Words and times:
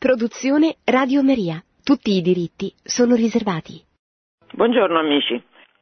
Produzione 0.00 0.76
Radio 0.86 1.22
Maria. 1.22 1.62
Tutti 1.84 2.16
i 2.16 2.22
diritti 2.22 2.72
sono 2.82 3.14
riservati. 3.14 3.84
Buongiorno 4.50 4.98
amici. 4.98 5.36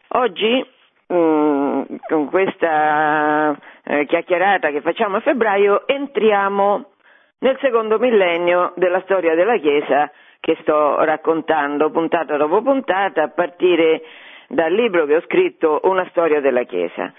Oggi 0.08 0.67
mm, 1.12 1.83
con 2.08 2.26
questa 2.26 3.56
eh, 3.84 4.06
chiacchierata 4.06 4.70
che 4.70 4.80
facciamo 4.80 5.18
a 5.18 5.20
febbraio 5.20 5.86
entriamo 5.86 6.90
nel 7.38 7.58
secondo 7.60 8.00
millennio 8.00 8.72
della 8.74 9.00
storia 9.02 9.36
della 9.36 9.56
Chiesa 9.58 10.10
che 10.40 10.58
sto 10.62 10.98
raccontando 11.04 11.92
puntata 11.92 12.37
dopo 12.37 12.60
puntata 12.60 13.22
a 13.22 13.28
partire 13.28 14.03
dal 14.48 14.72
libro 14.72 15.06
che 15.06 15.14
ho 15.14 15.22
scritto 15.26 15.78
Una 15.85 16.05
storia 16.10 16.41
della 16.41 16.64
Chiesa. 16.64 17.14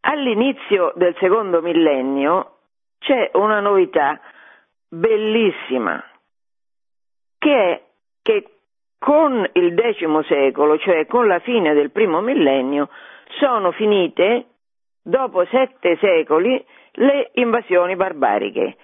All'inizio 0.00 0.94
del 0.96 1.14
secondo 1.20 1.60
millennio 1.60 2.60
c'è 2.98 3.28
una 3.34 3.60
novità 3.60 4.18
bellissima 4.88 6.02
che 7.40 7.70
è 7.72 7.82
che 8.22 8.44
con 8.98 9.48
il 9.54 9.74
X 9.74 10.26
secolo, 10.26 10.78
cioè 10.78 11.06
con 11.06 11.26
la 11.26 11.38
fine 11.38 11.72
del 11.72 11.90
primo 11.90 12.20
millennio, 12.20 12.90
sono 13.38 13.72
finite, 13.72 14.44
dopo 15.02 15.44
sette 15.46 15.96
secoli, 15.96 16.62
le 16.92 17.30
invasioni 17.34 17.96
barbariche. 17.96 18.76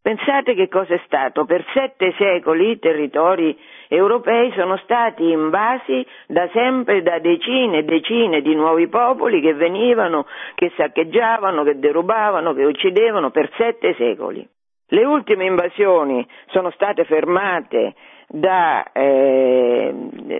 Pensate 0.00 0.54
che 0.54 0.68
cosa 0.68 0.94
è 0.94 1.00
stato? 1.06 1.44
Per 1.44 1.64
sette 1.72 2.14
secoli 2.16 2.70
i 2.72 2.78
territori 2.78 3.58
europei 3.88 4.52
sono 4.52 4.76
stati 4.76 5.28
invasi 5.30 6.06
da 6.28 6.48
sempre 6.52 7.02
da 7.02 7.18
decine 7.18 7.78
e 7.78 7.84
decine 7.84 8.42
di 8.42 8.54
nuovi 8.54 8.86
popoli 8.86 9.40
che 9.40 9.54
venivano, 9.54 10.26
che 10.54 10.70
saccheggiavano, 10.76 11.64
che 11.64 11.78
derubavano, 11.78 12.52
che 12.52 12.64
uccidevano 12.64 13.30
per 13.30 13.50
sette 13.56 13.94
secoli. 13.94 14.46
Le 14.94 15.04
ultime 15.04 15.46
invasioni 15.46 16.24
sono 16.50 16.70
state 16.70 17.04
fermate 17.04 17.94
da, 18.28 18.92
eh, 18.92 19.92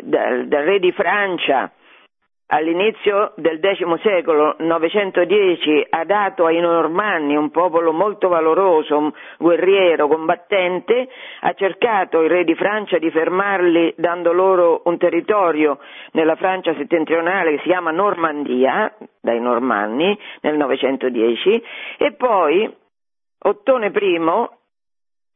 da, 0.04 0.44
dal 0.44 0.62
re 0.62 0.78
di 0.78 0.92
Francia 0.92 1.72
all'inizio 2.46 3.32
del 3.34 3.58
X 3.58 4.00
secolo, 4.02 4.54
910, 4.58 5.86
ha 5.90 6.04
dato 6.04 6.46
ai 6.46 6.60
Normanni, 6.60 7.34
un 7.34 7.50
popolo 7.50 7.92
molto 7.92 8.28
valoroso, 8.28 9.12
guerriero, 9.38 10.06
combattente, 10.06 11.08
ha 11.40 11.52
cercato 11.54 12.20
il 12.20 12.30
re 12.30 12.44
di 12.44 12.54
Francia 12.54 12.98
di 12.98 13.10
fermarli 13.10 13.94
dando 13.96 14.32
loro 14.32 14.82
un 14.84 14.96
territorio 14.98 15.80
nella 16.12 16.36
Francia 16.36 16.72
settentrionale 16.76 17.50
che 17.52 17.62
si 17.62 17.68
chiama 17.70 17.90
Normandia, 17.90 18.94
dai 19.20 19.40
Normanni, 19.40 20.16
nel 20.42 20.56
910, 20.56 21.64
e 21.98 22.12
poi 22.12 22.82
Ottone 23.46 23.86
I 23.88 24.18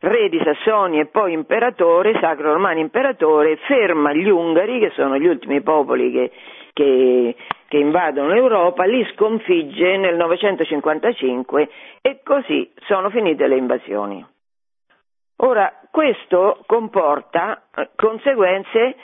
re 0.01 0.29
di 0.29 0.41
Sassonia 0.43 1.03
e 1.03 1.07
poi 1.07 1.33
imperatore, 1.33 2.19
sacro 2.21 2.53
romano 2.53 2.79
imperatore, 2.79 3.57
ferma 3.67 4.15
gli 4.15 4.29
Ungari, 4.29 4.79
che 4.79 4.91
sono 4.95 5.19
gli 5.19 5.27
ultimi 5.27 5.61
popoli 5.61 6.11
che, 6.11 6.31
che, 6.73 7.37
che 7.67 7.77
invadono 7.77 8.29
l'Europa, 8.29 8.85
li 8.85 9.05
sconfigge 9.13 9.99
nel 9.99 10.17
955 10.17 11.69
e 12.01 12.21
così 12.25 12.73
sono 12.87 13.11
finite 13.11 13.47
le 13.47 13.57
invasioni. 13.57 14.25
Ora, 15.41 15.73
questo 15.91 16.63
comporta 16.67 17.65
eh, 17.75 17.91
conseguenze 17.95 18.97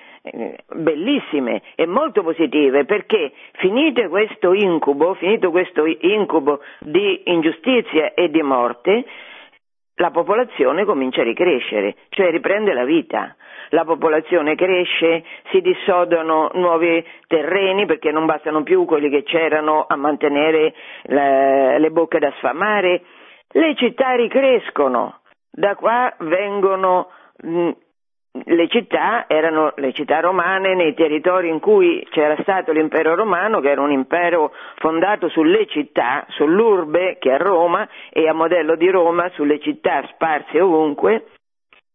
bellissime 0.74 1.62
e 1.74 1.86
molto 1.86 2.22
positive 2.22 2.84
perché 2.84 3.32
finito 3.58 4.08
questo 4.08 4.54
incubo, 4.54 5.14
finito 5.14 5.50
questo 5.50 5.84
incubo 5.84 6.60
di 6.80 7.22
ingiustizia 7.26 8.14
e 8.14 8.30
di 8.30 8.42
morte, 8.42 9.04
la 9.96 10.10
popolazione 10.10 10.84
comincia 10.84 11.20
a 11.20 11.24
ricrescere, 11.24 11.94
cioè 12.08 12.30
riprende 12.30 12.72
la 12.72 12.84
vita. 12.84 13.36
La 13.70 13.84
popolazione 13.84 14.56
cresce, 14.56 15.24
si 15.50 15.60
dissodano 15.60 16.50
nuovi 16.54 17.04
terreni 17.26 17.86
perché 17.86 18.10
non 18.10 18.26
bastano 18.26 18.62
più 18.62 18.84
quelli 18.84 19.08
che 19.08 19.22
c'erano 19.22 19.84
a 19.86 19.96
mantenere 19.96 20.74
le, 21.02 21.78
le 21.78 21.90
bocche 21.90 22.18
da 22.18 22.32
sfamare. 22.38 23.02
Le 23.50 23.74
città 23.76 24.14
ricrescono, 24.14 25.20
da 25.50 25.76
qua 25.76 26.12
vengono 26.18 27.08
le 28.42 28.68
città 28.68 29.26
erano 29.28 29.72
le 29.76 29.92
città 29.92 30.18
romane 30.18 30.74
nei 30.74 30.92
territori 30.94 31.48
in 31.48 31.60
cui 31.60 32.04
c'era 32.10 32.36
stato 32.42 32.72
l'impero 32.72 33.14
romano, 33.14 33.60
che 33.60 33.70
era 33.70 33.80
un 33.80 33.92
impero 33.92 34.52
fondato 34.76 35.28
sulle 35.28 35.66
città, 35.68 36.26
sull'urbe 36.30 37.18
che 37.18 37.32
è 37.32 37.38
Roma 37.38 37.88
e 38.10 38.28
a 38.28 38.32
modello 38.32 38.74
di 38.74 38.90
Roma 38.90 39.30
sulle 39.34 39.60
città 39.60 40.04
sparse 40.12 40.60
ovunque. 40.60 41.26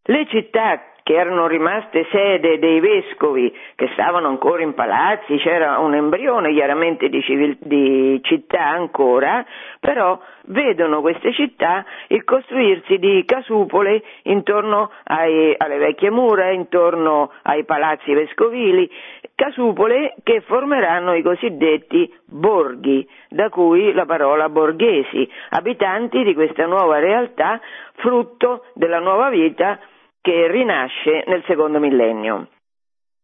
Le 0.03 0.25
città 0.27 0.81
che 1.09 1.15
erano 1.15 1.47
rimaste 1.47 2.05
sede 2.11 2.59
dei 2.59 2.79
vescovi 2.79 3.51
che 3.73 3.89
stavano 3.93 4.27
ancora 4.27 4.61
in 4.61 4.75
palazzi, 4.75 5.37
c'era 5.37 5.79
un 5.79 5.95
embrione 5.95 6.53
chiaramente 6.53 7.09
di, 7.09 7.19
civil- 7.23 7.57
di 7.61 8.19
città 8.21 8.67
ancora, 8.67 9.43
però 9.79 10.19
vedono 10.49 11.01
queste 11.01 11.33
città 11.33 11.83
il 12.09 12.23
costruirsi 12.23 12.99
di 12.99 13.23
casupole 13.25 14.03
intorno 14.25 14.91
ai, 15.05 15.55
alle 15.57 15.79
vecchie 15.79 16.11
mura, 16.11 16.51
intorno 16.51 17.31
ai 17.41 17.65
palazzi 17.65 18.13
vescovili, 18.13 18.87
casupole 19.33 20.13
che 20.21 20.41
formeranno 20.41 21.15
i 21.15 21.23
cosiddetti 21.23 22.13
borghi, 22.25 23.09
da 23.29 23.49
cui 23.49 23.93
la 23.93 24.05
parola 24.05 24.47
borghesi, 24.47 25.27
abitanti 25.49 26.21
di 26.21 26.35
questa 26.35 26.67
nuova 26.67 26.99
realtà, 26.99 27.59
frutto 27.95 28.65
della 28.75 28.99
nuova 28.99 29.31
vita 29.31 29.79
che 30.21 30.47
rinasce 30.47 31.23
nel 31.27 31.43
secondo 31.45 31.79
millennio. 31.79 32.47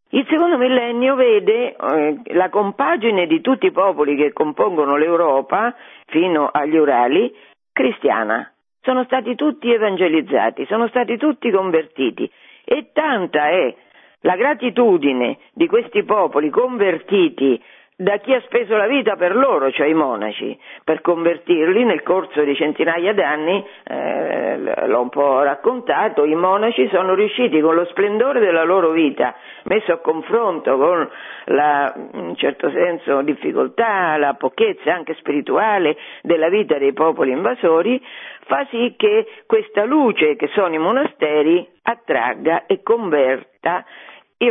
Il 0.10 0.26
secondo 0.30 0.58
millennio 0.58 1.16
vede 1.16 1.76
eh, 1.76 2.22
la 2.34 2.50
compagine 2.50 3.26
di 3.28 3.42
tutti 3.42 3.66
i 3.66 3.72
popoli 3.72 4.16
che 4.16 4.32
compongono 4.34 4.96
l'Europa 4.96 5.76
fino 6.06 6.50
agli 6.52 6.78
Urali 6.78 7.36
cristiana. 7.74 8.50
Sono 8.82 9.04
stati 9.06 9.36
tutti 9.36 9.72
evangelizzati, 9.72 10.66
sono 10.68 10.88
stati 10.88 11.18
tutti 11.18 11.50
convertiti 11.52 12.32
e 12.64 12.92
tanta 12.94 13.50
è 13.50 13.76
la 14.22 14.36
gratitudine 14.36 15.38
di 15.54 15.68
questi 15.68 16.04
popoli 16.04 16.50
convertiti 16.50 17.62
da 17.98 18.18
chi 18.18 18.34
ha 18.34 18.42
speso 18.42 18.76
la 18.76 18.88
vita 18.88 19.16
per 19.16 19.34
loro, 19.36 19.72
cioè 19.72 19.88
i 19.88 19.94
monaci, 19.94 20.58
per 20.84 21.00
convertirli 21.00 21.86
nel 21.86 22.04
corso 22.04 22.44
di 22.44 22.54
centinaia 22.54 23.14
d'anni, 23.14 23.66
eh, 23.86 24.88
l'ho 24.88 25.00
un 25.00 25.10
po' 25.10 25.42
raccontato, 25.44 26.26
i 26.26 26.36
monaci 26.36 26.90
sono 26.90 27.14
riusciti 27.14 27.62
con 27.62 27.74
lo 27.74 27.86
splendore 27.86 28.42
della 28.42 28.66
loro 28.66 28.90
vita, 28.92 29.34
messo 29.64 29.94
a 29.94 30.00
confronto 30.00 30.78
con 30.78 31.10
la, 31.46 31.94
in 32.16 32.36
certo 32.36 32.70
senso, 32.70 33.22
difficoltà, 33.22 34.18
la 34.18 34.34
pochezza 34.34 34.94
anche 34.94 35.14
spirituale 35.16 35.96
della 36.22 36.50
vita 36.50 36.78
dei 36.78 36.92
popoli 36.92 37.32
invasori, 37.32 38.04
fa 38.46 38.68
sì 38.72 38.94
che 38.98 39.26
questa 39.46 39.86
luce 39.86 40.36
che 40.36 40.50
sono 40.54 40.74
i 40.74 40.80
monasteri 40.80 41.66
attragga 41.84 42.66
e 42.66 42.84
converta 42.84 43.86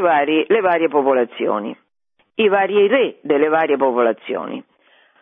vari, 0.00 0.44
le 0.48 0.60
varie 0.60 0.88
popolazioni 0.88 1.76
i 2.36 2.48
vari 2.48 2.86
re 2.86 3.16
delle 3.22 3.48
varie 3.48 3.76
popolazioni. 3.76 4.62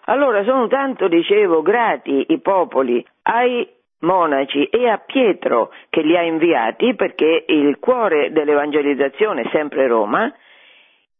Allora 0.06 0.42
sono 0.44 0.66
tanto, 0.66 1.08
dicevo, 1.08 1.62
grati 1.62 2.26
i 2.28 2.40
popoli 2.40 3.04
ai 3.22 3.68
monaci 4.00 4.64
e 4.64 4.88
a 4.88 4.98
Pietro 4.98 5.72
che 5.88 6.02
li 6.02 6.16
ha 6.16 6.22
inviati, 6.22 6.94
perché 6.94 7.44
il 7.46 7.78
cuore 7.78 8.32
dell'evangelizzazione 8.32 9.42
è 9.42 9.48
sempre 9.52 9.86
Roma, 9.86 10.32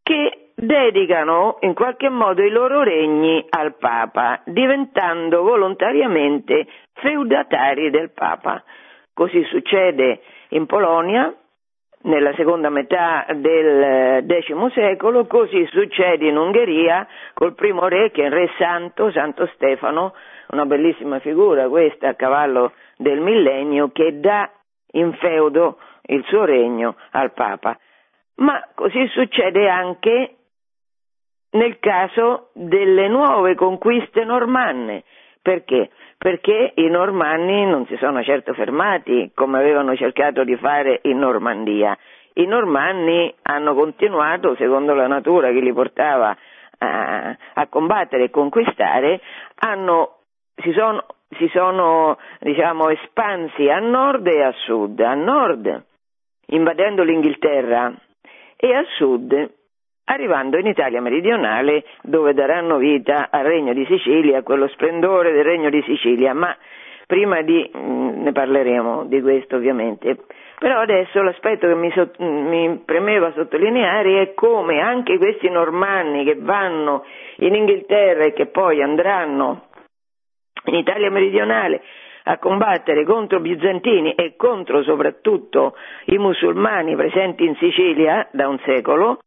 che 0.02 0.50
dedicano 0.54 1.58
in 1.60 1.74
qualche 1.74 2.08
modo 2.08 2.42
i 2.42 2.50
loro 2.50 2.82
regni 2.82 3.44
al 3.50 3.76
Papa, 3.76 4.42
diventando 4.44 5.42
volontariamente 5.42 6.66
feudatari 6.94 7.90
del 7.90 8.10
Papa. 8.12 8.62
Così 9.14 9.44
succede 9.44 10.22
in 10.50 10.66
Polonia, 10.66 11.32
nella 12.02 12.32
seconda 12.34 12.68
metà 12.68 13.26
del 13.34 14.24
X 14.26 14.72
secolo, 14.72 15.26
così 15.26 15.66
succede 15.70 16.28
in 16.28 16.36
Ungheria 16.36 17.06
col 17.34 17.54
primo 17.54 17.86
re 17.88 18.10
che 18.10 18.22
è 18.22 18.26
il 18.26 18.32
re 18.32 18.50
santo, 18.58 19.10
Santo 19.10 19.46
Stefano, 19.54 20.14
una 20.48 20.66
bellissima 20.66 21.18
figura 21.20 21.68
questa 21.68 22.08
a 22.08 22.14
cavallo 22.14 22.72
del 22.96 23.20
millennio 23.20 23.90
che 23.92 24.20
dà 24.20 24.50
in 24.92 25.12
feudo 25.14 25.78
il 26.06 26.24
suo 26.24 26.44
regno 26.44 26.96
al 27.10 27.32
Papa. 27.32 27.78
Ma 28.36 28.60
così 28.74 29.06
succede 29.08 29.68
anche 29.68 30.36
nel 31.52 31.78
caso 31.78 32.50
delle 32.54 33.08
nuove 33.08 33.54
conquiste 33.54 34.24
normanne. 34.24 35.04
Perché? 35.40 35.90
Perché 36.22 36.74
i 36.76 36.88
normanni 36.88 37.66
non 37.66 37.84
si 37.86 37.96
sono 37.96 38.22
certo 38.22 38.54
fermati 38.54 39.32
come 39.34 39.58
avevano 39.58 39.96
cercato 39.96 40.44
di 40.44 40.54
fare 40.54 41.00
in 41.02 41.18
Normandia. 41.18 41.98
I 42.34 42.46
normanni 42.46 43.34
hanno 43.42 43.74
continuato, 43.74 44.54
secondo 44.54 44.94
la 44.94 45.08
natura 45.08 45.50
che 45.50 45.58
li 45.58 45.72
portava 45.72 46.36
a, 46.78 47.36
a 47.54 47.66
combattere 47.66 48.22
e 48.22 48.30
conquistare, 48.30 49.20
hanno, 49.56 50.18
si 50.62 50.70
sono, 50.70 51.06
si 51.30 51.50
sono 51.52 52.16
diciamo, 52.38 52.90
espansi 52.90 53.68
a 53.68 53.80
nord 53.80 54.24
e 54.28 54.42
a 54.44 54.52
sud. 54.64 55.00
A 55.00 55.14
nord 55.14 55.84
invadendo 56.46 57.02
l'Inghilterra 57.02 57.92
e 58.54 58.72
a 58.72 58.84
sud 58.96 59.50
arrivando 60.04 60.58
in 60.58 60.66
Italia 60.66 61.00
meridionale 61.00 61.84
dove 62.02 62.34
daranno 62.34 62.78
vita 62.78 63.28
al 63.30 63.44
Regno 63.44 63.72
di 63.72 63.84
Sicilia, 63.86 64.42
quello 64.42 64.68
splendore 64.68 65.32
del 65.32 65.44
Regno 65.44 65.70
di 65.70 65.82
Sicilia, 65.82 66.34
ma 66.34 66.56
prima 67.06 67.42
di, 67.42 67.70
mm, 67.76 68.22
ne 68.22 68.32
parleremo 68.32 69.04
di 69.04 69.20
questo 69.20 69.56
ovviamente. 69.56 70.16
Però 70.58 70.80
adesso 70.80 71.20
l'aspetto 71.22 71.66
che 71.66 71.74
mi, 71.74 71.92
mi, 72.18 72.82
premeva 72.84 73.32
sottolineare 73.32 74.22
è 74.22 74.34
come 74.34 74.80
anche 74.80 75.18
questi 75.18 75.50
normanni 75.50 76.24
che 76.24 76.36
vanno 76.38 77.04
in 77.36 77.54
Inghilterra 77.54 78.24
e 78.24 78.32
che 78.32 78.46
poi 78.46 78.80
andranno 78.80 79.66
in 80.66 80.74
Italia 80.74 81.10
meridionale 81.10 81.82
a 82.24 82.38
combattere 82.38 83.04
contro 83.04 83.38
i 83.38 83.40
bizantini 83.40 84.12
e 84.14 84.36
contro 84.36 84.82
soprattutto 84.84 85.74
i 86.06 86.18
musulmani 86.18 86.94
presenti 86.94 87.44
in 87.44 87.56
Sicilia 87.56 88.28
da 88.30 88.46
un 88.46 88.58
secolo, 88.64 89.18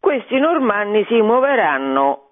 questi 0.00 0.38
normanni 0.38 1.04
si 1.06 1.20
muoveranno 1.20 2.22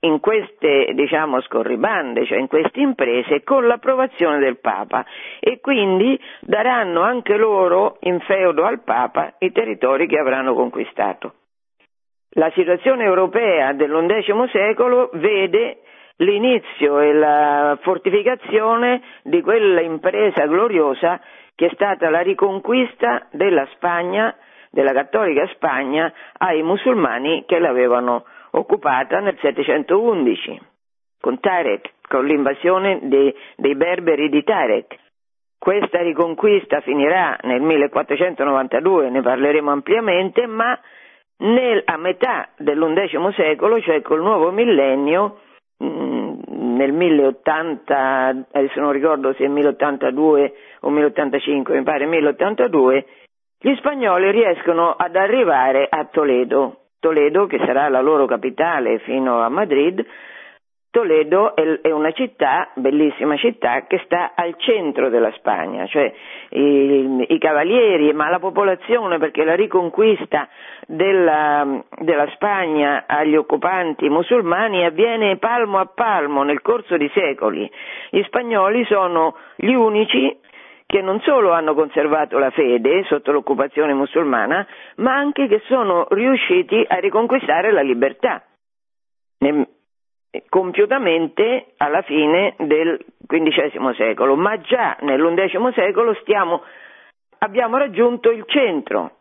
in 0.00 0.20
queste 0.20 0.92
diciamo, 0.94 1.40
scorribande, 1.42 2.26
cioè 2.26 2.38
in 2.38 2.46
queste 2.46 2.80
imprese, 2.80 3.42
con 3.42 3.66
l'approvazione 3.66 4.38
del 4.38 4.58
Papa 4.58 5.04
e 5.40 5.60
quindi 5.60 6.18
daranno 6.40 7.00
anche 7.02 7.36
loro 7.36 7.96
in 8.00 8.20
feudo 8.20 8.64
al 8.64 8.82
Papa 8.82 9.34
i 9.38 9.50
territori 9.52 10.06
che 10.06 10.18
avranno 10.18 10.54
conquistato. 10.54 11.34
La 12.30 12.50
situazione 12.54 13.04
europea 13.04 13.72
dell'undecimo 13.72 14.46
secolo 14.48 15.10
vede 15.14 15.78
l'inizio 16.16 17.00
e 17.00 17.12
la 17.12 17.78
fortificazione 17.80 19.02
di 19.22 19.40
quella 19.40 19.80
impresa 19.80 20.46
gloriosa 20.46 21.20
che 21.54 21.66
è 21.66 21.70
stata 21.72 22.10
la 22.10 22.20
riconquista 22.20 23.26
della 23.30 23.66
Spagna, 23.74 24.34
della 24.76 24.92
cattolica 24.92 25.46
Spagna, 25.54 26.12
ai 26.36 26.62
musulmani 26.62 27.44
che 27.46 27.58
l'avevano 27.58 28.26
occupata 28.50 29.20
nel 29.20 29.38
711 29.40 30.60
con 31.18 31.40
Tarek, 31.40 31.94
con 32.06 32.26
l'invasione 32.26 32.98
dei, 33.04 33.34
dei 33.56 33.74
berberi 33.74 34.28
di 34.28 34.44
Tarek. 34.44 34.94
Questa 35.58 36.02
riconquista 36.02 36.82
finirà 36.82 37.38
nel 37.44 37.62
1492, 37.62 39.08
ne 39.08 39.22
parleremo 39.22 39.70
ampiamente, 39.70 40.46
ma 40.46 40.78
nel, 41.38 41.80
a 41.86 41.96
metà 41.96 42.50
dell'undecimo 42.58 43.32
secolo, 43.32 43.80
cioè 43.80 44.02
col 44.02 44.20
nuovo 44.20 44.50
millennio, 44.50 45.38
Mm, 45.84 46.40
nel 46.76 46.92
1080, 46.92 48.46
adesso 48.50 48.80
non 48.80 48.92
ricordo 48.92 49.34
se 49.34 49.44
è 49.44 49.48
1082 49.48 50.54
o 50.80 50.90
1085, 50.90 51.76
mi 51.76 51.82
pare 51.82 52.06
1082, 52.06 53.06
gli 53.66 53.74
spagnoli 53.78 54.30
riescono 54.30 54.92
ad 54.92 55.16
arrivare 55.16 55.88
a 55.90 56.04
Toledo, 56.04 56.82
Toledo 57.00 57.46
che 57.46 57.58
sarà 57.66 57.88
la 57.88 58.00
loro 58.00 58.24
capitale 58.24 59.00
fino 59.00 59.42
a 59.42 59.48
Madrid, 59.48 60.06
Toledo 60.96 61.56
è 61.56 61.90
una 61.90 62.12
città, 62.12 62.70
bellissima 62.74 63.36
città, 63.36 63.84
che 63.88 64.00
sta 64.04 64.34
al 64.36 64.54
centro 64.56 65.08
della 65.10 65.32
Spagna, 65.32 65.84
cioè 65.86 66.10
i, 66.50 67.26
i 67.28 67.38
cavalieri, 67.38 68.12
ma 68.12 68.30
la 68.30 68.38
popolazione, 68.38 69.18
perché 69.18 69.42
la 69.42 69.56
riconquista 69.56 70.48
della, 70.86 71.82
della, 71.98 72.30
Spagna 72.34 73.04
agli 73.06 73.34
occupanti 73.34 74.08
musulmani 74.08 74.84
avviene 74.84 75.38
palmo 75.38 75.78
a 75.78 75.90
palmo 75.92 76.44
nel 76.44 76.62
corso 76.62 76.96
di 76.96 77.10
secoli. 77.12 77.68
Gli 78.10 78.22
spagnoli 78.22 78.84
sono 78.84 79.36
gli 79.56 79.74
unici 79.74 80.38
che 80.86 81.02
non 81.02 81.20
solo 81.20 81.52
hanno 81.52 81.74
conservato 81.74 82.38
la 82.38 82.50
fede 82.50 83.04
sotto 83.04 83.32
l'occupazione 83.32 83.92
musulmana, 83.92 84.66
ma 84.96 85.14
anche 85.16 85.48
che 85.48 85.60
sono 85.66 86.06
riusciti 86.10 86.84
a 86.86 86.96
riconquistare 86.98 87.72
la 87.72 87.82
libertà 87.82 88.42
compiutamente 90.48 91.74
alla 91.76 92.02
fine 92.02 92.54
del 92.58 92.98
XV 93.26 93.94
secolo, 93.94 94.36
ma 94.36 94.60
già 94.60 94.96
nell'undecimo 95.00 95.72
secolo 95.72 96.14
stiamo, 96.20 96.62
abbiamo 97.38 97.76
raggiunto 97.76 98.30
il 98.30 98.44
centro. 98.46 99.12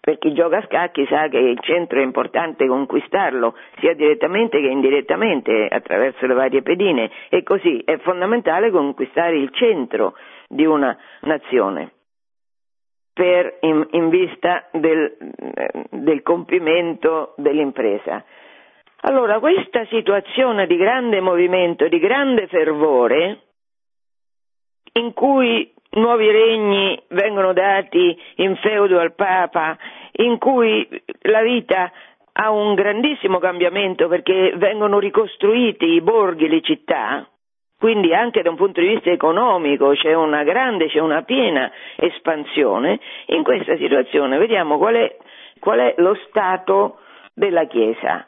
Per 0.00 0.16
chi 0.16 0.32
gioca 0.32 0.58
a 0.58 0.64
scacchi 0.64 1.06
sa 1.06 1.28
che 1.28 1.38
il 1.38 1.58
centro 1.60 1.98
è 1.98 2.02
importante 2.02 2.66
conquistarlo, 2.66 3.54
sia 3.78 3.94
direttamente 3.94 4.58
che 4.58 4.68
indirettamente, 4.68 5.68
attraverso 5.68 6.26
le 6.26 6.34
varie 6.34 6.62
pedine, 6.62 7.10
e 7.28 7.42
così 7.42 7.82
è 7.84 7.98
fondamentale 7.98 8.70
conquistare 8.70 9.36
il 9.36 9.50
centro 9.52 10.14
di 10.48 10.64
una 10.64 10.96
nazione 11.20 11.92
per, 13.12 13.58
in, 13.60 13.86
in, 13.90 14.08
vista 14.08 14.68
del, 14.72 15.16
del 15.90 16.22
compimento 16.22 17.34
dell'impresa. 17.36 18.24
Allora, 19.00 19.38
questa 19.40 19.84
situazione 19.86 20.66
di 20.66 20.76
grande 20.76 21.20
movimento, 21.20 21.88
di 21.88 21.98
grande 21.98 22.46
fervore, 22.46 23.40
in 24.92 25.12
cui 25.12 25.72
nuovi 25.90 26.30
regni 26.30 27.00
vengono 27.08 27.52
dati 27.52 28.16
in 28.36 28.56
feudo 28.56 28.98
al 28.98 29.14
Papa, 29.14 29.76
in 30.12 30.38
cui 30.38 30.88
la 31.22 31.42
vita 31.42 31.90
ha 32.32 32.50
un 32.50 32.74
grandissimo 32.74 33.38
cambiamento 33.38 34.06
perché 34.08 34.52
vengono 34.56 34.98
ricostruiti 34.98 35.86
i 35.86 36.00
borghi, 36.00 36.48
le 36.48 36.60
città, 36.60 37.28
quindi 37.78 38.12
anche 38.12 38.42
da 38.42 38.50
un 38.50 38.56
punto 38.56 38.80
di 38.80 38.88
vista 38.88 39.10
economico 39.10 39.90
c'è 39.90 40.12
una 40.12 40.42
grande, 40.42 40.88
c'è 40.88 40.98
una 40.98 41.22
piena 41.22 41.70
espansione, 41.94 42.98
in 43.26 43.44
questa 43.44 43.76
situazione 43.76 44.36
vediamo 44.36 44.78
qual 44.78 44.96
è, 44.96 45.16
qual 45.60 45.78
è 45.78 45.94
lo 45.98 46.16
stato 46.26 46.98
della 47.34 47.66
Chiesa. 47.66 48.26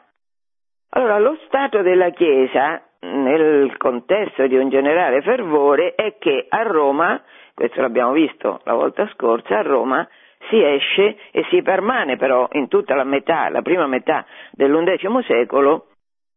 Allora, 0.91 1.19
lo 1.19 1.37
stato 1.45 1.81
della 1.81 2.11
Chiesa, 2.11 2.81
nel 3.01 3.75
contesto 3.77 4.47
di 4.47 4.55
un 4.55 4.69
generale 4.69 5.21
fervore, 5.21 5.95
è 5.95 6.15
che 6.17 6.45
a 6.47 6.61
Roma, 6.61 7.21
questo 7.53 7.81
l'abbiamo 7.81 8.13
visto 8.13 8.61
la 8.63 8.73
volta 8.73 9.09
scorsa, 9.13 9.59
a 9.59 9.63
Roma 9.63 10.07
si 10.49 10.63
esce 10.63 11.17
e 11.31 11.45
si 11.49 11.61
permane 11.61 12.15
però 12.15 12.47
in 12.53 12.69
tutta 12.69 12.95
la 12.95 13.03
metà, 13.03 13.49
la 13.49 13.61
prima 13.61 13.85
metà 13.85 14.25
dell'undecimo 14.51 15.21
secolo, 15.23 15.87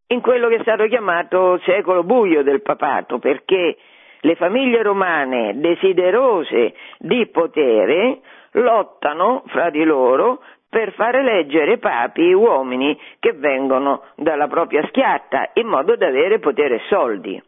in 0.08 0.20
quello 0.20 0.48
che 0.48 0.56
è 0.56 0.62
stato 0.62 0.86
chiamato 0.86 1.58
secolo 1.64 2.04
buio 2.04 2.42
del 2.42 2.62
papato, 2.62 3.18
perché 3.18 3.76
le 4.20 4.34
famiglie 4.36 4.82
romane 4.82 5.58
desiderose 5.58 6.74
di 6.98 7.26
potere 7.28 8.20
lottano 8.52 9.42
fra 9.46 9.70
di 9.70 9.84
loro 9.84 10.40
per 10.68 10.92
far 10.94 11.14
eleggere 11.16 11.78
papi 11.78 12.32
uomini 12.32 12.98
che 13.20 13.32
vengono 13.32 14.02
dalla 14.16 14.48
propria 14.48 14.84
schiatta 14.88 15.50
in 15.54 15.66
modo 15.66 15.94
da 15.96 16.08
avere 16.08 16.38
potere 16.38 16.76
e 16.76 16.82
soldi. 16.88 17.40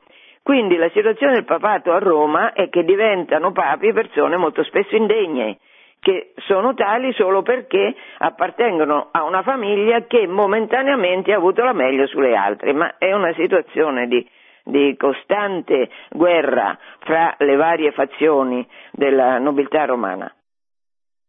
Quindi 0.42 0.76
la 0.76 0.88
situazione 0.90 1.32
del 1.32 1.44
papato 1.44 1.92
a 1.92 1.98
Roma 1.98 2.52
è 2.52 2.68
che 2.68 2.84
diventano 2.84 3.50
papi 3.50 3.92
persone 3.92 4.36
molto 4.36 4.62
spesso 4.62 4.94
indegne, 4.94 5.58
che 6.06 6.34
sono 6.46 6.72
tali 6.75 7.12
solo 7.14 7.42
perché 7.42 7.92
appartengono 8.18 9.08
a 9.10 9.25
una 9.25 9.42
famiglia 9.42 10.02
che 10.02 10.28
momentaneamente 10.28 11.32
ha 11.32 11.36
avuto 11.36 11.64
la 11.64 11.72
meglio 11.72 12.06
sulle 12.06 12.36
altre, 12.36 12.72
ma 12.72 12.94
è 12.96 13.12
una 13.12 13.32
situazione 13.32 14.06
di, 14.06 14.25
di 14.62 14.94
costante 14.96 15.90
guerra 16.10 16.78
fra 17.00 17.34
le 17.38 17.56
varie 17.56 17.90
fazioni 17.90 18.64
della 18.92 19.38
nobiltà 19.38 19.84
romana. 19.84 20.32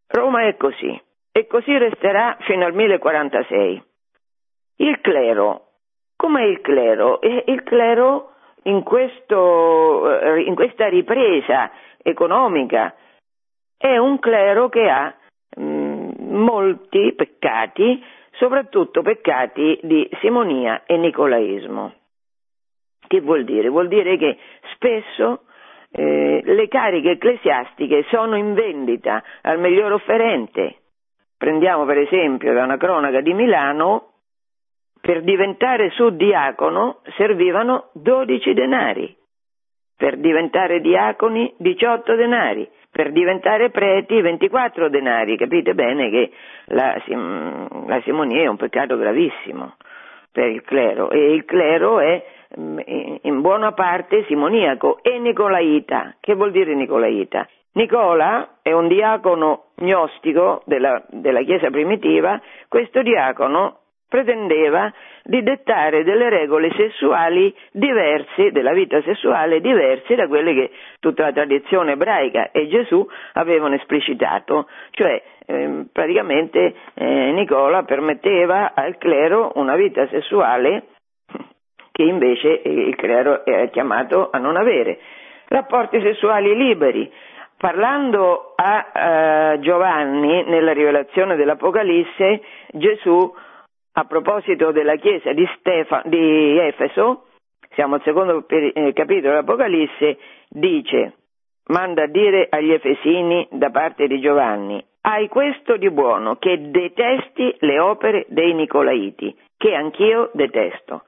Roma 0.10 0.46
è 0.46 0.55
così 0.57 1.01
e 1.31 1.48
così 1.48 1.75
resterà 1.75 2.38
fino 2.41 2.63
al 2.63 2.75
1046. 2.75 3.84
Il 4.75 5.01
clero, 5.01 5.69
com'è 6.15 6.43
il 6.43 6.62
clero? 6.62 7.19
Il 7.24 7.63
clero 7.63 8.34
in, 8.65 8.84
questo, 8.84 10.19
eh, 10.19 10.41
in 10.41 10.53
questa 10.53 10.88
ripresa 10.88 11.72
economica 12.03 12.93
è 13.77 13.98
un 13.98 14.19
clero 14.19 14.69
che 14.69 14.89
ha 14.89 15.13
mh, 15.55 15.62
mm, 15.62 16.10
molti 16.36 17.13
peccati, 17.15 18.03
soprattutto 18.31 19.01
peccati 19.01 19.79
di 19.84 20.10
simonia 20.22 20.84
e 20.86 20.98
nicolaismo. 20.98 21.93
Che 23.07 23.22
vuol 23.22 23.43
dire? 23.46 23.69
Vuol 23.69 23.88
dire 23.88 24.17
che 24.17 24.38
spesso 24.74 25.43
eh, 25.91 26.41
le 26.43 26.67
cariche 26.67 27.12
ecclesiastiche 27.12 28.03
sono 28.10 28.36
in 28.36 28.53
vendita 28.53 29.24
al 29.41 29.60
miglior 29.60 29.93
offerente 29.93 30.81
Prendiamo 31.38 31.86
per 31.86 32.00
esempio 32.00 32.51
da 32.53 32.63
una 32.63 32.77
cronaca 32.77 33.22
di 33.22 33.31
Milano, 33.31 34.13
per 35.00 35.22
diventare 35.22 35.91
suddiacono 35.91 37.01
servivano 37.15 37.91
12 37.93 38.53
denari, 38.53 39.15
per 39.96 40.17
diventare 40.17 40.81
diaconi 40.81 41.53
18 41.57 42.15
denari, 42.15 42.67
per 42.91 43.12
diventare 43.12 43.70
preti 43.70 44.22
24 44.22 44.89
denari. 44.89 45.38
Capite 45.38 45.74
bene 45.74 46.10
che 46.10 46.32
la, 46.65 47.01
la 47.86 48.01
simonia 48.01 48.44
è 48.44 48.48
un 48.48 48.58
peccato 48.58 48.98
gravissimo 48.98 49.75
per 50.32 50.50
il 50.50 50.62
clero 50.62 51.10
e 51.10 51.34
il 51.34 51.46
clero 51.46 52.00
è 52.00 52.24
mm, 52.60 52.79
in 53.22 53.41
buona 53.41 53.72
parte 53.72 54.24
simoniaco 54.25 55.00
e 55.01 55.17
nicolaita. 55.20 56.15
Che 56.20 56.36
vuol 56.36 56.51
dire 56.51 56.75
nicolaita? 56.75 57.48
Nicola 57.74 58.58
è 58.63 58.72
un 58.72 58.88
diacono 58.88 59.65
gnostico 59.75 60.63
della, 60.65 61.03
della 61.10 61.44
Chiesa 61.44 61.70
primitiva, 61.70 62.41
questo 62.67 63.03
diacono 63.03 63.82
pretendeva 64.08 64.92
di 65.24 65.44
dettare 65.44 66.04
delle 66.04 66.30
regole 66.30 66.72
sessuali 66.76 67.54
diverse, 67.72 68.52
della 68.52 68.72
vita 68.74 69.02
sessuale 69.02 69.60
diverse 69.60 70.16
da 70.16 70.28
quelle 70.28 70.54
che 70.54 70.72
tutta 71.00 71.24
la 71.24 71.32
tradizione 71.34 71.94
ebraica 71.94 72.52
e 72.52 72.68
Gesù 72.68 73.06
avevano 73.34 73.76
esplicitato, 73.76 74.68
cioè 74.92 75.22
eh, 75.46 75.86
praticamente 75.92 76.74
eh, 76.94 77.32
Nicola 77.32 77.84
permetteva 77.84 78.74
al 78.74 78.98
clero 78.98 79.52
una 79.56 79.76
vita 79.76 80.08
sessuale 80.08 80.84
che 81.98 82.04
invece 82.04 82.62
il 82.64 82.96
clero 82.96 83.44
era 83.44 83.66
chiamato 83.68 84.30
a 84.32 84.38
non 84.38 84.56
avere. 84.56 85.00
Rapporti 85.48 86.00
sessuali 86.00 86.56
liberi. 86.56 87.12
Parlando 87.58 88.54
a 88.56 89.56
uh, 89.56 89.60
Giovanni 89.62 90.44
nella 90.44 90.74
rivelazione 90.74 91.36
dell'Apocalisse, 91.36 92.42
Gesù 92.74 93.34
a 93.98 94.06
proposito 94.06 94.72
della 94.72 94.96
chiesa 94.98 95.34
di, 95.34 95.48
Stefa, 95.58 96.04
di 96.06 96.60
Efeso, 96.60 97.25
siamo 97.74 97.96
al 97.96 98.04
secondo 98.04 98.46
eh, 98.48 98.94
capitolo 98.94 99.34
dell'Apocalisse, 99.34 100.20
dice, 100.50 101.13
manda 101.70 102.04
a 102.04 102.08
dire 102.08 102.46
agli 102.48 102.72
Efesini 102.72 103.48
da 103.51 103.72
parte 103.72 104.06
di 104.06 104.20
Giovanni, 104.20 104.84
hai 105.01 105.27
questo 105.27 105.77
di 105.77 105.89
buono, 105.89 106.36
che 106.36 106.70
detesti 106.70 107.56
le 107.60 107.80
opere 107.80 108.25
dei 108.30 108.54
Nicolaiti, 108.54 109.36
che 109.58 109.74
anch'io 109.74 110.30
detesto. 110.34 111.06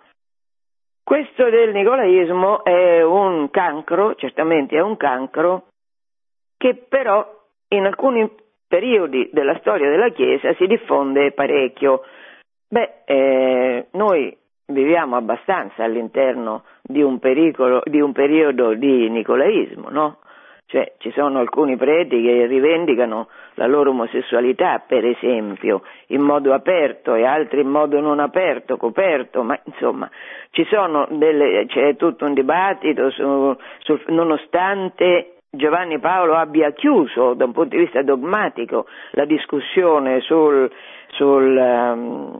Questo 1.03 1.49
del 1.49 1.73
nicolaismo 1.73 2.63
è 2.63 3.03
un 3.03 3.49
cancro, 3.49 4.15
certamente 4.15 4.77
è 4.77 4.79
un 4.79 4.95
cancro, 4.95 5.67
che 6.57 6.75
però 6.87 7.27
in 7.69 7.85
alcuni 7.85 8.29
periodi 8.67 9.29
della 9.31 9.57
storia 9.57 9.89
della 9.89 10.09
Chiesa 10.09 10.53
si 10.53 10.67
diffonde 10.67 11.31
parecchio. 11.31 12.03
Beh, 12.71 13.01
eh, 13.05 13.87
noi 13.93 14.37
viviamo 14.67 15.15
abbastanza 15.15 15.83
all'interno 15.83 16.63
di 16.83 17.01
un, 17.01 17.17
pericolo, 17.17 17.81
di 17.85 17.99
un 17.99 18.11
periodo 18.11 18.75
di 18.75 19.09
nicolaismo, 19.09 19.89
no? 19.89 20.17
Cioè 20.67 20.93
ci 20.99 21.11
sono 21.15 21.39
alcuni 21.39 21.77
preti 21.77 22.21
che 22.21 22.45
rivendicano 22.45 23.27
la 23.55 23.65
loro 23.65 23.89
omosessualità, 23.89 24.83
per 24.85 25.03
esempio, 25.03 25.81
in 26.09 26.21
modo 26.21 26.53
aperto 26.53 27.15
e 27.15 27.25
altri 27.25 27.61
in 27.61 27.69
modo 27.69 27.99
non 27.99 28.19
aperto, 28.19 28.77
coperto, 28.77 29.41
ma 29.41 29.59
insomma 29.63 30.07
delle, 31.09 31.65
c'è 31.65 31.95
tutto 31.95 32.25
un 32.25 32.35
dibattito 32.35 33.09
su, 33.09 33.55
su, 33.79 33.99
nonostante 34.09 35.37
Giovanni 35.49 35.97
Paolo 35.97 36.35
abbia 36.35 36.71
chiuso 36.71 37.33
da 37.33 37.45
un 37.45 37.51
punto 37.51 37.75
di 37.75 37.81
vista 37.81 38.03
dogmatico 38.03 38.85
la 39.13 39.25
discussione 39.25 40.21
sul, 40.21 40.69
sul, 41.13 41.57
um, 41.57 42.39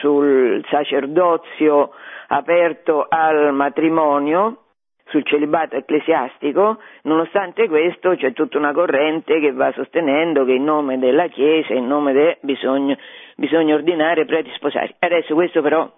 sul 0.00 0.64
sacerdozio 0.68 1.90
aperto 2.28 3.06
al 3.08 3.52
matrimonio, 3.52 4.62
sul 5.08 5.24
celibato 5.24 5.76
ecclesiastico, 5.76 6.78
nonostante 7.02 7.66
questo 7.68 8.14
c'è 8.14 8.32
tutta 8.32 8.58
una 8.58 8.72
corrente 8.72 9.40
che 9.40 9.52
va 9.52 9.72
sostenendo 9.72 10.44
che 10.44 10.52
in 10.52 10.64
nome 10.64 10.98
della 10.98 11.28
Chiesa, 11.28 11.72
in 11.72 11.86
nome 11.86 12.12
del 12.12 12.36
bisogno, 12.40 12.96
bisogna 13.36 13.74
ordinare 13.74 14.24
preti 14.24 14.50
sposati. 14.54 14.94
Adesso 14.98 15.34
questo 15.34 15.62
però 15.62 15.90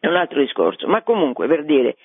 è 0.00 0.06
un 0.06 0.16
altro 0.16 0.40
discorso, 0.40 0.86
ma 0.88 1.02
comunque 1.02 1.46
per 1.46 1.64
dire, 1.64 1.96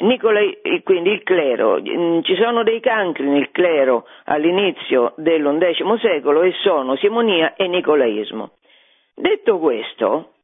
Nicola, 0.00 0.40
quindi 0.84 1.10
il 1.10 1.22
clero, 1.22 1.80
mm, 1.80 2.20
ci 2.22 2.36
sono 2.36 2.62
dei 2.62 2.80
cancri 2.80 3.26
nel 3.26 3.50
clero 3.50 4.06
all'inizio 4.24 5.14
dell'undecimo 5.16 5.96
secolo 5.98 6.42
e 6.42 6.52
sono 6.62 6.96
simonia 6.96 7.54
e 7.54 7.66
nicolaismo. 7.66 8.50
Detto 9.14 9.58
questo, 9.58 10.34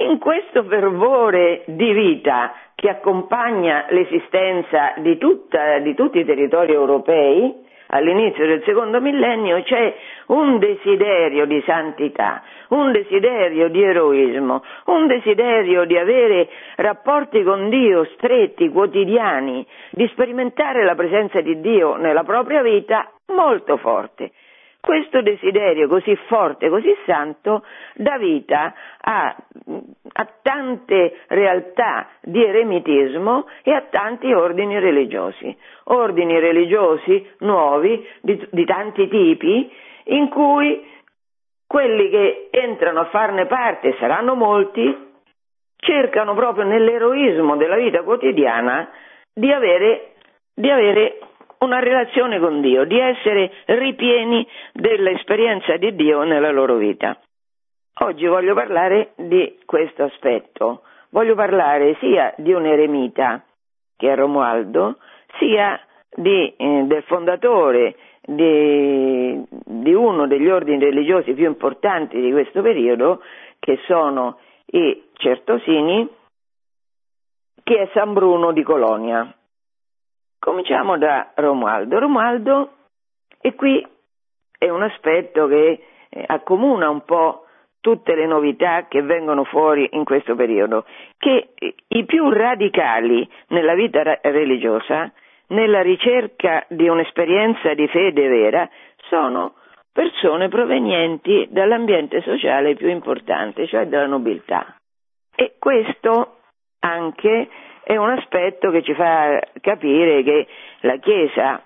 in 0.00 0.18
questo 0.18 0.62
fervore 0.64 1.62
di 1.66 1.92
vita 1.92 2.54
che 2.74 2.88
accompagna 2.88 3.86
l'esistenza 3.90 4.94
di, 4.98 5.18
tutta, 5.18 5.78
di 5.80 5.94
tutti 5.94 6.18
i 6.18 6.24
territori 6.24 6.72
europei, 6.72 7.68
all'inizio 7.88 8.46
del 8.46 8.62
secondo 8.64 9.00
millennio 9.00 9.62
c'è 9.62 9.94
un 10.28 10.58
desiderio 10.58 11.44
di 11.44 11.62
santità, 11.66 12.42
un 12.68 12.92
desiderio 12.92 13.68
di 13.68 13.82
eroismo, 13.82 14.62
un 14.86 15.06
desiderio 15.06 15.84
di 15.84 15.98
avere 15.98 16.48
rapporti 16.76 17.42
con 17.42 17.68
Dio 17.68 18.04
stretti, 18.14 18.70
quotidiani, 18.70 19.66
di 19.90 20.08
sperimentare 20.12 20.84
la 20.84 20.94
presenza 20.94 21.40
di 21.42 21.60
Dio 21.60 21.96
nella 21.96 22.24
propria 22.24 22.62
vita 22.62 23.10
molto 23.26 23.76
forte. 23.76 24.30
Questo 24.80 25.20
desiderio 25.20 25.88
così 25.88 26.16
forte, 26.26 26.70
così 26.70 26.96
santo, 27.04 27.64
dà 27.94 28.16
vita 28.16 28.74
a, 28.98 29.36
a, 30.12 30.28
tante 30.42 31.18
realtà 31.28 32.08
di 32.22 32.42
eremitismo 32.42 33.46
e 33.62 33.72
a 33.72 33.82
tanti 33.90 34.32
ordini 34.32 34.78
religiosi. 34.78 35.54
Ordini 35.84 36.38
religiosi 36.38 37.28
nuovi 37.40 38.06
di, 38.22 38.46
di 38.50 38.64
tanti 38.64 39.06
tipi 39.08 39.70
in 40.04 40.28
cui 40.30 40.88
quelli 41.66 42.08
che 42.08 42.48
entrano 42.50 43.00
a 43.00 43.10
farne 43.10 43.46
parte, 43.46 43.94
saranno 44.00 44.34
molti, 44.34 45.08
cercano 45.76 46.34
proprio 46.34 46.64
nell'eroismo 46.64 47.56
della 47.56 47.76
vita 47.76 48.02
quotidiana 48.02 48.90
di 49.32 49.52
avere, 49.52 50.14
di 50.54 50.68
avere 50.68 51.18
una 51.64 51.78
relazione 51.78 52.38
con 52.38 52.62
Dio, 52.62 52.84
di 52.84 52.98
essere 52.98 53.52
ripieni 53.66 54.46
dell'esperienza 54.72 55.76
di 55.76 55.94
Dio 55.94 56.22
nella 56.22 56.50
loro 56.50 56.76
vita. 56.76 57.18
Oggi 58.02 58.24
voglio 58.24 58.54
parlare 58.54 59.12
di 59.16 59.58
questo 59.66 60.04
aspetto, 60.04 60.82
voglio 61.10 61.34
parlare 61.34 61.96
sia 62.00 62.32
di 62.38 62.54
un 62.54 62.64
eremita, 62.64 63.44
che 63.94 64.10
è 64.10 64.16
Romualdo, 64.16 64.96
sia 65.38 65.78
di, 66.14 66.54
eh, 66.56 66.84
del 66.86 67.02
fondatore 67.02 67.96
di, 68.22 69.44
di 69.50 69.92
uno 69.92 70.26
degli 70.26 70.48
ordini 70.48 70.82
religiosi 70.82 71.34
più 71.34 71.44
importanti 71.44 72.18
di 72.22 72.30
questo 72.30 72.62
periodo, 72.62 73.20
che 73.58 73.78
sono 73.86 74.38
i 74.64 75.08
Certosini, 75.12 76.08
che 77.62 77.82
è 77.82 77.90
San 77.92 78.14
Bruno 78.14 78.52
di 78.52 78.62
Colonia. 78.62 79.34
Cominciamo 80.40 80.96
da 80.96 81.32
Romualdo. 81.34 81.98
Romualdo, 81.98 82.72
e 83.42 83.54
qui 83.54 83.86
è 84.58 84.70
un 84.70 84.82
aspetto 84.82 85.46
che 85.46 85.84
eh, 86.08 86.24
accomuna 86.26 86.88
un 86.88 87.04
po' 87.04 87.44
tutte 87.80 88.14
le 88.14 88.26
novità 88.26 88.86
che 88.88 89.02
vengono 89.02 89.44
fuori 89.44 89.86
in 89.92 90.04
questo 90.04 90.34
periodo, 90.34 90.86
che 91.18 91.50
i 91.88 92.04
più 92.06 92.30
radicali 92.30 93.28
nella 93.48 93.74
vita 93.74 94.02
religiosa, 94.22 95.12
nella 95.48 95.82
ricerca 95.82 96.64
di 96.68 96.88
un'esperienza 96.88 97.74
di 97.74 97.86
fede 97.88 98.28
vera, 98.28 98.68
sono 99.08 99.54
persone 99.92 100.48
provenienti 100.48 101.48
dall'ambiente 101.50 102.22
sociale 102.22 102.76
più 102.76 102.88
importante, 102.88 103.66
cioè 103.66 103.86
dalla 103.86 104.06
nobiltà. 104.06 104.76
E 105.34 105.56
questo 105.58 106.36
anche 106.80 107.48
è 107.90 107.96
un 107.96 108.10
aspetto 108.10 108.70
che 108.70 108.82
ci 108.82 108.94
fa 108.94 109.40
capire 109.60 110.22
che 110.22 110.46
la 110.82 110.98
Chiesa, 110.98 111.60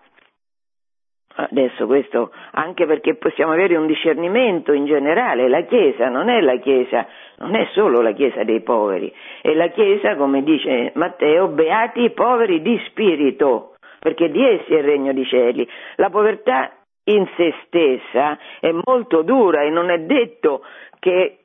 adesso 1.35 1.85
questo 1.85 2.33
anche 2.53 2.87
perché 2.87 3.17
possiamo 3.17 3.53
avere 3.53 3.77
un 3.77 3.87
discernimento 3.87 4.73
in 4.73 4.87
generale, 4.87 5.49
la 5.49 5.65
Chiesa 5.65 6.09
non 6.09 6.31
è 6.31 6.41
la 6.41 6.57
Chiesa, 6.57 7.07
non 7.41 7.55
è 7.55 7.69
solo 7.73 8.01
la 8.01 8.13
Chiesa 8.13 8.43
dei 8.43 8.63
poveri, 8.63 9.13
è 9.43 9.53
la 9.53 9.69
Chiesa, 9.69 10.17
come 10.17 10.43
dice 10.43 10.93
Matteo, 10.95 11.49
beati 11.49 12.05
i 12.05 12.11
poveri 12.13 12.63
di 12.63 12.81
spirito, 12.87 13.75
perché 13.99 14.31
di 14.31 14.43
essi 14.43 14.73
è 14.73 14.79
il 14.79 14.85
regno 14.85 15.13
di 15.13 15.27
cieli. 15.27 15.69
La 15.97 16.09
povertà 16.09 16.73
in 17.05 17.29
se 17.37 17.53
stessa 17.67 18.39
è 18.61 18.73
molto 18.87 19.21
dura 19.21 19.61
e 19.61 19.69
non 19.69 19.91
è 19.91 19.99
detto 19.99 20.63
che 21.01 21.41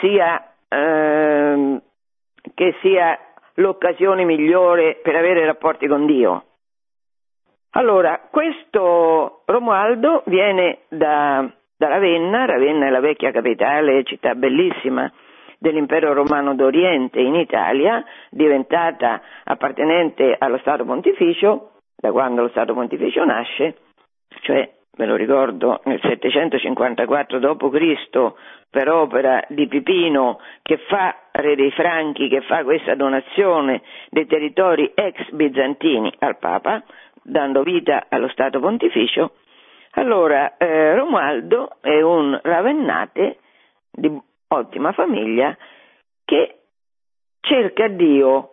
sia, 0.00 0.52
eh, 0.68 1.80
che 2.54 2.74
sia 2.82 3.18
l'occasione 3.58 4.24
migliore 4.24 5.00
per 5.02 5.14
avere 5.14 5.44
rapporti 5.44 5.86
con 5.86 6.06
Dio. 6.06 6.44
Allora, 7.72 8.28
questo 8.30 9.42
Romualdo 9.44 10.22
viene 10.26 10.80
da, 10.88 11.48
da 11.76 11.88
Ravenna, 11.88 12.46
Ravenna 12.46 12.86
è 12.86 12.90
la 12.90 13.00
vecchia 13.00 13.30
capitale, 13.30 14.04
città 14.04 14.34
bellissima 14.34 15.10
dell'impero 15.58 16.12
romano 16.12 16.54
d'Oriente 16.54 17.20
in 17.20 17.34
Italia, 17.34 18.04
diventata 18.30 19.20
appartenente 19.44 20.36
allo 20.38 20.58
Stato 20.58 20.84
Pontificio, 20.84 21.72
da 21.96 22.12
quando 22.12 22.42
lo 22.42 22.48
Stato 22.48 22.74
Pontificio 22.74 23.24
nasce, 23.24 23.76
cioè 24.42 24.77
me 24.98 25.06
lo 25.06 25.14
ricordo, 25.14 25.80
nel 25.84 26.00
754 26.02 27.38
d.C., 27.38 28.32
per 28.70 28.90
opera 28.90 29.42
di 29.48 29.66
Pipino, 29.66 30.40
che 30.60 30.76
fa 30.88 31.14
re 31.32 31.54
dei 31.54 31.70
Franchi, 31.70 32.28
che 32.28 32.42
fa 32.42 32.64
questa 32.64 32.94
donazione 32.94 33.80
dei 34.10 34.26
territori 34.26 34.90
ex 34.94 35.30
bizantini 35.30 36.12
al 36.18 36.36
Papa, 36.38 36.82
dando 37.22 37.62
vita 37.62 38.06
allo 38.08 38.28
Stato 38.28 38.60
Pontificio, 38.60 39.34
allora 39.92 40.56
eh, 40.56 40.94
Romualdo 40.94 41.76
è 41.80 42.00
un 42.02 42.38
ravennate 42.42 43.38
di 43.90 44.20
ottima 44.48 44.92
famiglia 44.92 45.56
che 46.24 46.58
cerca 47.40 47.88
Dio 47.88 48.52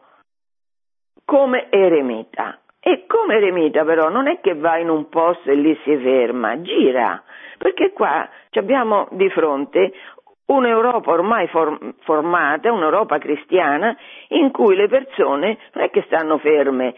come 1.25 1.69
eremita. 1.69 2.59
E 2.88 3.06
come 3.08 3.38
eremita 3.38 3.84
però 3.84 4.10
non 4.10 4.27
è 4.27 4.39
che 4.42 4.54
va 4.54 4.77
in 4.77 4.89
un 4.89 5.10
posto 5.10 5.50
e 5.50 5.56
lì 5.56 5.75
si 5.84 5.98
ferma, 5.98 6.62
gira, 6.62 7.24
perché 7.58 7.92
qua 7.92 8.30
abbiamo 8.51 9.08
di 9.10 9.27
fronte 9.32 9.92
un'Europa 10.46 11.10
ormai 11.10 11.48
form- 11.48 11.96
formata, 12.01 12.72
un'Europa 12.72 13.18
cristiana, 13.18 13.98
in 14.27 14.51
cui 14.51 14.75
le 14.75 14.88
persone 14.88 15.58
non 15.74 15.84
è 15.86 15.89
che 15.89 16.04
stanno 16.06 16.38
ferme. 16.38 16.94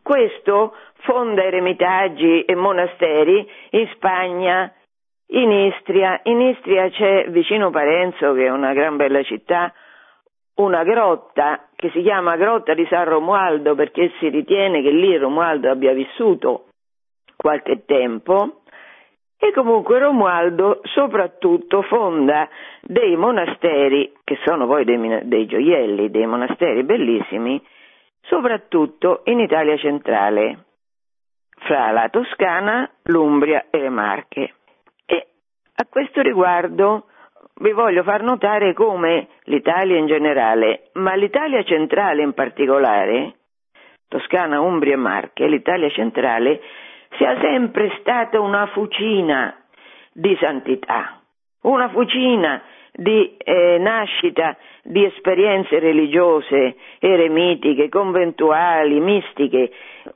Questo 0.00 0.76
fonda 0.98 1.42
eremitaggi 1.42 2.42
e 2.42 2.54
monasteri 2.54 3.50
in 3.70 3.88
Spagna, 3.94 4.72
in 5.30 5.50
Istria. 5.50 6.20
In 6.22 6.40
Istria 6.40 6.88
c'è 6.88 7.30
vicino 7.30 7.70
Parenzo, 7.70 8.32
che 8.32 8.46
è 8.46 8.50
una 8.50 8.72
gran 8.72 8.94
bella 8.94 9.24
città, 9.24 9.74
una 10.54 10.84
grotta 10.84 11.65
che 11.76 11.90
si 11.90 12.02
chiama 12.02 12.36
Grotta 12.36 12.74
di 12.74 12.86
San 12.88 13.04
Romualdo 13.04 13.74
perché 13.74 14.10
si 14.18 14.28
ritiene 14.28 14.82
che 14.82 14.90
lì 14.90 15.16
Romualdo 15.16 15.70
abbia 15.70 15.92
vissuto 15.92 16.68
qualche 17.36 17.84
tempo 17.84 18.62
e 19.38 19.52
comunque 19.52 19.98
Romualdo 19.98 20.80
soprattutto 20.84 21.82
fonda 21.82 22.48
dei 22.80 23.16
monasteri, 23.16 24.12
che 24.24 24.38
sono 24.44 24.66
poi 24.66 24.84
dei, 24.84 25.26
dei 25.28 25.46
gioielli, 25.46 26.10
dei 26.10 26.26
monasteri 26.26 26.82
bellissimi, 26.84 27.62
soprattutto 28.22 29.20
in 29.24 29.40
Italia 29.40 29.76
centrale, 29.76 30.64
fra 31.58 31.90
la 31.90 32.08
Toscana, 32.08 32.90
l'Umbria 33.04 33.66
e 33.68 33.78
le 33.78 33.90
Marche. 33.90 34.54
E 35.04 35.26
a 35.74 35.86
questo 35.86 36.22
riguardo 36.22 37.06
vi 37.58 37.72
voglio 37.72 38.02
far 38.02 38.22
notare 38.22 38.74
come 38.74 39.28
l'Italia 39.44 39.96
in 39.96 40.06
generale, 40.06 40.90
ma 40.94 41.14
l'Italia 41.14 41.62
centrale 41.62 42.22
in 42.22 42.32
particolare, 42.34 43.34
Toscana, 44.08 44.60
Umbria 44.60 44.94
e 44.94 44.96
Marche, 44.96 45.46
l'Italia 45.46 45.88
centrale, 45.90 46.60
sia 47.16 47.38
sempre 47.40 47.96
stata 48.00 48.40
una 48.40 48.66
fucina 48.66 49.56
di 50.12 50.36
santità, 50.40 51.20
una 51.62 51.88
fucina 51.88 52.62
di 52.92 53.36
eh, 53.36 53.78
nascita 53.78 54.56
di 54.82 55.04
esperienze 55.04 55.78
religiose, 55.78 56.76
eremitiche, 56.98 57.88
conventuali, 57.88 59.00
mistiche, 59.00 59.70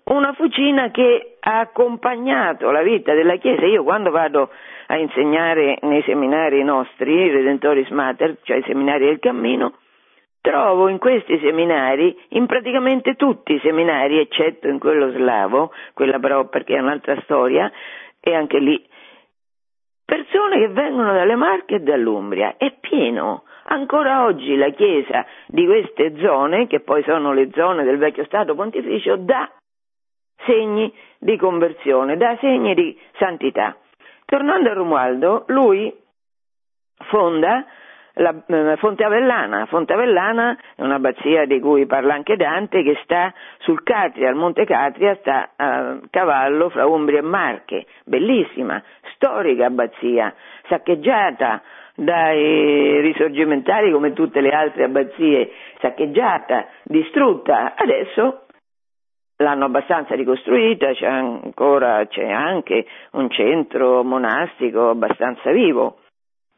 una 0.05 0.33
fucina 0.33 0.91
che 0.91 1.37
ha 1.41 1.61
accompagnato 1.61 2.71
la 2.71 2.83
vita 2.83 3.15
della 3.15 3.37
Chiesa. 3.37 3.67
Io 3.67 3.83
quando 3.83 4.11
vado 4.11 4.51
a 4.87 4.97
insegnare 4.97 5.79
nei 5.83 6.03
seminari 6.03 6.63
nostri, 6.65 7.31
Redentoris 7.31 7.89
Mater, 7.91 8.39
cioè 8.43 8.59
i 8.59 8.65
seminari 8.67 9.07
del 9.07 9.19
cammino, 9.19 9.75
trovo 10.41 10.89
in 10.89 10.99
questi 10.99 11.39
seminari, 11.39 12.19
in 12.31 12.47
praticamente 12.47 13.15
tutti 13.15 13.55
i 13.55 13.61
seminari, 13.61 14.19
eccetto 14.19 14.69
in 14.69 14.79
quello 14.79 15.11
slavo, 15.13 15.73
quella 15.95 16.19
però 16.19 16.49
perché 16.49 16.77
è 16.77 16.81
un'altra 16.81 17.21
storia, 17.23 17.71
e 18.21 18.35
anche 18.35 18.59
lì, 18.59 18.85
persone 20.05 20.59
che 20.59 20.69
vengono 20.69 21.13
dalle 21.13 21.37
Marche 21.37 21.77
e 21.77 21.81
dall'Umbria, 21.81 22.57
è 22.57 22.75
pieno. 22.81 23.45
Ancora 23.65 24.25
oggi 24.25 24.57
la 24.57 24.71
Chiesa 24.71 25.25
di 25.47 25.65
queste 25.67 26.17
zone, 26.19 26.67
che 26.67 26.81
poi 26.81 27.03
sono 27.05 27.33
le 27.33 27.51
zone 27.53 27.85
del 27.85 27.99
vecchio 27.99 28.25
Stato 28.25 28.55
pontificio, 28.55 29.17
dà 29.17 29.49
segni 30.45 30.93
di 31.19 31.37
conversione, 31.37 32.17
dà 32.17 32.37
segni 32.41 32.75
di 32.75 32.99
santità. 33.19 33.77
Tornando 34.25 34.71
a 34.71 34.75
Romualdo, 34.75 35.45
lui 35.49 35.93
fonda 37.09 37.65
la 38.15 38.35
eh, 38.47 38.77
Fonte 38.77 39.05
Avellana. 39.05 39.67
Fonte 39.67 39.93
Avellana 39.93 40.57
è 40.77 40.83
un'abbazia 40.83 41.47
di 41.47 41.61
cui 41.61 41.87
parla 41.87 42.15
anche 42.15 42.37
Dante 42.37 42.83
che 42.83 42.99
sta 43.03 43.33
sul 43.59 43.83
Catria, 43.83 44.29
al 44.29 44.35
Monte 44.35 44.65
Catria, 44.65 45.17
sta 45.17 45.51
a 45.57 45.99
cavallo 46.11 46.69
fra 46.71 46.87
Umbria 46.87 47.19
e 47.19 47.23
Marche, 47.23 47.87
bellissima, 48.05 48.83
storica 49.15 49.67
abbazia, 49.67 50.35
saccheggiata 50.69 51.63
dai 51.95 53.01
risorgimentari 53.01 53.93
come 53.93 54.13
tutte 54.13 54.41
le 54.41 54.51
altre 54.51 54.85
abbazie, 54.85 55.51
saccheggiata, 55.81 56.67
distrutta, 56.85 57.75
adesso 57.77 58.47
l'hanno 59.41 59.67
abbastanza 59.67 60.15
ricostruita, 60.15 60.93
c'è 60.93 61.07
ancora 61.07 62.07
c'è 62.07 62.29
anche 62.31 62.87
un 63.13 63.31
centro 63.31 64.03
monastico 64.05 64.91
abbastanza 64.91 65.51
vivo. 65.51 65.99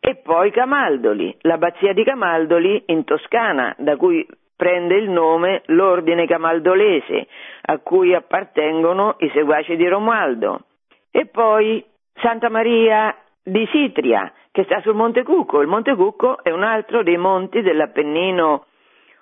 E 0.01 0.17
poi 0.17 0.51
Camaldoli, 0.51 1.37
l'abbazia 1.43 1.93
di 1.93 2.03
Camaldoli 2.03 2.83
in 2.87 3.05
Toscana, 3.05 3.75
da 3.79 3.97
cui 3.97 4.27
prende 4.57 4.97
il 4.97 5.11
nome 5.11 5.63
l'ordine 5.67 6.27
camaldolese, 6.27 7.27
a 7.63 7.79
cui 7.79 8.15
appartengono 8.15 9.15
i 9.19 9.31
seguaci 9.33 9.77
di 9.77 9.87
Romualdo. 9.87 10.67
E 11.11 11.27
poi 11.27 11.85
Santa 12.15 12.49
Maria 12.49 13.15
di 13.45 13.67
Sitria, 13.71 14.33
che 14.51 14.65
sta 14.65 14.81
sul 14.81 14.95
Monte 14.95 15.23
Cucco. 15.23 15.61
Il 15.61 15.69
Monte 15.69 15.95
Cucco 15.95 16.43
è 16.43 16.51
un 16.51 16.65
altro 16.65 17.05
dei 17.05 17.17
monti 17.17 17.61
dell'Appennino 17.61 18.67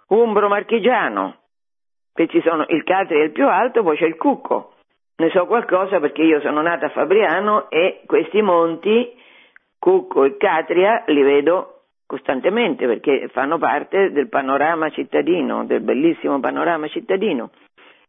umbro-marchigiano, 0.08 1.39
che 2.20 2.26
ci 2.28 2.42
sono 2.42 2.66
il 2.68 2.84
Catri 2.84 3.18
è 3.18 3.22
il 3.24 3.32
più 3.32 3.48
alto, 3.48 3.82
poi 3.82 3.96
c'è 3.96 4.04
il 4.04 4.16
Cucco. 4.16 4.74
Ne 5.16 5.30
so 5.30 5.46
qualcosa 5.46 6.00
perché 6.00 6.20
io 6.22 6.40
sono 6.40 6.60
nata 6.60 6.86
a 6.86 6.90
Fabriano 6.90 7.70
e 7.70 8.02
questi 8.04 8.42
monti, 8.42 9.10
Cucco 9.78 10.24
e 10.24 10.36
Catria, 10.36 11.04
li 11.06 11.22
vedo 11.22 11.84
costantemente 12.04 12.86
perché 12.86 13.28
fanno 13.28 13.56
parte 13.56 14.12
del 14.12 14.28
panorama 14.28 14.90
cittadino, 14.90 15.64
del 15.64 15.80
bellissimo 15.80 16.38
panorama 16.40 16.88
cittadino. 16.88 17.52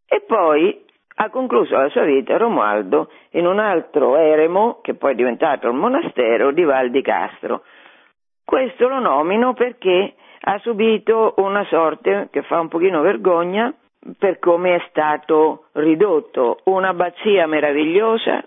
E 0.06 0.22
poi 0.28 0.84
ha 1.16 1.30
concluso 1.30 1.78
la 1.78 1.88
sua 1.88 2.04
vita 2.04 2.36
Romualdo 2.36 3.10
in 3.32 3.46
un 3.46 3.60
altro 3.60 4.18
eremo, 4.18 4.80
che 4.82 4.96
poi 4.96 5.14
è 5.14 5.16
diventato 5.16 5.68
il 5.70 5.74
monastero 5.76 6.52
di 6.52 6.64
Val 6.64 6.90
di 6.90 7.02
Castro. 7.02 7.64
Questo 8.44 8.90
lo 8.90 9.00
nomino 9.00 9.54
perché 9.54 10.16
ha 10.42 10.58
subito 10.60 11.36
una 11.38 11.64
sorte 11.66 12.28
che 12.30 12.42
fa 12.42 12.60
un 12.60 12.68
pochino 12.68 13.02
vergogna, 13.02 13.74
per 14.18 14.40
come 14.40 14.76
è 14.76 14.86
stato 14.90 15.66
ridotto. 15.74 16.60
Un'abbazia 16.66 17.48
meravigliosa, 17.48 18.44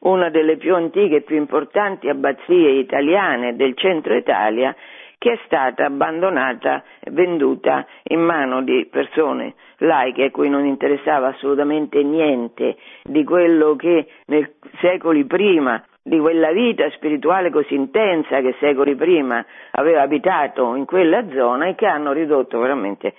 una 0.00 0.30
delle 0.30 0.56
più 0.56 0.74
antiche 0.74 1.16
e 1.16 1.22
più 1.22 1.36
importanti 1.36 2.08
abbazie 2.08 2.70
italiane 2.70 3.56
del 3.56 3.76
centro 3.76 4.14
Italia, 4.14 4.74
che 5.18 5.32
è 5.32 5.38
stata 5.46 5.86
abbandonata 5.86 6.82
e 7.00 7.10
venduta 7.10 7.86
in 8.04 8.20
mano 8.20 8.62
di 8.62 8.86
persone 8.90 9.54
laiche 9.78 10.24
a 10.24 10.30
cui 10.30 10.48
non 10.48 10.66
interessava 10.66 11.28
assolutamente 11.28 12.02
niente 12.02 12.76
di 13.02 13.24
quello 13.24 13.76
che 13.76 14.06
nei 14.26 14.46
secoli 14.80 15.24
prima 15.24 15.82
di 16.02 16.18
quella 16.18 16.52
vita 16.52 16.88
spirituale 16.90 17.50
così 17.50 17.74
intensa 17.74 18.40
che 18.40 18.54
secoli 18.60 18.94
prima 18.94 19.44
aveva 19.72 20.02
abitato 20.02 20.74
in 20.76 20.84
quella 20.84 21.28
zona 21.30 21.66
e 21.66 21.74
che 21.74 21.86
hanno 21.86 22.12
ridotto 22.12 22.58
veramente 22.60 23.14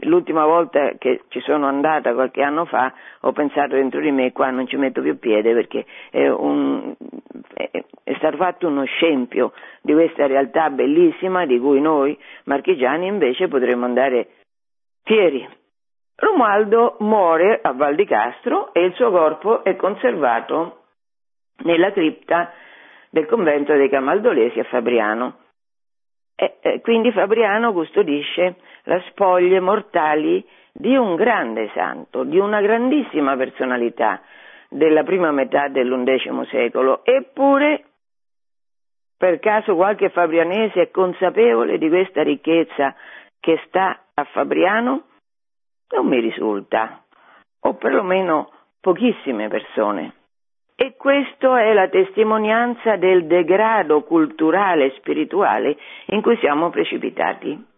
l'ultima 0.00 0.44
volta 0.44 0.92
che 0.98 1.22
ci 1.28 1.40
sono 1.40 1.66
andata 1.66 2.12
qualche 2.12 2.42
anno 2.42 2.64
fa 2.64 2.92
ho 3.20 3.32
pensato 3.32 3.76
dentro 3.76 4.00
di 4.00 4.10
me 4.10 4.32
qua 4.32 4.50
non 4.50 4.66
ci 4.66 4.76
metto 4.76 5.00
più 5.00 5.18
piede 5.18 5.54
perché 5.54 5.86
è, 6.10 6.28
un, 6.28 6.94
è, 7.54 7.70
è 8.02 8.14
stato 8.16 8.36
fatto 8.36 8.66
uno 8.66 8.84
scempio 8.84 9.52
di 9.80 9.92
questa 9.92 10.26
realtà 10.26 10.70
bellissima 10.70 11.46
di 11.46 11.58
cui 11.58 11.80
noi 11.80 12.18
marchigiani 12.44 13.06
invece 13.06 13.48
potremmo 13.48 13.84
andare 13.84 14.28
fieri. 15.04 15.46
Romualdo 16.16 16.96
muore 17.00 17.58
a 17.62 17.72
Val 17.72 17.94
di 17.94 18.06
Castro 18.06 18.72
e 18.72 18.84
il 18.84 18.94
suo 18.94 19.10
corpo 19.10 19.64
è 19.64 19.76
conservato 19.76 20.84
nella 21.64 21.92
cripta 21.92 22.52
del 23.10 23.26
convento 23.26 23.74
dei 23.74 23.88
Camaldolesi 23.88 24.58
a 24.60 24.64
Fabriano. 24.64 25.38
E, 26.36 26.56
e 26.60 26.80
quindi 26.80 27.12
Fabriano 27.12 27.72
custodisce 27.72 28.56
le 28.84 29.02
spoglie 29.08 29.60
mortali 29.60 30.46
di 30.72 30.96
un 30.96 31.14
grande 31.14 31.70
santo, 31.74 32.24
di 32.24 32.38
una 32.38 32.60
grandissima 32.60 33.36
personalità 33.36 34.22
della 34.68 35.02
prima 35.02 35.30
metà 35.30 35.68
dell'undecimo 35.68 36.44
secolo, 36.46 37.04
eppure 37.04 37.84
per 39.16 39.38
caso 39.38 39.74
qualche 39.74 40.10
fabrianese 40.10 40.82
è 40.82 40.90
consapevole 40.90 41.78
di 41.78 41.88
questa 41.88 42.22
ricchezza 42.22 42.94
che 43.40 43.60
sta 43.66 44.00
a 44.12 44.24
Fabriano? 44.24 45.04
Non 45.90 46.06
mi 46.06 46.18
risulta, 46.20 47.04
o 47.60 47.74
perlomeno 47.74 48.50
pochissime 48.80 49.48
persone. 49.48 50.14
E 50.76 50.96
questa 50.96 51.60
è 51.62 51.72
la 51.72 51.88
testimonianza 51.88 52.96
del 52.96 53.26
degrado 53.26 54.02
culturale 54.02 54.86
e 54.86 54.94
spirituale 54.96 55.76
in 56.06 56.20
cui 56.20 56.36
siamo 56.38 56.70
precipitati. 56.70 57.72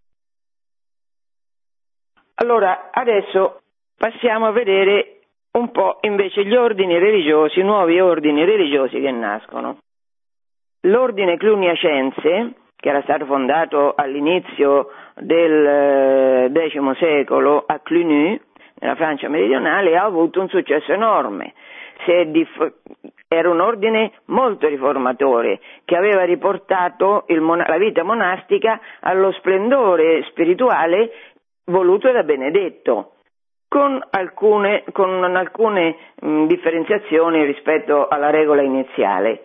Allora, 2.39 2.91
adesso 2.93 3.61
passiamo 3.97 4.47
a 4.47 4.51
vedere 4.51 5.21
un 5.53 5.71
po' 5.71 5.99
invece 6.03 6.45
gli 6.45 6.55
ordini 6.55 6.99
religiosi, 6.99 7.63
nuovi 7.63 7.99
ordini 7.99 8.45
religiosi 8.45 9.01
che 9.01 9.11
nascono. 9.11 9.79
L'ordine 10.83 11.39
cluniacense, 11.39 12.53
che 12.77 12.89
era 12.91 13.01
stato 13.03 13.25
fondato 13.25 13.95
all'inizio 13.97 14.91
del 15.15 16.53
X 16.53 16.99
secolo 16.99 17.65
a 17.67 17.79
Cluny, 17.79 18.39
nella 18.81 18.97
Francia 18.97 19.31
meridionale, 19.31 19.97
ha 19.97 20.05
avuto 20.05 20.43
un 20.43 20.49
successo 20.49 20.93
enorme. 20.93 21.55
Diff- 22.27 22.75
era 23.29 23.49
un 23.49 23.61
ordine 23.61 24.13
molto 24.27 24.69
riformatore 24.69 25.59
che 25.87 25.97
aveva 25.97 26.25
riportato 26.25 27.25
mon- 27.41 27.65
la 27.67 27.79
vita 27.79 28.03
monastica 28.03 28.79
allo 29.01 29.33
splendore 29.33 30.23
spirituale 30.25 31.11
voluto 31.67 32.11
da 32.11 32.23
Benedetto 32.23 33.13
con 33.69 34.01
alcune, 34.11 34.85
con 34.93 35.23
alcune 35.37 35.97
mh, 36.21 36.47
differenziazioni 36.47 37.45
rispetto 37.45 38.09
alla 38.09 38.31
regola 38.31 38.63
iniziale. 38.63 39.45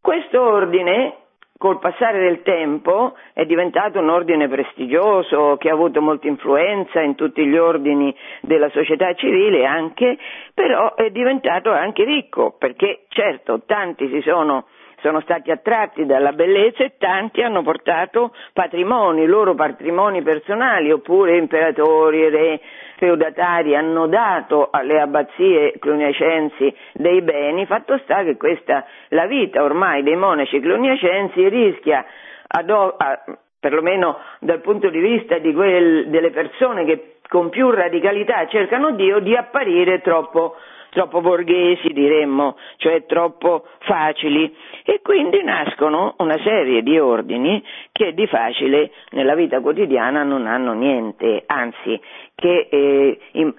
Questo 0.00 0.40
ordine, 0.40 1.14
col 1.58 1.78
passare 1.78 2.20
del 2.20 2.42
tempo, 2.42 3.14
è 3.32 3.44
diventato 3.44 3.98
un 3.98 4.10
ordine 4.10 4.48
prestigioso 4.48 5.56
che 5.58 5.68
ha 5.68 5.74
avuto 5.74 6.00
molta 6.00 6.26
influenza 6.26 7.00
in 7.00 7.14
tutti 7.14 7.44
gli 7.44 7.56
ordini 7.56 8.14
della 8.42 8.70
società 8.70 9.12
civile 9.14 9.66
anche, 9.66 10.16
però 10.54 10.94
è 10.94 11.10
diventato 11.10 11.70
anche 11.70 12.04
ricco, 12.04 12.56
perché 12.58 13.04
certo 13.08 13.62
tanti 13.66 14.08
si 14.08 14.20
sono 14.22 14.66
sono 15.00 15.20
stati 15.20 15.50
attratti 15.50 16.06
dalla 16.06 16.32
bellezza 16.32 16.84
e 16.84 16.94
tanti 16.98 17.42
hanno 17.42 17.62
portato 17.62 18.34
patrimoni, 18.52 19.26
loro 19.26 19.54
patrimoni 19.54 20.22
personali, 20.22 20.90
oppure 20.90 21.36
imperatori, 21.36 22.28
re, 22.28 22.60
feudatari 22.96 23.74
hanno 23.74 24.06
dato 24.06 24.68
alle 24.70 25.00
abbazie 25.00 25.78
cluniacensi 25.78 26.74
dei 26.92 27.22
beni, 27.22 27.66
fatto 27.66 27.98
sta 28.04 28.22
che 28.22 28.36
questa, 28.36 28.84
la 29.08 29.26
vita 29.26 29.62
ormai 29.62 30.02
dei 30.02 30.16
monaci 30.16 30.60
cluniacensi 30.60 31.48
rischia, 31.48 32.04
ad, 32.46 32.70
a, 32.70 33.24
perlomeno 33.58 34.18
dal 34.40 34.60
punto 34.60 34.90
di 34.90 35.00
vista 35.00 35.38
di 35.38 35.52
quel, 35.54 36.08
delle 36.08 36.30
persone 36.30 36.84
che 36.84 37.14
con 37.28 37.48
più 37.48 37.70
radicalità 37.70 38.46
cercano 38.48 38.90
Dio, 38.90 39.20
di 39.20 39.36
apparire 39.36 40.00
troppo 40.00 40.56
troppo 40.90 41.20
borghesi 41.20 41.92
diremmo, 41.92 42.56
cioè 42.76 43.06
troppo 43.06 43.66
facili 43.80 44.54
e 44.84 45.00
quindi 45.02 45.42
nascono 45.42 46.14
una 46.18 46.38
serie 46.42 46.82
di 46.82 46.98
ordini 46.98 47.62
che 47.92 48.12
di 48.12 48.26
facile 48.26 48.90
nella 49.10 49.34
vita 49.34 49.60
quotidiana 49.60 50.22
non 50.22 50.46
hanno 50.46 50.72
niente, 50.72 51.44
anzi 51.46 52.00
che 52.34 52.68
eh, 52.70 53.18
in, 53.32 53.54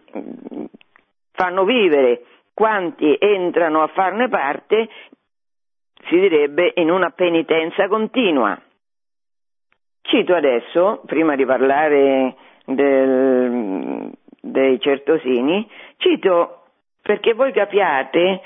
fanno 1.31 1.63
vivere 1.63 2.23
quanti 2.53 3.15
entrano 3.17 3.81
a 3.81 3.87
farne 3.87 4.27
parte, 4.27 4.89
si 6.07 6.19
direbbe, 6.19 6.73
in 6.75 6.91
una 6.91 7.09
penitenza 7.11 7.87
continua. 7.87 8.59
Cito 10.01 10.35
adesso, 10.35 11.01
prima 11.05 11.35
di 11.35 11.45
parlare 11.45 12.35
del, 12.65 14.11
dei 14.41 14.79
certosini, 14.79 15.69
cito 15.97 16.60
perché 17.01 17.33
voi 17.33 17.51
capiate 17.51 18.41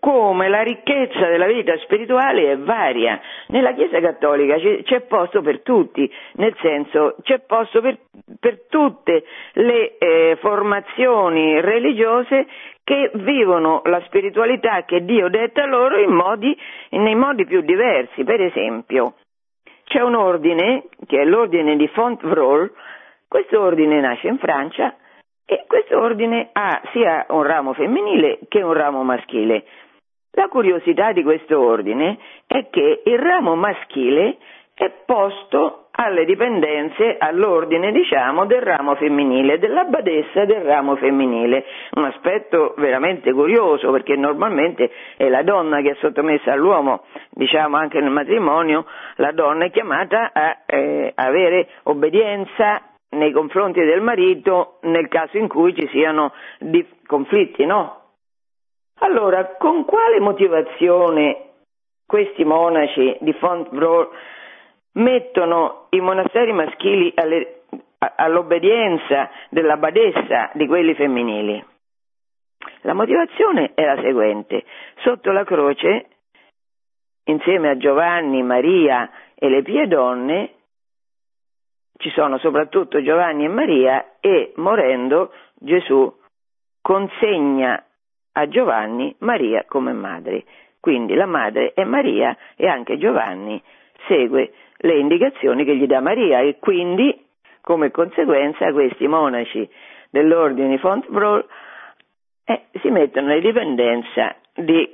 come 0.00 0.48
la 0.48 0.62
ricchezza 0.62 1.26
della 1.26 1.46
vita 1.46 1.76
spirituale 1.78 2.52
è 2.52 2.58
varia. 2.58 3.20
Nella 3.48 3.72
Chiesa 3.72 4.00
Cattolica 4.00 4.56
c'è 4.56 5.00
posto 5.02 5.42
per 5.42 5.62
tutti, 5.62 6.10
nel 6.34 6.54
senso 6.60 7.16
c'è 7.22 7.40
posto 7.40 7.80
per, 7.80 7.98
per 8.38 8.66
tutte 8.68 9.24
le 9.54 9.98
eh, 9.98 10.36
formazioni 10.40 11.60
religiose 11.60 12.46
che 12.84 13.10
vivono 13.14 13.82
la 13.84 14.00
spiritualità 14.06 14.84
che 14.84 15.04
Dio 15.04 15.28
detta 15.28 15.66
loro 15.66 15.96
modi, 16.08 16.56
nei 16.90 17.14
modi 17.14 17.44
più 17.44 17.60
diversi. 17.60 18.24
Per 18.24 18.40
esempio, 18.40 19.14
c'è 19.84 20.00
un 20.00 20.14
ordine, 20.14 20.84
che 21.06 21.20
è 21.20 21.24
l'ordine 21.24 21.76
di 21.76 21.88
Fontvrol, 21.88 22.72
questo 23.26 23.60
ordine 23.60 24.00
nasce 24.00 24.28
in 24.28 24.38
Francia, 24.38 24.94
e 25.50 25.64
questo 25.66 25.98
ordine 25.98 26.50
ha 26.52 26.78
sia 26.92 27.24
un 27.30 27.42
ramo 27.42 27.72
femminile 27.72 28.40
che 28.48 28.60
un 28.60 28.74
ramo 28.74 29.02
maschile. 29.02 29.64
La 30.32 30.48
curiosità 30.48 31.12
di 31.12 31.22
questo 31.22 31.58
ordine 31.58 32.18
è 32.46 32.68
che 32.68 33.00
il 33.06 33.18
ramo 33.18 33.56
maschile 33.56 34.36
è 34.74 34.92
posto 35.06 35.86
alle 35.92 36.26
dipendenze, 36.26 37.16
all'ordine 37.18 37.92
diciamo 37.92 38.44
del 38.44 38.60
ramo 38.60 38.94
femminile, 38.96 39.58
della 39.58 39.84
badessa 39.84 40.44
del 40.44 40.60
ramo 40.60 40.96
femminile, 40.96 41.64
un 41.94 42.04
aspetto 42.04 42.74
veramente 42.76 43.32
curioso 43.32 43.90
perché 43.90 44.16
normalmente 44.16 44.90
è 45.16 45.28
la 45.30 45.42
donna 45.42 45.80
che 45.80 45.92
è 45.92 45.96
sottomessa 45.98 46.52
all'uomo, 46.52 47.04
diciamo 47.30 47.78
anche 47.78 48.00
nel 48.00 48.10
matrimonio, 48.10 48.84
la 49.16 49.32
donna 49.32 49.64
è 49.64 49.70
chiamata 49.70 50.30
a 50.32 50.58
eh, 50.66 51.10
avere 51.14 51.68
obbedienza 51.84 52.82
nei 53.10 53.32
confronti 53.32 53.80
del 53.80 54.00
marito 54.00 54.78
nel 54.82 55.08
caso 55.08 55.38
in 55.38 55.48
cui 55.48 55.74
ci 55.74 55.88
siano 55.88 56.32
conflitti, 57.06 57.64
no? 57.64 58.02
Allora, 59.00 59.56
con 59.58 59.84
quale 59.84 60.20
motivazione 60.20 61.44
questi 62.06 62.44
monaci 62.44 63.16
di 63.20 63.32
Fontbrot 63.34 64.10
mettono 64.92 65.86
i 65.90 66.00
monasteri 66.00 66.52
maschili 66.52 67.12
alle, 67.14 67.62
all'obbedienza 68.16 69.30
della 69.50 69.76
badessa 69.76 70.50
di 70.54 70.66
quelli 70.66 70.94
femminili? 70.94 71.64
La 72.82 72.94
motivazione 72.94 73.72
è 73.74 73.84
la 73.84 74.00
seguente. 74.00 74.64
Sotto 74.96 75.30
la 75.30 75.44
croce, 75.44 76.06
insieme 77.24 77.70
a 77.70 77.76
Giovanni, 77.76 78.42
Maria 78.42 79.08
e 79.34 79.48
le 79.48 79.62
pie 79.62 79.86
donne, 79.86 80.54
ci 81.98 82.10
sono 82.10 82.38
soprattutto 82.38 83.02
Giovanni 83.02 83.44
e 83.44 83.48
Maria 83.48 84.16
e 84.20 84.52
morendo 84.56 85.32
Gesù 85.54 86.12
consegna 86.80 87.84
a 88.32 88.48
Giovanni 88.48 89.14
Maria 89.18 89.64
come 89.66 89.92
madre. 89.92 90.44
Quindi 90.80 91.14
la 91.14 91.26
madre 91.26 91.72
è 91.74 91.84
Maria 91.84 92.36
e 92.56 92.68
anche 92.68 92.98
Giovanni 92.98 93.60
segue 94.06 94.52
le 94.76 94.96
indicazioni 94.96 95.64
che 95.64 95.76
gli 95.76 95.86
dà 95.86 96.00
Maria 96.00 96.40
e 96.40 96.58
quindi 96.58 97.26
come 97.60 97.90
conseguenza 97.90 98.72
questi 98.72 99.08
monaci 99.08 99.68
dell'ordine 100.10 100.68
di 100.68 100.78
Fontbrol 100.78 101.46
eh, 102.44 102.66
si 102.80 102.90
mettono 102.90 103.34
in 103.34 103.40
dipendenza 103.40 104.36
di, 104.54 104.88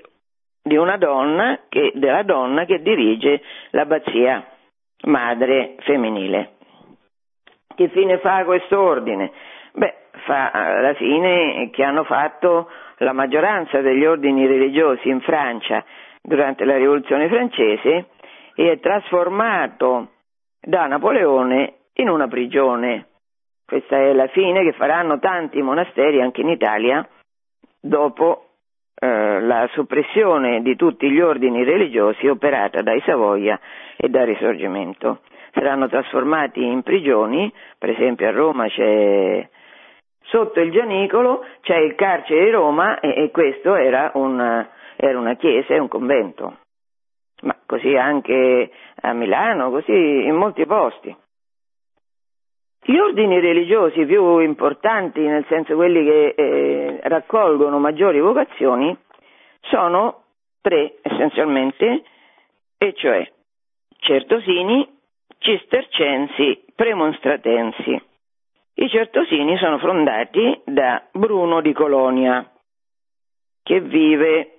di 0.62 0.76
una 0.76 0.96
donna 0.96 1.60
che, 1.68 1.92
della 1.94 2.22
donna 2.22 2.64
che 2.64 2.80
dirige 2.80 3.42
l'abbazia 3.70 4.44
madre 5.04 5.76
femminile. 5.80 6.53
Che 7.74 7.88
fine 7.88 8.18
fa 8.18 8.44
questo 8.44 8.80
ordine? 8.80 9.32
Beh, 9.72 9.94
fa 10.24 10.80
la 10.80 10.94
fine 10.94 11.70
che 11.70 11.82
hanno 11.82 12.04
fatto 12.04 12.70
la 12.98 13.12
maggioranza 13.12 13.80
degli 13.80 14.04
ordini 14.04 14.46
religiosi 14.46 15.08
in 15.08 15.20
Francia 15.20 15.84
durante 16.22 16.64
la 16.64 16.76
rivoluzione 16.76 17.28
francese 17.28 18.06
e 18.54 18.70
è 18.70 18.78
trasformato 18.78 20.10
da 20.60 20.86
Napoleone 20.86 21.74
in 21.94 22.08
una 22.08 22.28
prigione. 22.28 23.08
Questa 23.66 23.96
è 23.96 24.12
la 24.12 24.28
fine 24.28 24.62
che 24.62 24.72
faranno 24.72 25.18
tanti 25.18 25.60
monasteri 25.60 26.20
anche 26.20 26.42
in 26.42 26.50
Italia 26.50 27.06
dopo 27.80 28.50
eh, 28.94 29.40
la 29.40 29.68
soppressione 29.72 30.62
di 30.62 30.76
tutti 30.76 31.10
gli 31.10 31.20
ordini 31.20 31.64
religiosi 31.64 32.28
operata 32.28 32.82
dai 32.82 33.00
Savoia 33.04 33.58
e 33.96 34.08
dal 34.08 34.26
Risorgimento 34.26 35.20
saranno 35.54 35.88
trasformati 35.88 36.62
in 36.62 36.82
prigioni, 36.82 37.50
per 37.78 37.90
esempio 37.90 38.28
a 38.28 38.32
Roma 38.32 38.68
c'è 38.68 39.48
sotto 40.24 40.60
il 40.60 40.72
Gianicolo 40.72 41.44
c'è 41.60 41.76
il 41.76 41.94
carcere 41.94 42.44
di 42.44 42.50
Roma 42.50 42.98
e, 43.00 43.24
e 43.24 43.30
questo 43.30 43.74
era, 43.74 44.10
un, 44.14 44.66
era 44.96 45.18
una 45.18 45.34
chiesa 45.36 45.74
e 45.74 45.78
un 45.78 45.88
convento, 45.88 46.58
ma 47.42 47.56
così 47.64 47.94
anche 47.96 48.70
a 49.00 49.12
Milano, 49.12 49.70
così 49.70 49.92
in 49.92 50.34
molti 50.34 50.66
posti. 50.66 51.16
Gli 52.86 52.98
ordini 52.98 53.40
religiosi 53.40 54.04
più 54.04 54.38
importanti, 54.40 55.20
nel 55.20 55.46
senso 55.48 55.74
quelli 55.74 56.04
che 56.04 56.34
eh, 56.36 57.00
raccolgono 57.04 57.78
maggiori 57.78 58.20
vocazioni, 58.20 58.94
sono 59.62 60.24
tre 60.60 60.96
essenzialmente, 61.00 62.02
e 62.76 62.92
cioè 62.94 63.26
Certosini, 63.96 64.86
cistercensi 65.44 66.64
premonstratensi. 66.74 68.02
I 68.76 68.88
certosini 68.88 69.56
sono 69.58 69.78
fondati 69.78 70.62
da 70.64 71.06
Bruno 71.12 71.60
di 71.60 71.72
Colonia, 71.72 72.50
che 73.62 73.80
vive 73.80 74.58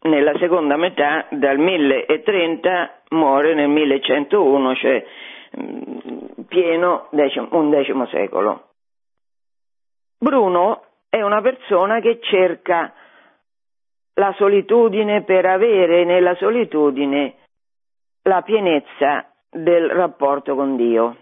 nella 0.00 0.36
seconda 0.38 0.76
metà 0.76 1.26
dal 1.30 1.58
1030, 1.58 3.02
muore 3.10 3.54
nel 3.54 3.68
1101, 3.68 4.74
cioè 4.74 5.06
mm, 5.58 5.82
pieno 6.48 7.06
decimo, 7.12 7.48
undecimo 7.52 8.06
secolo. 8.06 8.70
Bruno 10.18 10.82
è 11.08 11.22
una 11.22 11.40
persona 11.40 12.00
che 12.00 12.18
cerca 12.20 12.92
la 14.14 14.34
solitudine 14.36 15.22
per 15.22 15.46
avere 15.46 16.04
nella 16.04 16.34
solitudine 16.34 17.34
la 18.22 18.42
pienezza 18.42 19.30
del 19.56 19.90
rapporto 19.90 20.54
con 20.54 20.76
Dio. 20.76 21.16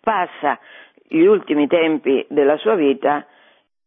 Passa 0.00 0.58
gli 1.08 1.24
ultimi 1.24 1.66
tempi 1.66 2.24
della 2.28 2.56
sua 2.56 2.74
vita 2.74 3.26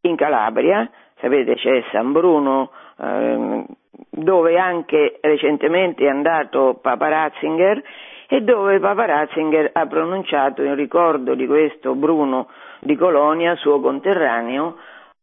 in 0.01 0.15
Calabria, 0.15 0.89
sapete 1.19 1.55
c'è 1.55 1.83
San 1.91 2.11
Bruno, 2.11 2.71
eh, 2.97 3.65
dove 4.09 4.57
anche 4.59 5.17
recentemente 5.21 6.05
è 6.05 6.09
andato 6.09 6.79
Papa 6.81 7.07
Ratzinger 7.07 7.83
e 8.27 8.41
dove 8.41 8.79
Papa 8.79 9.05
Ratzinger 9.05 9.69
ha 9.73 9.85
pronunciato 9.87 10.61
in 10.63 10.75
ricordo 10.75 11.33
di 11.35 11.47
questo 11.47 11.95
Bruno 11.95 12.49
di 12.81 12.95
Colonia, 12.95 13.55
suo 13.55 13.79
conterraneo, 13.79 14.77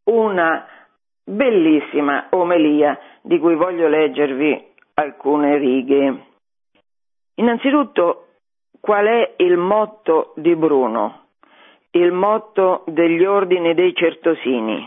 una 0.05 0.67
bellissima 1.23 2.27
omelia 2.31 2.99
di 3.21 3.39
cui 3.39 3.55
voglio 3.55 3.87
leggervi 3.87 4.71
alcune 4.95 5.57
righe. 5.57 6.25
Innanzitutto, 7.35 8.22
qual 8.83 9.05
è 9.05 9.35
il 9.37 9.55
motto 9.55 10.33
di 10.35 10.57
Bruno? 10.57 11.27
Il 11.91 12.11
motto 12.11 12.83
degli 12.87 13.23
ordini 13.23 13.73
dei 13.73 13.95
certosini 13.95 14.85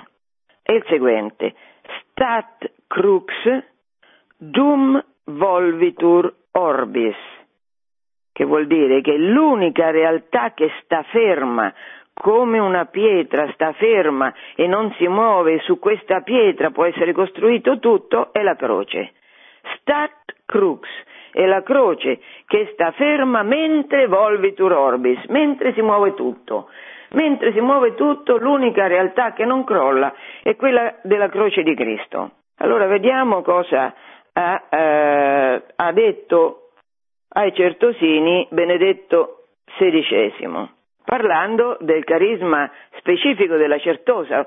è 0.60 0.72
il 0.72 0.84
seguente: 0.86 1.54
Stat 2.02 2.72
crux 2.86 3.32
dum 4.36 5.02
volvitur 5.24 6.30
orbis, 6.52 7.16
che 8.32 8.44
vuol 8.44 8.66
dire 8.66 9.00
che 9.00 9.16
l'unica 9.16 9.90
realtà 9.90 10.52
che 10.52 10.70
sta 10.82 11.02
ferma 11.04 11.72
come 12.12 12.58
una 12.58 12.84
pietra 12.84 13.50
sta 13.54 13.72
ferma 13.72 14.30
e 14.56 14.66
non 14.66 14.92
si 14.98 15.08
muove, 15.08 15.60
su 15.60 15.78
questa 15.78 16.20
pietra 16.20 16.70
può 16.70 16.84
essere 16.84 17.12
costruito 17.12 17.78
tutto, 17.78 18.30
è 18.34 18.42
la 18.42 18.56
croce. 18.56 19.12
Stat 19.78 20.34
crux, 20.44 20.86
è 21.36 21.44
la 21.44 21.62
croce 21.62 22.18
che 22.46 22.70
sta 22.72 22.92
ferma 22.92 23.42
mentre 23.42 24.06
volvitur 24.06 24.72
orbis, 24.72 25.22
mentre 25.26 25.74
si 25.74 25.82
muove 25.82 26.14
tutto. 26.14 26.70
Mentre 27.10 27.52
si 27.52 27.60
muove 27.60 27.94
tutto, 27.94 28.38
l'unica 28.38 28.86
realtà 28.86 29.34
che 29.34 29.44
non 29.44 29.62
crolla 29.64 30.14
è 30.42 30.56
quella 30.56 30.94
della 31.02 31.28
croce 31.28 31.62
di 31.62 31.74
Cristo. 31.74 32.30
Allora 32.56 32.86
vediamo 32.86 33.42
cosa 33.42 33.94
ha, 34.32 34.62
eh, 34.70 35.62
ha 35.76 35.92
detto 35.92 36.70
ai 37.28 37.52
certosini 37.52 38.48
Benedetto 38.50 39.44
XVI 39.76 40.70
parlando 41.04 41.76
del 41.80 42.02
carisma 42.02 42.70
specifico 42.96 43.56
della 43.56 43.78
certosa. 43.78 44.46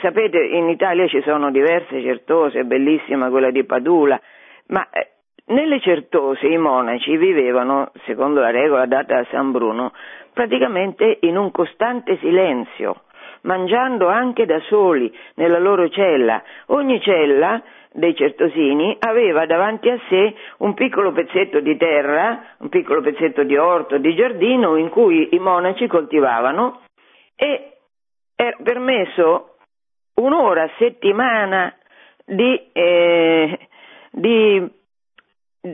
Sapete, 0.00 0.38
in 0.38 0.68
Italia 0.68 1.08
ci 1.08 1.20
sono 1.22 1.50
diverse 1.50 2.00
certose, 2.00 2.64
bellissima 2.64 3.28
quella 3.28 3.50
di 3.50 3.64
Padula, 3.64 4.20
ma 4.68 4.88
eh, 4.90 5.17
nelle 5.48 5.80
certose 5.80 6.46
i 6.46 6.58
monaci 6.58 7.16
vivevano, 7.16 7.92
secondo 8.06 8.40
la 8.40 8.50
regola 8.50 8.86
data 8.86 9.16
da 9.16 9.26
San 9.30 9.50
Bruno, 9.50 9.92
praticamente 10.32 11.18
in 11.22 11.36
un 11.36 11.50
costante 11.50 12.18
silenzio, 12.18 13.02
mangiando 13.42 14.08
anche 14.08 14.46
da 14.46 14.60
soli 14.68 15.12
nella 15.34 15.58
loro 15.58 15.88
cella. 15.88 16.42
Ogni 16.66 17.00
cella 17.00 17.62
dei 17.92 18.14
certosini 18.14 18.96
aveva 19.00 19.46
davanti 19.46 19.88
a 19.88 19.98
sé 20.08 20.34
un 20.58 20.74
piccolo 20.74 21.12
pezzetto 21.12 21.60
di 21.60 21.76
terra, 21.76 22.54
un 22.58 22.68
piccolo 22.68 23.00
pezzetto 23.00 23.42
di 23.42 23.56
orto, 23.56 23.98
di 23.98 24.14
giardino 24.14 24.76
in 24.76 24.88
cui 24.90 25.34
i 25.34 25.38
monaci 25.38 25.86
coltivavano 25.86 26.82
e 27.34 27.72
era 28.36 28.56
permesso 28.62 29.56
un'ora 30.14 30.64
a 30.64 30.70
settimana 30.78 31.74
di, 32.24 32.70
eh, 32.72 33.58
di, 34.10 34.70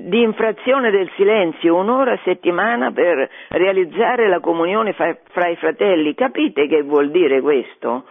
di, 0.03 0.23
infrazione 0.23 0.91
del 0.91 1.11
silenzio, 1.17 1.77
un'ora 1.77 2.13
a 2.13 2.21
settimana 2.25 2.93
per 2.93 3.29
realizzare 3.49 4.29
la 4.29 4.41
comunione 4.41 4.93
fra, 4.93 5.17
fra 5.31 5.49
i 5.49 5.57
fratelli. 5.57 6.15
Capite 6.15 6.67
che 6.67 6.83
vuol 6.83 7.11
dire 7.11 7.41
questo? 7.41 8.05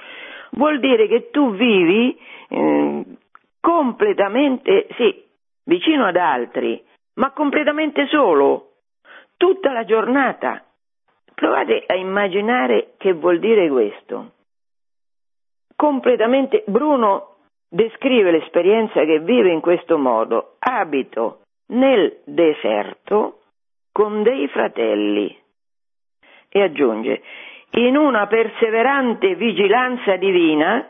Vuol 0.51 0.79
dire 0.79 1.07
che 1.07 1.29
tu 1.31 1.53
vivi 1.53 2.17
eh, 2.49 3.03
completamente, 3.59 4.87
sì, 4.95 5.23
vicino 5.65 6.05
ad 6.05 6.15
altri, 6.15 6.83
ma 7.15 7.31
completamente 7.31 8.07
solo, 8.07 8.71
tutta 9.37 9.71
la 9.71 9.83
giornata. 9.85 10.63
Provate 11.33 11.83
a 11.87 11.95
immaginare 11.95 12.93
che 12.97 13.13
vuol 13.13 13.39
dire 13.39 13.67
questo. 13.69 14.31
Completamente, 15.75 16.63
Bruno 16.67 17.37
descrive 17.67 18.29
l'esperienza 18.31 19.03
che 19.03 19.19
vive 19.19 19.49
in 19.49 19.59
questo 19.59 19.97
modo. 19.97 20.55
Abito 20.59 21.42
nel 21.67 22.21
deserto 22.25 23.41
con 23.91 24.23
dei 24.23 24.47
fratelli. 24.47 25.35
E 26.49 26.61
aggiunge, 26.61 27.21
in 27.71 27.97
una 27.97 28.27
perseverante 28.27 29.35
vigilanza 29.35 30.15
divina 30.17 30.87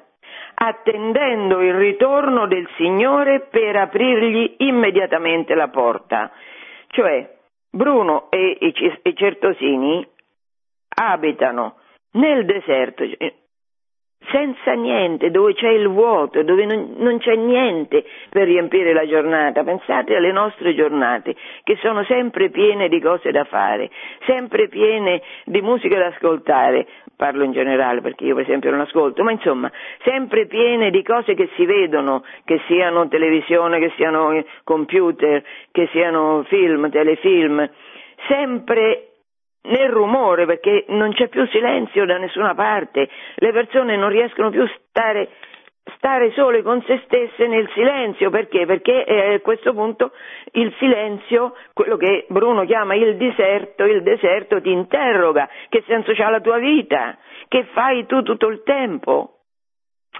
attendendo 0.55 1.61
il 1.61 1.73
ritorno 1.73 2.47
del 2.47 2.67
Signore 2.77 3.41
per 3.41 3.75
aprirgli 3.75 4.55
immediatamente 4.59 5.55
la 5.55 5.69
porta. 5.69 6.31
Cioè, 6.87 7.37
Bruno 7.69 8.29
e 8.29 8.57
i 8.59 9.15
Certosini 9.15 10.07
abitano 10.95 11.77
nel 12.11 12.45
deserto, 12.45 13.03
senza 14.31 14.73
niente, 14.73 15.31
dove 15.31 15.53
c'è 15.53 15.69
il 15.69 15.87
vuoto, 15.87 16.43
dove 16.43 16.65
non, 16.65 16.93
non, 16.97 17.17
c'è 17.19 17.35
niente 17.35 18.03
per 18.29 18.45
riempire 18.45 18.93
la 18.93 19.07
giornata. 19.07 19.63
Pensate 19.63 20.15
alle 20.15 20.31
nostre 20.31 20.73
giornate, 20.75 21.35
che 21.63 21.77
sono 21.81 22.03
sempre 22.05 22.49
piene 22.49 22.87
di 22.89 22.99
cose 22.99 23.31
da 23.31 23.43
fare, 23.45 23.89
sempre 24.25 24.67
piene 24.67 25.21
di 25.45 25.61
musica 25.61 25.97
da 25.97 26.07
ascoltare, 26.07 26.87
parlo 27.15 27.43
in 27.43 27.51
generale 27.51 28.01
perché 28.01 28.25
io 28.25 28.35
per 28.35 28.43
esempio 28.43 28.71
non 28.71 28.81
ascolto, 28.81 29.23
ma 29.23 29.31
insomma, 29.31 29.71
sempre 30.03 30.45
piene 30.47 30.89
di 30.89 31.03
cose 31.03 31.33
che 31.33 31.49
si 31.55 31.65
vedono, 31.65 32.23
che 32.45 32.61
siano 32.67 33.07
televisione, 33.07 33.79
che 33.79 33.91
siano 33.95 34.43
computer, 34.63 35.43
che 35.71 35.87
siano 35.91 36.43
film, 36.47 36.89
telefilm, 36.89 37.69
sempre 38.27 39.12
nel 39.63 39.89
rumore 39.89 40.45
perché 40.45 40.85
non 40.89 41.13
c'è 41.13 41.27
più 41.27 41.45
silenzio 41.47 42.05
da 42.05 42.17
nessuna 42.17 42.53
parte, 42.55 43.09
le 43.35 43.51
persone 43.51 43.95
non 43.95 44.09
riescono 44.09 44.49
più 44.49 44.63
a 44.63 44.71
stare, 44.89 45.29
stare 45.97 46.31
sole 46.31 46.61
con 46.61 46.81
se 46.83 47.01
stesse 47.05 47.47
nel 47.47 47.69
silenzio, 47.73 48.29
perché? 48.29 48.65
Perché 48.65 49.05
eh, 49.05 49.33
a 49.35 49.39
questo 49.39 49.73
punto 49.73 50.11
il 50.53 50.73
silenzio, 50.77 51.55
quello 51.73 51.97
che 51.97 52.25
Bruno 52.29 52.65
chiama 52.65 52.95
il 52.95 53.15
deserto, 53.15 53.83
il 53.85 54.03
deserto 54.03 54.61
ti 54.61 54.71
interroga, 54.71 55.49
che 55.69 55.83
senso 55.87 56.11
ha 56.11 56.29
la 56.29 56.41
tua 56.41 56.57
vita, 56.57 57.17
che 57.47 57.65
fai 57.73 58.05
tu 58.05 58.21
tutto 58.21 58.47
il 58.47 58.63
tempo? 58.63 59.32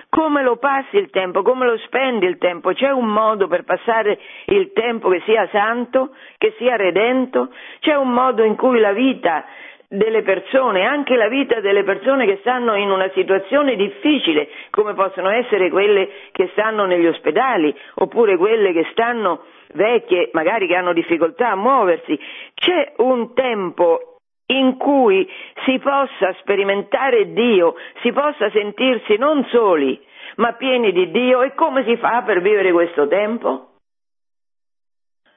Come 0.09 0.41
lo 0.41 0.57
passi 0.57 0.97
il 0.97 1.09
tempo? 1.09 1.43
Come 1.43 1.65
lo 1.65 1.77
spendi 1.77 2.25
il 2.25 2.37
tempo? 2.37 2.73
C'è 2.73 2.89
un 2.89 3.07
modo 3.07 3.47
per 3.47 3.63
passare 3.63 4.19
il 4.45 4.71
tempo 4.73 5.09
che 5.09 5.21
sia 5.25 5.47
santo, 5.51 6.15
che 6.37 6.55
sia 6.57 6.75
redento? 6.75 7.49
C'è 7.79 7.95
un 7.95 8.11
modo 8.11 8.43
in 8.43 8.55
cui 8.55 8.79
la 8.79 8.91
vita 8.91 9.45
delle 9.87 10.23
persone, 10.23 10.85
anche 10.85 11.15
la 11.15 11.27
vita 11.27 11.59
delle 11.59 11.83
persone 11.83 12.25
che 12.25 12.37
stanno 12.39 12.73
in 12.75 12.89
una 12.89 13.11
situazione 13.13 13.75
difficile, 13.75 14.49
come 14.71 14.95
possono 14.95 15.29
essere 15.29 15.69
quelle 15.69 16.09
che 16.31 16.49
stanno 16.53 16.85
negli 16.85 17.05
ospedali, 17.05 17.75
oppure 17.95 18.35
quelle 18.37 18.73
che 18.73 18.87
stanno 18.91 19.43
vecchie, 19.73 20.29
magari 20.33 20.65
che 20.65 20.75
hanno 20.75 20.93
difficoltà 20.93 21.51
a 21.51 21.55
muoversi, 21.55 22.19
c'è 22.55 22.93
un 22.97 23.35
tempo 23.35 24.12
in 24.57 24.77
cui 24.77 25.27
si 25.65 25.79
possa 25.79 26.33
sperimentare 26.39 27.33
Dio, 27.33 27.75
si 28.01 28.11
possa 28.11 28.49
sentirsi 28.51 29.17
non 29.17 29.43
soli, 29.45 29.99
ma 30.35 30.53
pieni 30.53 30.91
di 30.91 31.11
Dio. 31.11 31.41
E 31.41 31.53
come 31.53 31.83
si 31.83 31.97
fa 31.97 32.21
per 32.23 32.41
vivere 32.41 32.71
questo 32.71 33.07
tempo? 33.07 33.69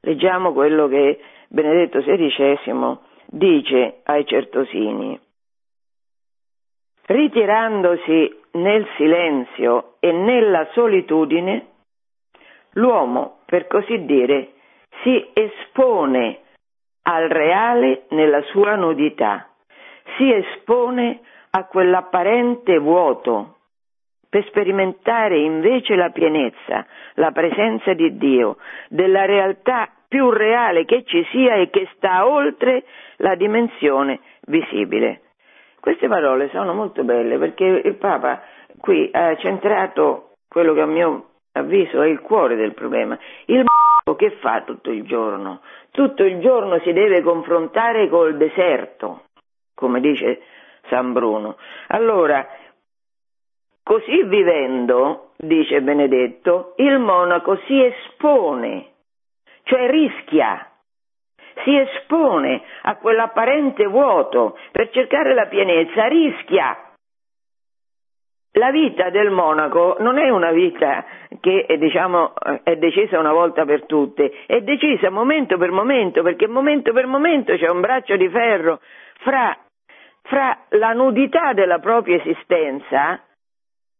Leggiamo 0.00 0.52
quello 0.52 0.87
che 0.88 1.20
Benedetto 1.48 2.00
XVI 2.00 2.98
dice 3.26 4.00
ai 4.05 4.24
certosini. 4.26 5.18
Ritirandosi 7.07 8.40
nel 8.52 8.87
silenzio 8.96 9.96
e 10.00 10.12
nella 10.12 10.68
solitudine, 10.72 11.66
l'uomo, 12.72 13.40
per 13.46 13.66
così 13.66 14.05
dire, 14.05 14.52
si 15.02 15.31
espone 15.33 16.40
al 17.09 17.29
reale 17.29 18.07
nella 18.11 18.42
sua 18.42 18.75
nudità, 18.75 19.49
si 20.16 20.33
espone 20.33 21.21
a 21.51 21.64
quell'apparente 21.64 22.79
vuoto 22.79 23.55
per 24.29 24.45
sperimentare 24.47 25.38
invece 25.38 25.95
la 25.95 26.11
pienezza, 26.11 26.85
la 27.14 27.31
presenza 27.31 27.92
di 27.95 28.16
Dio, 28.16 28.57
della 28.88 29.25
realtà 29.25 29.88
più 30.09 30.31
reale 30.31 30.85
che 30.85 31.05
ci 31.05 31.25
sia 31.31 31.55
e 31.55 31.71
che 31.71 31.88
sta 31.95 32.27
oltre 32.27 32.85
la 33.19 33.35
dimensione 33.37 34.21
visibile. 34.47 35.21
Queste 35.81 36.09
parole 36.09 36.49
sono 36.51 36.75
molto 36.75 37.05
belle 37.05 37.38
perché 37.38 37.64
il 37.64 37.95
Papa 37.95 38.42
qui 38.81 39.09
ha 39.12 39.37
centrato 39.37 40.33
quello 40.49 40.75
che 40.75 40.81
a 40.81 40.87
mio 40.87 41.29
avviso 41.53 42.03
è 42.03 42.09
il 42.09 42.21
cuore 42.21 42.57
del 42.57 42.75
problema. 42.75 43.16
Il 43.47 43.64
che 44.14 44.31
fa 44.40 44.62
tutto 44.62 44.90
il 44.90 45.03
giorno? 45.03 45.62
Tutto 45.90 46.23
il 46.23 46.38
giorno 46.38 46.79
si 46.81 46.92
deve 46.92 47.23
confrontare 47.23 48.09
col 48.09 48.37
deserto, 48.37 49.25
come 49.75 49.99
dice 50.01 50.42
San 50.88 51.12
Bruno. 51.12 51.57
Allora, 51.88 52.47
così 53.83 54.23
vivendo, 54.23 55.33
dice 55.37 55.83
Benedetto, 55.83 56.75
il 56.77 57.01
monaco 57.01 57.57
si 57.66 57.83
espone, 57.83 58.92
cioè 59.64 59.90
rischia, 59.90 60.71
si 61.64 61.77
espone 61.77 62.62
a 62.83 62.97
quell'apparente 62.99 63.87
vuoto 63.87 64.57
per 64.71 64.90
cercare 64.90 65.35
la 65.35 65.47
pienezza, 65.47 66.07
rischia 66.07 66.86
la 68.57 68.71
vita 68.71 69.11
del 69.11 69.31
monaco 69.31 69.97
non 70.01 70.19
è 70.19 70.29
una 70.31 70.51
vita 70.51 71.05
che 71.40 71.66
diciamo, 71.79 72.33
è 72.62 72.77
decisa 72.77 73.19
una 73.19 73.33
volta 73.33 73.64
per 73.64 73.85
tutte, 73.85 74.33
è 74.47 74.61
decisa 74.62 75.11
momento 75.11 75.59
per 75.59 75.71
momento, 75.71 76.23
perché 76.23 76.47
momento 76.49 76.92
per 76.92 77.07
momento 77.07 77.55
c'è 77.55 77.69
un 77.69 77.81
braccio 77.81 78.16
di 78.16 78.29
ferro 78.29 78.81
fra, 79.21 79.57
fra 80.23 80.59
la 80.71 80.92
nudità 80.92 81.53
della 81.53 81.79
propria 81.79 82.16
esistenza, 82.16 83.21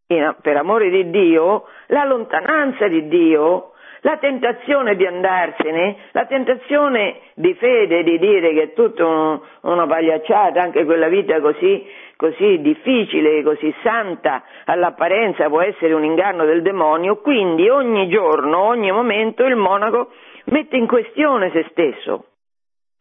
per 0.07 0.57
amore 0.57 0.89
di 0.89 1.11
Dio, 1.11 1.65
la 1.89 2.05
lontananza 2.05 2.87
di 2.89 3.09
Dio, 3.09 3.73
la 4.01 4.17
tentazione 4.19 4.97
di 4.97 5.07
andarsene, 5.07 5.97
la 6.13 6.27
tentazione 6.27 7.21
di 7.35 7.55
fede 7.55 8.03
di 8.03 8.19
dire 8.19 8.53
che 8.53 8.63
è 8.63 8.73
tutta 8.73 9.07
un, 9.07 9.41
una 9.63 9.87
pagliacciata, 9.87 10.61
anche 10.61 10.85
quella 10.85 11.09
vita 11.09 11.41
così, 11.41 11.87
così 12.17 12.61
difficile, 12.61 13.43
così 13.43 13.75
santa, 13.83 14.43
all'apparenza 14.65 15.49
può 15.49 15.63
essere 15.63 15.93
un 15.93 16.05
inganno 16.05 16.45
del 16.45 16.63
demonio, 16.63 17.17
quindi 17.17 17.69
ogni 17.69 18.09
giorno, 18.09 18.59
ogni 18.59 18.91
momento 18.91 19.45
il 19.45 19.57
monaco 19.57 20.11
mette 20.47 20.77
in 20.77 20.87
questione 20.87 21.51
se 21.51 21.67
stesso. 21.71 22.27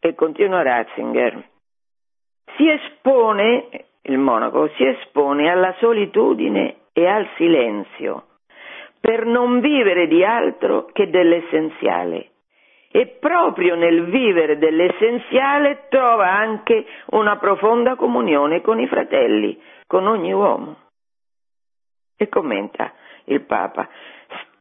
E 0.00 0.14
continua 0.14 0.62
Ratzinger. 0.62 1.42
Si 2.56 2.68
espone, 2.68 3.68
il 4.02 4.18
monaco, 4.18 4.68
si 4.76 4.86
espone 4.86 5.50
alla 5.50 5.74
solitudine 5.78 6.76
e 6.92 7.06
al 7.06 7.28
silenzio 7.36 8.24
per 9.06 9.24
non 9.24 9.60
vivere 9.60 10.08
di 10.08 10.24
altro 10.24 10.86
che 10.86 11.08
dell'essenziale. 11.08 12.30
E 12.90 13.06
proprio 13.20 13.76
nel 13.76 14.06
vivere 14.06 14.58
dell'essenziale 14.58 15.86
trova 15.88 16.28
anche 16.28 16.84
una 17.10 17.36
profonda 17.36 17.94
comunione 17.94 18.62
con 18.62 18.80
i 18.80 18.88
fratelli, 18.88 19.56
con 19.86 20.08
ogni 20.08 20.32
uomo. 20.32 20.76
E 22.16 22.28
commenta 22.28 22.94
il 23.26 23.42
Papa, 23.42 23.88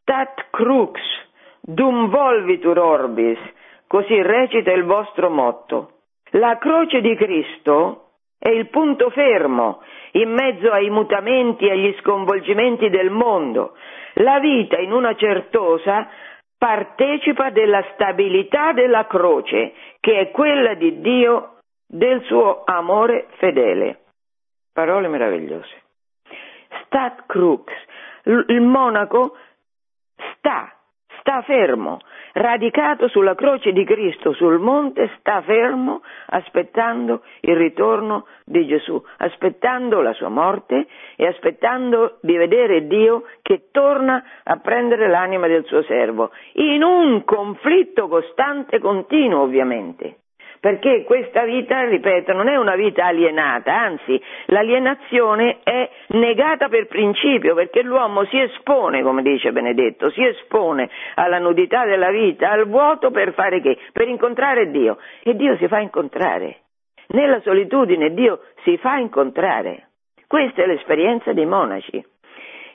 Stat 0.02 0.50
crux 0.52 1.00
dum 1.60 2.10
volvitur 2.12 2.78
orbis, 2.78 3.40
così 3.88 4.22
recita 4.22 4.72
il 4.72 4.84
vostro 4.84 5.32
motto. 5.32 6.02
La 6.34 6.60
croce 6.60 7.02
di 7.02 7.16
Cristo 7.16 8.05
è 8.38 8.50
il 8.50 8.70
punto 8.70 9.10
fermo 9.10 9.82
in 10.12 10.32
mezzo 10.32 10.72
ai 10.72 10.90
mutamenti 10.90 11.66
e 11.66 11.72
agli 11.72 11.96
sconvolgimenti 12.00 12.90
del 12.90 13.10
mondo, 13.10 13.76
la 14.16 14.40
vita 14.40 14.78
in 14.78 14.92
una 14.92 15.16
certosa 15.16 16.08
partecipa 16.58 17.50
della 17.50 17.84
stabilità 17.94 18.72
della 18.72 19.08
croce, 19.08 19.74
che 20.00 20.20
è 20.20 20.32
quella 20.32 20.74
di 20.74 21.02
Dio, 21.02 21.58
del 21.86 22.24
suo 22.24 22.64
amore 22.66 23.28
fedele. 23.38 24.00
Parole 24.74 25.08
meravigliose. 25.08 25.84
Stat 26.86 27.26
crux, 27.28 27.72
il 28.24 28.62
monaco 28.62 29.38
sta, 30.38 30.75
sta 31.26 31.42
fermo, 31.42 32.02
radicato 32.34 33.08
sulla 33.08 33.34
croce 33.34 33.72
di 33.72 33.84
Cristo 33.84 34.32
sul 34.34 34.60
monte, 34.60 35.10
sta 35.18 35.42
fermo 35.42 36.04
aspettando 36.28 37.24
il 37.42 37.56
ritorno 37.56 38.28
di 38.46 38.68
Gesù, 38.68 39.04
aspettando 39.18 40.02
la 40.02 40.14
sua 40.14 40.30
morte 40.30 40.86
e 41.16 41.26
aspettando 41.26 42.20
di 42.22 42.38
vedere 42.38 42.86
Dio 42.86 43.24
che 43.42 43.70
torna 43.72 44.24
a 44.44 44.58
prendere 44.58 45.10
l'anima 45.10 45.48
del 45.48 45.66
suo 45.66 45.82
servo, 45.82 46.30
in 46.54 46.84
un 46.84 47.24
conflitto 47.24 48.08
costante 48.08 48.78
continuo 48.78 49.42
ovviamente 49.42 50.18
perché 50.60 51.04
questa 51.04 51.44
vita, 51.44 51.84
ripeto, 51.84 52.34
non 52.34 52.48
è 52.48 52.56
una 52.56 52.76
vita 52.76 53.06
alienata, 53.06 53.74
anzi 53.74 54.22
l'alienazione 54.48 55.60
è 55.64 55.90
negata 56.08 56.70
per 56.70 56.88
principio, 56.88 57.54
perché 57.54 57.82
l'uomo 57.82 58.26
si 58.26 58.40
espone, 58.40 59.02
come 59.04 59.22
dice 59.22 59.52
Benedetto, 59.52 60.10
si 60.12 60.24
espone 60.24 60.90
alla 61.16 61.40
nudità 61.40 61.86
della 61.86 62.10
vita, 62.10 62.52
al 62.52 62.68
vuoto 62.68 63.12
per 63.12 63.34
fare 63.34 63.62
che? 63.62 63.78
Per 63.92 64.08
incontrare 64.08 64.72
Dio 64.72 64.98
e 65.24 65.36
Dio 65.36 65.56
si 65.58 65.68
fa 65.68 65.80
incontrare. 65.80 66.62
Nella 67.08 67.40
solitudine 67.42 68.14
Dio 68.14 68.42
si 68.64 68.78
fa 68.78 68.98
incontrare. 68.98 69.90
Questa 70.28 70.64
è 70.64 70.66
l'esperienza 70.66 71.34
dei 71.34 71.46
monaci. 71.46 72.04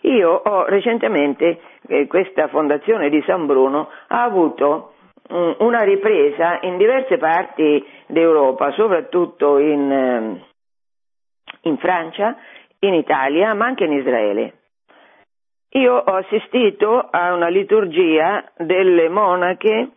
Io 0.02 0.30
ho 0.30 0.64
recentemente, 0.64 1.60
eh, 1.88 2.06
questa 2.06 2.48
fondazione 2.48 3.10
di 3.10 3.22
San 3.26 3.46
Bruno 3.46 3.90
ha 4.06 4.22
avuto 4.22 4.94
una 5.30 5.82
ripresa 5.82 6.58
in 6.62 6.76
diverse 6.76 7.16
parti 7.16 7.84
d'Europa, 8.06 8.72
soprattutto 8.72 9.58
in, 9.58 9.90
ehm, 9.90 10.44
in 11.62 11.78
Francia, 11.78 12.36
in 12.80 12.94
Italia, 12.94 13.54
ma 13.54 13.66
anche 13.66 13.84
in 13.84 13.92
Israele. 13.92 14.54
Io 15.74 15.94
ho 15.94 16.16
assistito 16.16 16.98
a 16.98 17.32
una 17.32 17.48
liturgia 17.48 18.50
delle 18.56 19.08
monache 19.08 19.90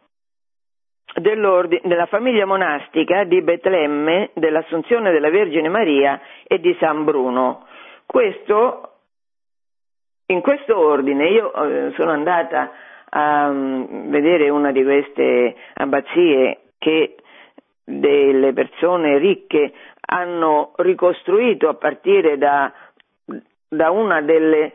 della 1.16 2.06
famiglia 2.08 2.46
monastica 2.46 3.24
di 3.24 3.42
Betlemme, 3.42 4.32
dell'Assunzione 4.34 5.12
della 5.12 5.30
Vergine 5.30 5.70
Maria 5.70 6.20
e 6.44 6.60
di 6.60 6.76
San 6.80 7.04
Bruno. 7.04 7.68
Questo, 8.06 8.90
in 10.28 10.42
questo 10.42 10.78
ordine 10.78 11.28
io 11.28 11.54
eh, 11.54 11.92
sono 11.96 12.12
andata 12.12 12.72
a 13.16 13.50
mm, 13.52 14.10
vedere 14.10 14.50
una 14.50 14.72
di 14.72 14.84
queste 14.84 15.56
abbazie 15.76 16.60
che 16.80 17.16
delle 17.84 18.54
persone 18.54 19.18
ricche 19.20 19.72
hanno 20.06 20.72
ricostruito 20.78 21.70
a 21.70 21.76
partire 21.76 22.38
da, 22.38 22.72
da 23.68 23.92
una 23.92 24.22
delle 24.22 24.74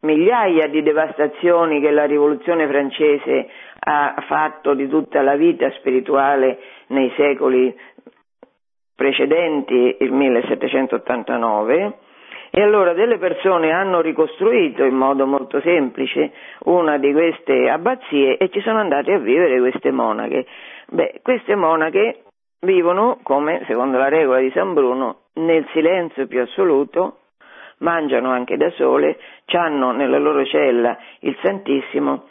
migliaia 0.00 0.66
di 0.68 0.82
devastazioni 0.82 1.80
che 1.80 1.90
la 1.90 2.04
rivoluzione 2.04 2.66
francese 2.68 3.48
ha 3.80 4.14
fatto 4.26 4.74
di 4.74 4.88
tutta 4.88 5.20
la 5.22 5.36
vita 5.36 5.70
spirituale 5.72 6.58
nei 6.88 7.12
secoli 7.16 7.74
precedenti 8.94 9.96
il 10.00 10.12
1789 10.12 11.98
e 12.56 12.62
allora 12.62 12.92
delle 12.92 13.18
persone 13.18 13.72
hanno 13.72 14.00
ricostruito 14.00 14.84
in 14.84 14.94
modo 14.94 15.26
molto 15.26 15.60
semplice 15.60 16.30
una 16.66 16.98
di 16.98 17.10
queste 17.12 17.68
abbazie 17.68 18.36
e 18.36 18.48
ci 18.50 18.60
sono 18.60 18.78
andate 18.78 19.12
a 19.12 19.18
vivere 19.18 19.58
queste 19.58 19.90
monache. 19.90 20.46
Beh, 20.86 21.18
queste 21.20 21.56
monache 21.56 22.22
vivono, 22.60 23.18
come 23.24 23.64
secondo 23.66 23.98
la 23.98 24.08
regola 24.08 24.38
di 24.38 24.52
San 24.52 24.72
Bruno, 24.72 25.22
nel 25.34 25.66
silenzio 25.72 26.28
più 26.28 26.42
assoluto, 26.42 27.22
mangiano 27.78 28.30
anche 28.30 28.56
da 28.56 28.70
sole, 28.70 29.18
hanno 29.46 29.90
nella 29.90 30.18
loro 30.18 30.44
cella 30.44 30.96
il 31.20 31.36
Santissimo 31.42 32.28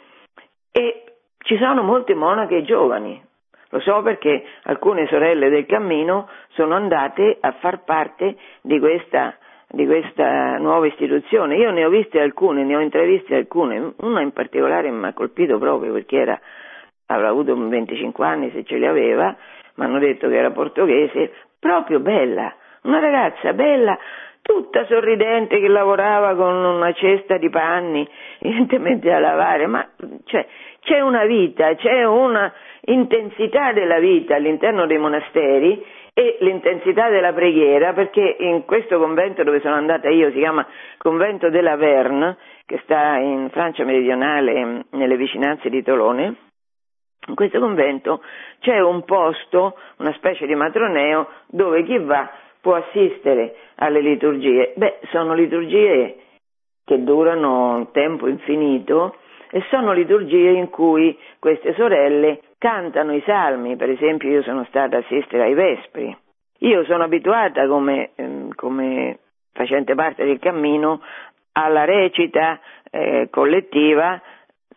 e 0.72 1.04
ci 1.40 1.58
sono 1.58 1.82
molte 1.82 2.14
monache 2.14 2.62
giovani. 2.62 3.22
Lo 3.68 3.80
so 3.80 4.00
perché 4.00 4.42
alcune 4.62 5.06
sorelle 5.06 5.50
del 5.50 5.66
cammino 5.66 6.30
sono 6.52 6.76
andate 6.76 7.36
a 7.38 7.52
far 7.60 7.84
parte 7.84 8.36
di 8.62 8.78
questa 8.78 9.36
di 9.74 9.86
questa 9.86 10.56
nuova 10.58 10.86
istituzione. 10.86 11.56
Io 11.56 11.70
ne 11.70 11.84
ho 11.84 11.88
viste 11.88 12.20
alcune, 12.20 12.64
ne 12.64 12.76
ho 12.76 12.80
intraviste 12.80 13.34
alcune, 13.34 13.94
una 13.98 14.22
in 14.22 14.32
particolare 14.32 14.90
mi 14.90 15.06
ha 15.06 15.12
colpito 15.12 15.58
proprio 15.58 15.92
perché 15.92 16.16
era, 16.16 16.40
avrà 17.06 17.28
avuto 17.28 17.56
25 17.56 18.26
anni 18.26 18.50
se 18.52 18.64
ce 18.64 18.76
li 18.76 18.86
aveva, 18.86 19.36
mi 19.74 19.84
hanno 19.84 19.98
detto 19.98 20.28
che 20.28 20.36
era 20.36 20.50
portoghese, 20.50 21.32
proprio 21.58 22.00
bella, 22.00 22.54
una 22.82 23.00
ragazza 23.00 23.52
bella, 23.52 23.98
tutta 24.42 24.84
sorridente 24.86 25.58
che 25.58 25.68
lavorava 25.68 26.34
con 26.34 26.54
una 26.54 26.92
cesta 26.92 27.38
di 27.38 27.48
panni, 27.48 28.06
evidentemente 28.40 29.08
da 29.08 29.18
lavare, 29.18 29.66
ma 29.66 29.86
cioè, 30.24 30.46
c'è 30.80 31.00
una 31.00 31.24
vita, 31.24 31.74
c'è 31.74 32.04
una 32.04 32.52
intensità 32.86 33.72
della 33.72 33.98
vita 33.98 34.36
all'interno 34.36 34.86
dei 34.86 34.98
monasteri 34.98 35.82
e 36.14 36.36
l'intensità 36.40 37.10
della 37.10 37.32
preghiera, 37.32 37.92
perché 37.92 38.36
in 38.38 38.64
questo 38.64 38.98
convento 38.98 39.42
dove 39.42 39.60
sono 39.60 39.74
andata 39.74 40.08
io, 40.08 40.30
si 40.30 40.38
chiama 40.38 40.64
convento 40.96 41.50
della 41.50 41.76
Verne, 41.76 42.36
che 42.64 42.80
sta 42.84 43.16
in 43.16 43.50
Francia 43.50 43.84
meridionale, 43.84 44.84
nelle 44.90 45.16
vicinanze 45.16 45.68
di 45.68 45.82
Tolone, 45.82 46.36
in 47.26 47.34
questo 47.34 47.58
convento 47.58 48.22
c'è 48.60 48.80
un 48.80 49.02
posto, 49.04 49.76
una 49.98 50.12
specie 50.14 50.46
di 50.46 50.54
matroneo, 50.54 51.28
dove 51.46 51.82
chi 51.82 51.98
va 51.98 52.30
può 52.60 52.74
assistere 52.74 53.56
alle 53.76 54.00
liturgie. 54.00 54.72
Beh, 54.76 55.00
sono 55.10 55.34
liturgie 55.34 56.16
che 56.84 57.02
durano 57.02 57.76
un 57.76 57.90
tempo 57.92 58.28
infinito 58.28 59.16
e 59.50 59.62
sono 59.70 59.92
liturgie 59.92 60.50
in 60.50 60.68
cui 60.68 61.18
queste 61.38 61.74
sorelle 61.74 62.40
cantano 62.58 63.14
i 63.14 63.22
salmi, 63.26 63.76
per 63.76 63.90
esempio 63.90 64.28
io 64.28 64.42
sono 64.42 64.64
stata 64.64 64.96
a 64.96 65.00
assistere 65.00 65.44
ai 65.44 65.54
Vespri. 65.54 66.16
Io 66.58 66.84
sono 66.84 67.04
abituata 67.04 67.66
come, 67.66 68.10
ehm, 68.14 68.54
come 68.54 69.18
facente 69.52 69.94
parte 69.94 70.24
del 70.24 70.38
cammino 70.38 71.00
alla 71.52 71.84
recita 71.84 72.58
eh, 72.90 73.28
collettiva 73.30 74.20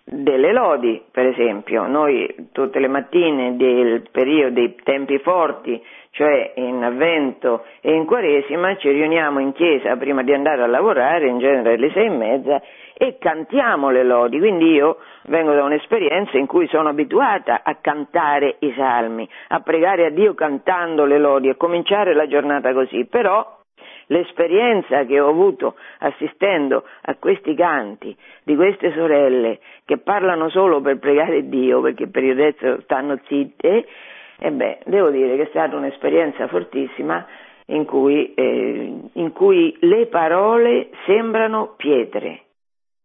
delle 0.10 0.54
lodi, 0.54 1.02
per 1.12 1.26
esempio. 1.26 1.86
Noi 1.86 2.50
tutte 2.54 2.80
le 2.80 2.88
mattine 2.88 3.58
del 3.58 4.08
periodo 4.10 4.54
dei 4.54 4.76
tempi 4.82 5.20
forti, 5.20 5.84
cioè 6.12 6.54
in 6.56 6.82
avvento 6.82 7.66
e 7.82 7.94
in 7.94 8.06
quaresima, 8.06 8.78
ci 8.78 8.90
riuniamo 8.90 9.40
in 9.40 9.52
chiesa 9.52 9.98
prima 9.98 10.24
di 10.24 10.34
andare 10.34 10.64
a 10.64 10.68
lavorare, 10.68 11.28
in 11.28 11.40
genere 11.40 11.74
alle 11.74 11.92
sei 11.92 12.06
e 12.06 12.10
mezza, 12.10 12.62
e 12.94 13.18
cantiamo 13.20 13.90
le 13.90 14.04
lodi. 14.04 14.40
Quindi 14.40 14.72
io 14.72 14.98
vengo 15.26 15.54
da 15.54 15.64
un'esperienza 15.66 16.38
in 16.38 16.48
cui 16.48 16.68
sono 16.68 16.88
abituata 16.88 17.60
a 17.64 17.76
cantare 17.76 18.56
i 18.60 18.74
salmi, 18.78 19.28
a 19.50 19.60
pregare 19.60 20.06
a 20.06 20.10
Dio 20.10 20.34
cantando 20.34 21.04
le 21.04 21.20
lodi 21.20 21.50
e 21.50 21.58
cominciare 21.58 22.14
la 22.14 22.28
giornata 22.28 22.72
così. 22.72 23.06
Però 23.06 23.57
l'esperienza 24.08 25.06
che 25.06 25.20
ho 25.20 25.30
avuto 25.30 25.76
assistendo 26.00 26.84
a 27.02 27.16
questi 27.16 27.56
canti 27.56 28.16
di 28.44 28.56
queste 28.56 28.92
sorelle 28.94 29.60
che 29.86 29.98
parlano 29.98 30.50
solo 30.50 30.82
per 30.82 30.98
pregare 31.00 31.48
Dio 31.48 31.82
perché 31.82 32.08
per 32.08 32.24
il 32.24 32.36
resto 32.36 32.82
stanno 32.82 33.20
zitte, 33.28 33.86
e 34.40 34.52
beh, 34.52 34.80
devo 34.86 35.10
dire 35.10 35.36
che 35.36 35.44
è 35.44 35.48
stata 35.50 35.76
un'esperienza 35.76 36.48
fortissima 36.48 37.26
in 37.68 37.86
cui, 37.86 38.34
eh, 38.34 38.94
in 39.14 39.32
cui 39.34 39.76
le 39.82 40.06
parole 40.08 40.90
sembrano 41.06 41.74
pietre. 41.76 42.42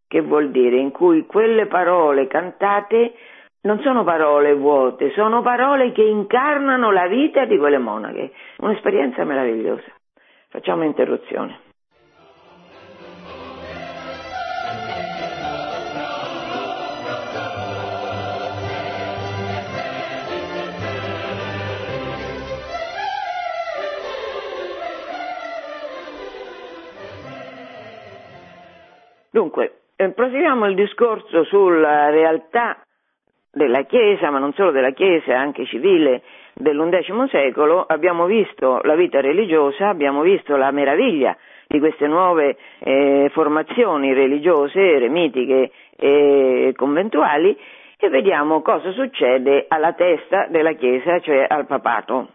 Che 0.07 0.21
vuol 0.21 0.51
dire? 0.51 0.77
In 0.77 0.91
cui 0.91 1.25
quelle 1.25 1.67
parole 1.67 2.27
cantate 2.27 3.15
non 3.63 3.81
sono 3.81 4.05
parole 4.05 4.55
vuote, 4.55 5.11
sono 5.13 5.41
parole 5.41 5.93
che 5.93 6.03
incarnano 6.03 6.91
la 6.91 7.07
vita 7.07 7.45
di 7.47 7.57
quelle 7.57 7.79
monache. 7.79 8.33
Un'esperienza 8.59 9.25
meravigliosa. 9.25 9.91
Facciamo 10.53 10.85
interruzione. 10.85 11.59
Dunque, 29.31 29.85
eh, 29.97 30.11
proseguiamo 30.11 30.67
il 30.67 30.75
discorso 30.75 31.45
sulla 31.45 32.11
realtà 32.11 32.77
della 33.53 33.83
Chiesa, 33.83 34.31
ma 34.31 34.39
non 34.39 34.53
solo 34.55 34.71
della 34.71 34.93
Chiesa, 34.93 35.39
anche 35.39 35.67
civile 35.67 36.23
dell'undecimo 36.55 37.29
secolo 37.29 37.83
abbiamo 37.83 38.27
visto 38.27 38.81
la 38.83 38.95
vita 38.95 39.21
religiosa, 39.21 39.89
abbiamo 39.89 40.23
visto 40.23 40.57
la 40.57 40.71
meraviglia 40.71 41.37
di 41.67 41.79
queste 41.79 42.07
nuove 42.07 42.57
eh, 42.81 43.31
formazioni 43.33 44.13
religiose, 44.13 44.79
eremitiche 44.79 45.71
e 45.97 46.73
conventuali 46.77 47.57
e 47.99 48.09
vediamo 48.09 48.63
cosa 48.63 48.91
succede 48.93 49.67
alla 49.69 49.93
testa 49.93 50.47
della 50.49 50.73
Chiesa, 50.73 51.21
cioè 51.21 51.47
al 51.49 51.67
papato. 51.67 52.29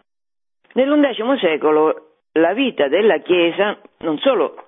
Nell'undecimo 0.74 1.38
secolo 1.38 2.08
la 2.34 2.54
vita 2.54 2.88
della 2.88 3.18
Chiesa 3.18 3.78
non 4.00 4.18
solo 4.20 4.67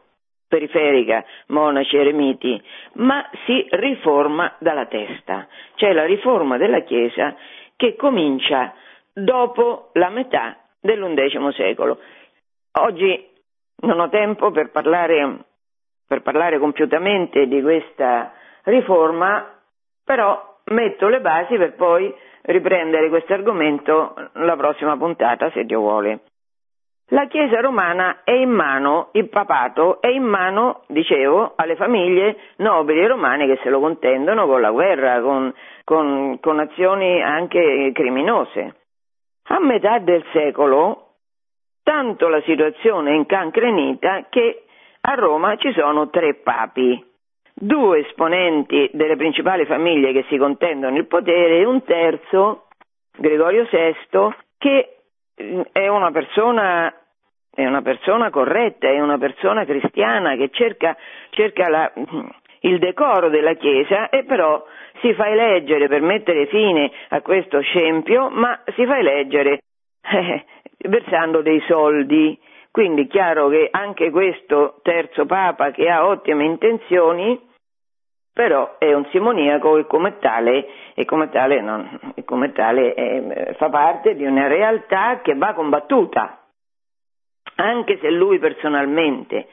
periferica, 0.50 1.24
monaci, 1.48 1.96
eremiti, 1.96 2.62
ma 2.94 3.26
si 3.46 3.66
riforma 3.70 4.56
dalla 4.60 4.88
testa. 4.88 5.48
C'è 5.76 5.94
la 5.94 6.04
riforma 6.04 6.58
della 6.58 6.82
Chiesa 6.82 7.36
che 7.78 7.96
comincia 7.96 8.74
dopo 9.14 9.92
la 9.94 10.10
metà 10.10 10.58
dell'undecimo 10.82 11.52
secolo. 11.52 12.00
Oggi 12.80 13.28
non 13.82 14.00
ho 14.00 14.10
tempo 14.10 14.52
per 14.52 14.72
parlare, 14.72 15.46
per 16.06 16.22
parlare 16.22 16.60
compiutamente 16.60 17.48
di 17.48 17.62
questa 17.62 18.34
riforma, 18.64 19.56
però 20.04 20.58
metto 20.66 21.08
le 21.08 21.22
basi 21.22 21.56
per 21.58 21.76
poi 21.76 22.14
riprendere 22.42 23.10
questo 23.10 23.34
argomento 23.34 24.14
la 24.34 24.56
prossima 24.56 24.98
puntata, 24.98 25.52
se 25.52 25.64
Dio 25.64 25.80
vuole. 25.80 26.20
La 27.12 27.26
Chiesa 27.26 27.60
romana 27.60 28.22
è 28.24 28.34
in 28.34 28.52
mano, 28.52 29.10
il 29.14 29.30
papato 29.30 30.00
è 30.00 30.08
in 30.10 30.24
mano, 30.24 30.84
dicevo, 30.88 31.54
alle 31.56 31.76
famiglie 31.76 32.38
nobili 32.58 33.04
romane 33.08 33.48
che 33.48 33.60
se 33.64 33.70
lo 33.70 33.80
contendono 33.80 34.46
con 34.46 34.62
la 34.62 34.70
guerra, 34.70 35.20
con, 35.22 35.52
con, 35.84 36.38
con 36.40 36.60
azioni 36.60 37.20
anche 37.20 37.92
criminose. 37.96 38.76
A 39.48 39.60
metà 39.60 39.98
del 39.98 40.24
secolo, 40.32 41.14
tanto 41.82 42.28
la 42.28 42.42
situazione 42.42 43.10
è 43.10 43.16
incancrenita 43.16 44.28
che 44.30 44.66
a 45.02 45.16
Roma 45.16 45.56
ci 45.56 45.72
sono 45.72 46.12
tre 46.12 46.36
papi, 46.36 47.04
due 47.56 48.02
esponenti 48.02 48.88
delle 48.94 49.16
principali 49.16 49.66
famiglie 49.66 50.12
che 50.12 50.26
si 50.30 50.38
contendono 50.38 50.96
il 50.96 51.08
potere 51.08 51.58
e 51.58 51.66
un 51.66 51.84
terzo, 51.84 52.68
Gregorio 53.18 53.68
VI, 53.72 54.36
che 54.60 54.99
è 55.72 55.88
una 55.88 56.12
persona 56.12 56.94
è 57.52 57.66
una 57.66 57.82
persona 57.82 58.30
corretta, 58.30 58.88
è 58.88 59.02
una 59.02 59.18
persona 59.18 59.66
cristiana 59.66 60.36
che 60.36 60.50
cerca, 60.50 60.96
cerca 61.32 61.68
la, 61.68 61.92
il 62.62 62.80
decoro 62.80 63.30
della 63.30 63.54
Chiesa 63.56 64.10
e 64.10 64.24
però 64.24 64.64
si 65.02 65.14
fa 65.14 65.28
eleggere 65.28 65.88
per 65.88 66.02
mettere 66.02 66.46
fine 66.48 66.92
a 67.10 67.22
questo 67.22 67.60
scempio, 67.62 68.30
ma 68.30 68.62
si 68.76 68.86
fa 68.86 68.98
eleggere 68.98 69.60
eh, 70.10 70.46
versando 70.88 71.42
dei 71.42 71.62
soldi. 71.68 72.40
Quindi 72.72 73.04
è 73.04 73.08
chiaro 73.08 73.50
che 73.50 73.68
anche 73.72 74.10
questo 74.12 74.80
terzo 74.84 75.26
Papa 75.26 75.72
che 75.72 75.90
ha 75.90 76.06
ottime 76.06 76.46
intenzioni, 76.46 77.38
però 78.40 78.78
è 78.78 78.94
un 78.94 79.06
simoniaco 79.12 79.80
e 79.80 79.86
come 79.86 80.18
tale, 80.20 80.66
e 80.94 81.04
come 81.04 81.28
tale, 81.28 81.60
non, 81.60 82.14
e 82.16 82.24
come 82.24 82.54
tale 82.54 82.94
eh, 82.94 83.54
fa 83.58 83.68
parte 83.68 84.16
di 84.16 84.24
una 84.26 84.48
realtà 84.48 85.20
che 85.22 85.36
va 85.36 85.52
combattuta, 85.52 86.40
anche 87.56 87.98
se 88.00 88.10
lui 88.10 88.40
personalmente 88.40 89.46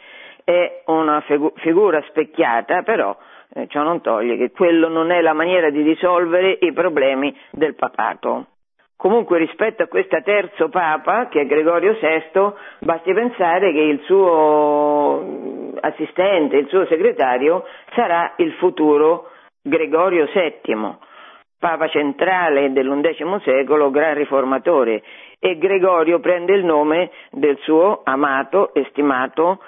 è 0.44 0.82
una 0.86 1.20
figura 1.56 2.00
specchiata, 2.02 2.82
però 2.82 3.16
eh, 3.54 3.66
ciò 3.66 3.82
non 3.82 4.02
toglie 4.02 4.36
che 4.36 4.52
quello 4.52 4.86
non 4.86 5.10
è 5.10 5.20
la 5.20 5.32
maniera 5.32 5.68
di 5.70 5.82
risolvere 5.82 6.56
i 6.60 6.72
problemi 6.72 7.36
del 7.50 7.74
papato. 7.74 8.46
Comunque 8.94 9.38
rispetto 9.38 9.82
a 9.82 9.88
questo 9.88 10.22
terzo 10.22 10.68
papa, 10.68 11.26
che 11.26 11.40
è 11.40 11.46
Gregorio 11.46 11.94
VI, 12.00 12.52
basti 12.86 13.12
pensare 13.12 13.72
che 13.72 13.80
il 13.80 14.00
suo 14.04 15.55
assistente, 15.80 16.56
il 16.56 16.68
suo 16.68 16.86
segretario, 16.86 17.64
sarà 17.94 18.34
il 18.36 18.52
futuro 18.54 19.30
Gregorio 19.62 20.28
VII, 20.32 20.96
papa 21.58 21.88
centrale 21.88 22.72
dell'undecimo 22.72 23.40
secolo, 23.40 23.90
gran 23.90 24.14
riformatore, 24.14 25.02
e 25.38 25.58
Gregorio 25.58 26.20
prende 26.20 26.54
il 26.54 26.64
nome 26.64 27.10
del 27.30 27.58
suo 27.58 28.00
amato 28.04 28.72
e 28.74 28.86
stimato 28.90 29.60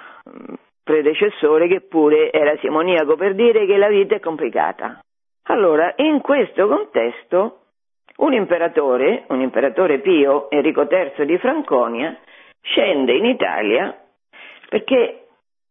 predecessore 0.83 1.67
che 1.67 1.81
pure 1.81 2.31
era 2.31 2.57
simoniaco 2.57 3.15
per 3.15 3.35
dire 3.35 3.65
che 3.65 3.77
la 3.77 3.87
vita 3.89 4.15
è 4.15 4.19
complicata. 4.19 4.99
Allora, 5.43 5.93
in 5.97 6.21
questo 6.21 6.67
contesto, 6.67 7.59
un 8.17 8.33
imperatore, 8.33 9.25
un 9.27 9.41
imperatore 9.41 9.99
Pio, 9.99 10.49
Enrico 10.49 10.87
III 10.89 11.25
di 11.25 11.37
Franconia, 11.37 12.17
scende 12.61 13.13
in 13.13 13.25
Italia 13.25 13.97
perché 14.67 15.28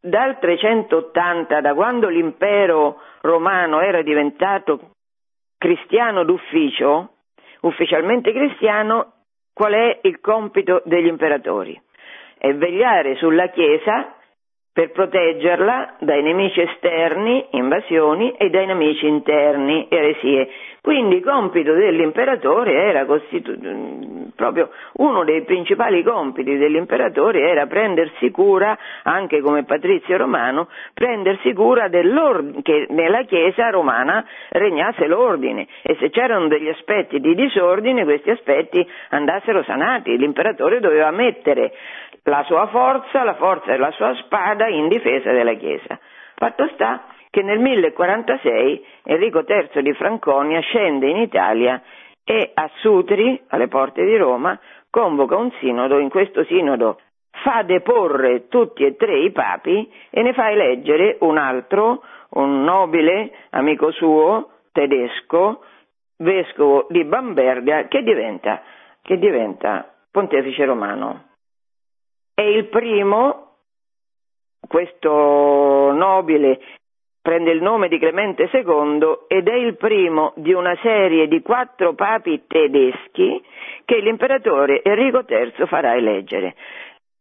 dal 0.09 0.38
380, 0.38 1.61
da 1.61 1.74
quando 1.74 2.09
l'impero 2.09 3.00
romano 3.20 3.80
era 3.80 4.02
diventato 4.02 4.90
cristiano 5.56 6.24
d'ufficio, 6.24 7.14
ufficialmente 7.61 8.32
cristiano, 8.32 9.12
qual 9.52 9.72
è 9.72 9.98
il 10.02 10.20
compito 10.20 10.82
degli 10.84 11.06
imperatori? 11.06 11.80
È 12.36 12.52
vegliare 12.54 13.16
sulla 13.16 13.48
Chiesa 13.48 14.14
per 14.79 14.93
proteggerla 14.93 15.97
dai 15.99 16.22
nemici 16.22 16.61
esterni, 16.61 17.47
invasioni, 17.51 18.31
e 18.39 18.49
dai 18.49 18.64
nemici 18.64 19.09
interni, 19.09 19.89
eresie. 19.91 20.49
Quindi 20.81 21.16
il 21.16 21.24
compito 21.24 21.72
dell'imperatore 21.72 22.74
era 22.74 23.05
costitu- 23.05 23.59
proprio 24.37 24.70
uno 24.99 25.24
dei 25.24 25.43
principali 25.43 26.05
compiti 26.05 26.57
dell'imperatore 26.57 27.41
era 27.41 27.66
prendersi 27.66 28.31
cura, 28.31 28.79
anche 29.03 29.41
come 29.41 29.64
patrizio 29.64 30.16
romano, 30.16 30.68
prendersi 30.95 31.53
cura 31.55 31.89
che 31.91 32.87
nella 32.91 33.22
Chiesa 33.24 33.70
romana 33.70 34.24
regnasse 34.51 35.09
l'ordine 35.09 35.66
e 35.83 35.97
se 35.99 36.11
c'erano 36.11 36.47
degli 36.47 36.68
aspetti 36.68 37.18
di 37.18 37.35
disordine 37.35 38.05
questi 38.05 38.31
aspetti 38.31 38.89
andassero 39.11 39.64
sanati. 39.64 40.16
L'imperatore 40.16 40.79
doveva 40.79 41.11
mettere 41.11 41.72
la 42.29 42.45
sua 42.45 42.66
forza, 42.66 43.24
la 43.24 43.35
forza 43.35 43.70
della 43.70 43.91
sua 43.93 44.14
spada 44.16 44.68
in 44.68 44.89
difesa 44.89 45.33
della 45.33 45.55
Chiesa. 45.55 45.99
Fatto 46.35 46.68
sta 46.74 47.07
che 47.31 47.43
nel 47.43 47.59
1046 47.59 48.87
Enrico 49.05 49.45
III 49.47 49.83
di 49.83 49.93
Franconia 49.95 50.61
scende 50.61 51.09
in 51.09 51.16
Italia 51.16 51.83
e 52.24 52.51
a 52.55 52.70
Sutri, 52.76 53.41
alle 53.49 53.68
porte 53.68 54.05
di 54.05 54.16
Roma, 54.16 54.59
convoca 54.91 55.37
un 55.37 55.51
sinodo. 55.59 55.99
In 55.99 56.11
questo 56.11 56.45
sinodo 56.45 57.01
fa 57.43 57.62
deporre 57.62 58.49
tutti 58.49 58.85
e 58.85 58.97
tre 58.97 59.18
i 59.18 59.31
papi 59.31 59.91
e 60.11 60.22
ne 60.22 60.33
fa 60.33 60.51
eleggere 60.51 61.16
un 61.20 61.39
altro, 61.39 62.03
un 62.31 62.62
nobile 62.62 63.33
amico 63.51 63.91
suo, 63.93 64.51
tedesco, 64.72 65.62
vescovo 66.18 66.87
di 66.91 67.05
Bamberga, 67.05 67.87
che 67.89 68.03
diventa, 68.03 68.62
che 69.03 69.18
diventa 69.18 69.91
pontefice 70.11 70.64
romano. 70.64 71.28
È 72.39 72.43
il 72.43 72.66
primo, 72.66 73.57
questo 74.61 75.11
nobile 75.91 76.61
prende 77.20 77.51
il 77.51 77.61
nome 77.61 77.89
di 77.89 77.99
Clemente 77.99 78.49
II 78.53 79.24
ed 79.26 79.49
è 79.49 79.55
il 79.55 79.76
primo 79.76 80.34
di 80.36 80.53
una 80.53 80.78
serie 80.80 81.26
di 81.26 81.43
quattro 81.43 81.95
papi 81.95 82.45
tedeschi 82.47 83.45
che 83.84 83.99
l'imperatore 83.99 84.84
Enrico 84.84 85.24
III 85.26 85.66
farà 85.66 85.97
eleggere. 85.97 86.55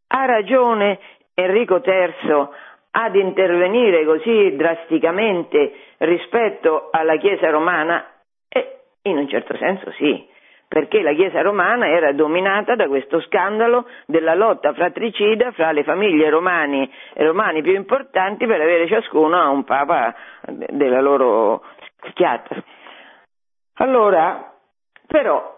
Ha 0.09 0.25
ragione 0.25 0.99
Enrico 1.33 1.81
III 1.83 2.47
ad 2.91 3.15
intervenire 3.15 4.05
così 4.05 4.55
drasticamente 4.55 5.73
rispetto 5.97 6.89
alla 6.91 7.17
Chiesa 7.17 7.49
romana? 7.49 8.05
Eh, 8.49 8.81
in 9.01 9.17
un 9.17 9.27
certo 9.27 9.57
senso 9.57 9.91
sì, 9.93 10.27
perché 10.67 11.01
la 11.01 11.13
Chiesa 11.13 11.41
romana 11.41 11.87
era 11.87 12.11
dominata 12.11 12.75
da 12.75 12.87
questo 12.87 13.21
scandalo 13.21 13.87
della 14.05 14.35
lotta 14.35 14.73
fratricida 14.73 15.51
fra 15.51 15.71
le 15.71 15.83
famiglie 15.83 16.29
romani 16.29 16.91
e 17.13 17.23
romani 17.23 17.61
più 17.61 17.73
importanti 17.73 18.45
per 18.45 18.59
avere 18.59 18.87
ciascuno 18.87 19.49
un 19.49 19.63
papa 19.63 20.13
della 20.45 20.99
loro 20.99 21.63
schiatta. 22.09 22.61
Allora, 23.75 24.53
però, 25.07 25.57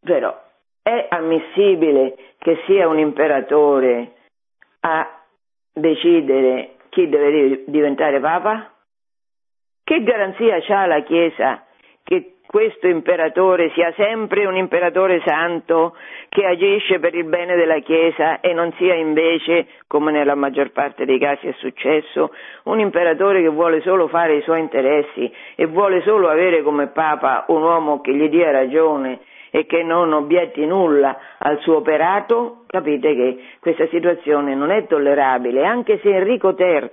però, 0.00 0.40
è 0.82 1.06
ammissibile 1.10 2.16
che 2.38 2.62
sia 2.66 2.88
un 2.88 2.98
imperatore 2.98 4.12
a 4.80 5.20
decidere 5.72 6.76
chi 6.90 7.08
deve 7.08 7.64
diventare 7.66 8.20
papa? 8.20 8.70
Che 9.82 10.02
garanzia 10.02 10.56
ha 10.56 10.86
la 10.86 11.00
Chiesa 11.00 11.64
che 12.04 12.36
questo 12.52 12.86
imperatore 12.86 13.70
sia 13.70 13.94
sempre 13.96 14.44
un 14.44 14.56
imperatore 14.56 15.22
santo 15.24 15.96
che 16.28 16.44
agisce 16.44 16.98
per 16.98 17.14
il 17.14 17.24
bene 17.24 17.56
della 17.56 17.78
Chiesa 17.78 18.40
e 18.40 18.52
non 18.52 18.70
sia 18.76 18.92
invece, 18.94 19.68
come 19.86 20.12
nella 20.12 20.34
maggior 20.34 20.70
parte 20.70 21.06
dei 21.06 21.18
casi 21.18 21.46
è 21.46 21.54
successo, 21.56 22.30
un 22.64 22.78
imperatore 22.78 23.40
che 23.40 23.48
vuole 23.48 23.80
solo 23.80 24.06
fare 24.06 24.34
i 24.36 24.42
suoi 24.42 24.60
interessi 24.60 25.32
e 25.54 25.64
vuole 25.64 26.02
solo 26.02 26.28
avere 26.28 26.62
come 26.62 26.88
papa 26.88 27.46
un 27.48 27.62
uomo 27.62 28.02
che 28.02 28.12
gli 28.12 28.28
dia 28.28 28.50
ragione 28.50 29.20
e 29.54 29.66
che 29.66 29.82
non 29.82 30.14
obietti 30.14 30.64
nulla 30.64 31.18
al 31.36 31.58
suo 31.60 31.76
operato, 31.76 32.64
capite 32.66 33.14
che 33.14 33.44
questa 33.60 33.86
situazione 33.88 34.54
non 34.54 34.70
è 34.70 34.86
tollerabile, 34.86 35.62
anche 35.66 36.00
se 36.02 36.08
Enrico 36.08 36.54
III 36.58 36.90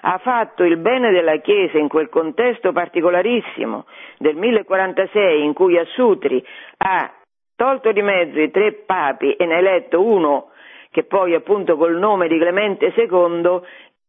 ha 0.00 0.18
fatto 0.18 0.64
il 0.64 0.78
bene 0.78 1.12
della 1.12 1.36
Chiesa 1.36 1.78
in 1.78 1.86
quel 1.86 2.08
contesto 2.08 2.72
particolarissimo 2.72 3.86
del 4.18 4.34
1046 4.34 5.44
in 5.44 5.52
cui 5.52 5.78
a 5.78 5.84
Sutri 5.84 6.44
ha 6.78 7.08
tolto 7.54 7.92
di 7.92 8.02
mezzo 8.02 8.40
i 8.40 8.50
tre 8.50 8.72
papi 8.84 9.34
e 9.34 9.46
ne 9.46 9.54
ha 9.54 9.58
eletto 9.58 10.02
uno 10.02 10.48
che 10.90 11.04
poi 11.04 11.34
appunto 11.34 11.76
col 11.76 11.96
nome 11.96 12.26
di 12.26 12.36
Clemente 12.36 12.92
II 12.96 13.60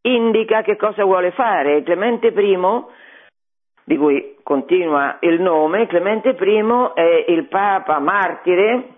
indica 0.02 0.64
che 0.64 0.78
cosa 0.78 1.04
vuole 1.04 1.32
fare. 1.32 1.84
Clemente 1.84 2.28
I 2.28 2.58
di 3.88 3.96
cui 3.96 4.36
continua 4.44 5.16
il 5.22 5.40
nome, 5.40 5.88
Clemente 5.88 6.36
I 6.38 6.92
è 6.94 7.26
il 7.30 7.48
Papa 7.48 8.00
martire 8.00 8.96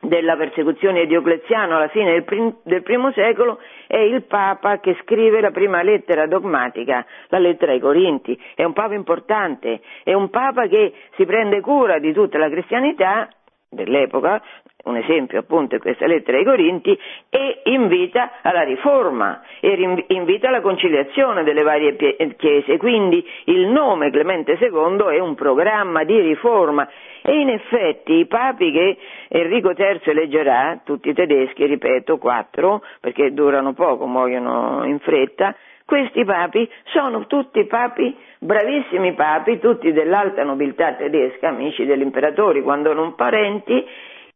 della 0.00 0.36
persecuzione 0.36 1.00
di 1.02 1.08
Diocleziano 1.08 1.76
alla 1.76 1.88
fine 1.88 2.12
del, 2.12 2.24
prim- 2.24 2.56
del, 2.62 2.82
primo 2.82 3.12
secolo 3.12 3.58
è 3.86 3.98
il 3.98 4.22
Papa 4.24 4.80
che 4.80 4.96
scrive 5.02 5.42
la 5.42 5.50
prima 5.50 5.82
lettera 5.82 6.26
dogmatica, 6.26 7.04
la 7.28 7.38
lettera 7.38 7.72
ai 7.72 7.78
Corinti. 7.78 8.40
È 8.54 8.64
un 8.64 8.72
Papa 8.72 8.94
importante, 8.94 9.82
è 10.02 10.14
un 10.14 10.30
Papa 10.30 10.66
che 10.66 10.94
si 11.16 11.26
prende 11.26 11.60
cura 11.60 11.98
di 11.98 12.14
tutta 12.14 12.38
la 12.38 12.48
cristianità 12.48 13.28
dell'epoca, 13.72 14.40
un 14.84 14.96
esempio 14.96 15.38
appunto 15.38 15.76
è 15.76 15.78
questa 15.78 16.06
lettera 16.06 16.38
ai 16.38 16.44
Corinti, 16.44 16.98
e 17.30 17.60
invita 17.64 18.32
alla 18.42 18.62
riforma 18.62 19.42
e 19.60 20.04
invita 20.08 20.48
alla 20.48 20.60
conciliazione 20.60 21.42
delle 21.44 21.62
varie 21.62 21.96
chiese. 22.36 22.76
Quindi 22.76 23.24
il 23.44 23.66
nome 23.68 24.10
Clemente 24.10 24.58
II 24.60 25.14
è 25.14 25.18
un 25.18 25.34
programma 25.34 26.04
di 26.04 26.18
riforma 26.20 26.88
e 27.22 27.40
in 27.40 27.48
effetti 27.50 28.14
i 28.14 28.26
papi 28.26 28.72
che 28.72 28.96
Enrico 29.28 29.70
III 29.70 30.00
eleggerà, 30.04 30.80
tutti 30.84 31.12
tedeschi, 31.14 31.64
ripeto, 31.66 32.18
quattro, 32.18 32.82
perché 33.00 33.32
durano 33.32 33.72
poco, 33.72 34.06
muoiono 34.06 34.84
in 34.84 34.98
fretta, 34.98 35.54
questi 35.92 36.24
papi 36.24 36.66
sono 36.84 37.26
tutti 37.26 37.66
papi, 37.66 38.16
bravissimi 38.38 39.12
papi, 39.12 39.58
tutti 39.58 39.92
dell'alta 39.92 40.42
nobiltà 40.42 40.94
tedesca, 40.94 41.48
amici 41.48 41.84
degli 41.84 42.00
imperatori, 42.00 42.62
quando 42.62 42.94
non 42.94 43.14
parenti, 43.14 43.86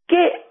che 0.05 0.43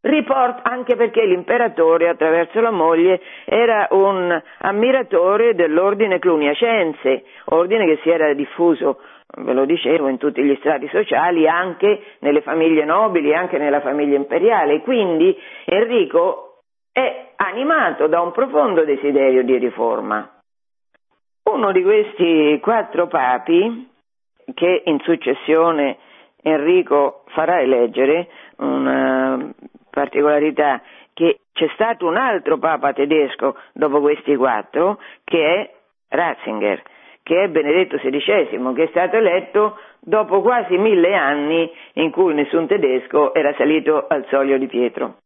riporta 0.00 0.62
anche 0.70 0.96
perché 0.96 1.26
l'imperatore 1.26 2.08
attraverso 2.08 2.62
la 2.62 2.70
moglie 2.70 3.20
era 3.44 3.88
un 3.90 4.42
ammiratore 4.60 5.54
dell'ordine 5.54 6.18
cluniacense, 6.18 7.24
ordine 7.50 7.84
che 7.84 7.98
si 8.02 8.08
era 8.08 8.32
diffuso, 8.32 9.00
ve 9.42 9.52
lo 9.52 9.66
dicevo, 9.66 10.08
in 10.08 10.16
tutti 10.16 10.42
gli 10.42 10.56
strati 10.60 10.88
sociali, 10.88 11.46
anche 11.46 12.04
nelle 12.20 12.40
famiglie 12.40 12.86
nobili, 12.86 13.34
anche 13.34 13.58
nella 13.58 13.82
famiglia 13.82 14.16
imperiale. 14.16 14.80
Quindi 14.80 15.38
Enrico 15.66 16.60
è 16.90 17.32
animato 17.36 18.06
da 18.06 18.22
un 18.22 18.32
profondo 18.32 18.86
desiderio 18.86 19.44
di 19.44 19.58
riforma. 19.58 20.32
Uno 21.50 21.72
di 21.72 21.82
questi 21.82 22.58
quattro 22.60 23.06
papi, 23.06 23.88
che 24.52 24.82
in 24.84 24.98
successione 25.00 25.96
Enrico 26.42 27.24
farà 27.28 27.60
eleggere, 27.60 28.28
una 28.58 29.50
particolarità 29.90 30.82
che 31.14 31.40
c'è 31.52 31.68
stato 31.72 32.06
un 32.06 32.16
altro 32.16 32.58
papa 32.58 32.92
tedesco 32.92 33.56
dopo 33.72 34.00
questi 34.00 34.36
quattro, 34.36 35.00
che 35.24 35.54
è 35.54 35.74
Ratzinger, 36.08 36.82
che 37.22 37.44
è 37.44 37.48
Benedetto 37.48 37.96
XVI, 37.96 38.74
che 38.74 38.82
è 38.84 38.88
stato 38.88 39.16
eletto 39.16 39.78
dopo 40.00 40.42
quasi 40.42 40.76
mille 40.76 41.14
anni 41.14 41.70
in 41.94 42.10
cui 42.10 42.34
nessun 42.34 42.66
tedesco 42.66 43.32
era 43.32 43.54
salito 43.54 44.06
al 44.06 44.26
soglio 44.28 44.58
di 44.58 44.66
Pietro. 44.66 45.16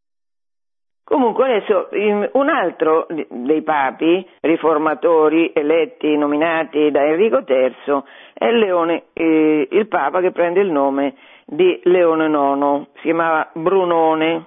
Comunque 1.04 1.44
adesso 1.44 1.88
un 2.32 2.48
altro 2.48 3.06
dei 3.28 3.62
papi 3.62 4.26
riformatori 4.40 5.50
eletti, 5.52 6.16
nominati 6.16 6.90
da 6.90 7.04
Enrico 7.04 7.42
III, 7.46 8.02
è 8.34 8.50
Leone, 8.50 9.04
eh, 9.12 9.68
il 9.70 9.88
papa 9.88 10.20
che 10.20 10.30
prende 10.30 10.60
il 10.60 10.70
nome 10.70 11.14
di 11.44 11.80
Leone 11.84 12.26
IX, 12.26 12.86
si 12.94 13.02
chiamava 13.02 13.50
Brunone, 13.52 14.46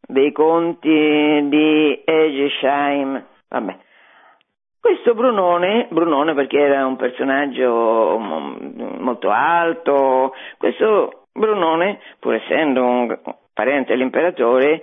dei 0.00 0.32
conti 0.32 0.88
di 0.88 2.02
Egesheim, 2.04 3.22
vabbè. 3.48 3.76
Questo 4.80 5.12
Brunone, 5.12 5.88
Brunone 5.90 6.32
perché 6.32 6.58
era 6.58 6.86
un 6.86 6.96
personaggio 6.96 8.16
molto 8.18 9.28
alto, 9.30 10.32
questo 10.56 11.24
Brunone, 11.32 12.00
pur 12.18 12.34
essendo 12.34 12.82
un 12.82 13.18
parente 13.52 13.92
dell'imperatore, 13.92 14.82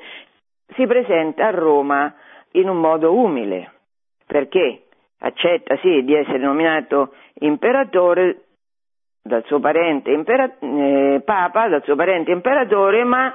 si 0.75 0.85
presenta 0.87 1.47
a 1.47 1.51
Roma 1.51 2.13
in 2.51 2.69
un 2.69 2.77
modo 2.77 3.13
umile, 3.13 3.71
perché 4.25 4.83
accetta 5.19 5.77
sì 5.77 6.03
di 6.03 6.13
essere 6.13 6.39
nominato 6.39 7.13
imperatore 7.39 8.41
dal 9.21 9.43
suo 9.45 9.59
parente 9.59 10.11
impera- 10.11 10.57
eh, 10.59 11.21
papa, 11.25 11.67
dal 11.67 11.83
suo 11.83 11.95
parente 11.95 12.31
imperatore, 12.31 13.03
ma 13.03 13.33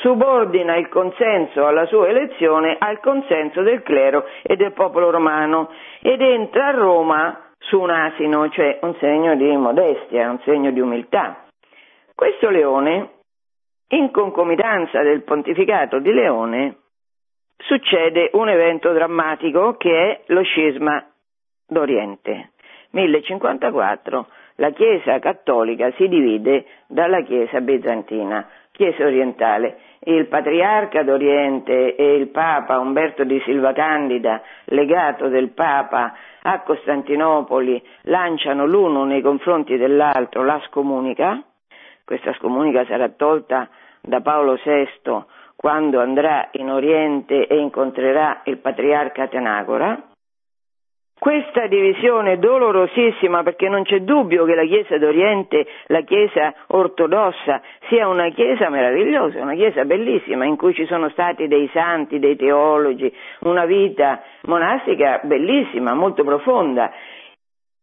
subordina 0.00 0.76
il 0.76 0.88
consenso 0.88 1.66
alla 1.66 1.86
sua 1.86 2.08
elezione 2.08 2.76
al 2.78 3.00
consenso 3.00 3.62
del 3.62 3.82
clero 3.82 4.24
e 4.42 4.56
del 4.56 4.72
popolo 4.72 5.10
romano 5.10 5.70
ed 6.00 6.20
entra 6.20 6.68
a 6.68 6.70
Roma 6.72 7.50
su 7.58 7.80
un 7.80 7.90
asino, 7.90 8.48
cioè 8.50 8.78
un 8.82 8.94
segno 8.98 9.34
di 9.36 9.56
modestia, 9.56 10.30
un 10.30 10.40
segno 10.44 10.70
di 10.70 10.80
umiltà. 10.80 11.44
Questo 12.14 12.50
leone 12.50 13.10
in 13.92 14.10
concomitanza 14.10 15.02
del 15.02 15.22
pontificato 15.22 15.98
di 15.98 16.12
Leone 16.12 16.76
succede 17.58 18.30
un 18.32 18.48
evento 18.48 18.92
drammatico 18.92 19.76
che 19.76 19.90
è 19.90 20.20
lo 20.26 20.42
scisma 20.42 21.04
d'Oriente. 21.66 22.52
1054 22.90 24.26
la 24.56 24.70
Chiesa 24.70 25.18
cattolica 25.18 25.90
si 25.92 26.08
divide 26.08 26.66
dalla 26.86 27.22
Chiesa 27.22 27.60
bizantina. 27.60 28.48
Chiesa 28.70 29.04
orientale. 29.04 29.78
Il 30.04 30.26
patriarca 30.26 31.02
d'Oriente 31.02 31.94
e 31.94 32.14
il 32.14 32.28
Papa 32.28 32.78
Umberto 32.78 33.24
di 33.24 33.40
Silva 33.44 33.72
Candida, 33.72 34.42
legato 34.66 35.28
del 35.28 35.50
Papa 35.50 36.14
a 36.42 36.60
Costantinopoli, 36.62 37.82
lanciano 38.02 38.66
l'uno 38.66 39.04
nei 39.04 39.20
confronti 39.20 39.76
dell'altro 39.76 40.44
la 40.44 40.60
scomunica. 40.66 41.42
Questa 42.04 42.32
scomunica 42.34 42.84
sarà 42.86 43.08
tolta 43.10 43.68
da 44.02 44.20
Paolo 44.20 44.58
VI 44.62 45.24
quando 45.56 46.00
andrà 46.00 46.48
in 46.52 46.70
Oriente 46.70 47.46
e 47.46 47.56
incontrerà 47.56 48.42
il 48.44 48.58
patriarca 48.58 49.28
Tenagora 49.28 50.10
questa 51.22 51.68
divisione 51.68 52.40
dolorosissima, 52.40 53.44
perché 53.44 53.68
non 53.68 53.84
c'è 53.84 54.00
dubbio 54.00 54.44
che 54.44 54.56
la 54.56 54.64
Chiesa 54.64 54.98
d'Oriente, 54.98 55.64
la 55.86 56.00
Chiesa 56.00 56.52
ortodossa, 56.66 57.62
sia 57.88 58.08
una 58.08 58.28
Chiesa 58.30 58.68
meravigliosa, 58.68 59.40
una 59.40 59.54
Chiesa 59.54 59.84
bellissima, 59.84 60.46
in 60.46 60.56
cui 60.56 60.74
ci 60.74 60.84
sono 60.86 61.08
stati 61.10 61.46
dei 61.46 61.70
santi, 61.72 62.18
dei 62.18 62.34
teologi, 62.34 63.14
una 63.42 63.66
vita 63.66 64.20
monastica 64.46 65.20
bellissima, 65.22 65.94
molto 65.94 66.24
profonda. 66.24 66.90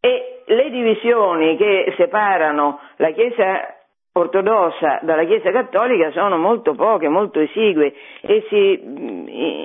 E 0.01 0.41
le 0.45 0.70
divisioni 0.70 1.55
che 1.55 1.93
separano 1.95 2.82
la 2.97 3.11
Chiesa 3.11 3.78
ortodossa 4.20 4.99
dalla 5.01 5.24
Chiesa 5.24 5.51
cattolica 5.51 6.11
sono 6.11 6.38
molto 6.38 6.74
poche, 6.74 7.07
molto 7.07 7.39
esigue 7.39 7.93
e 8.22 8.45
si, 8.49 8.82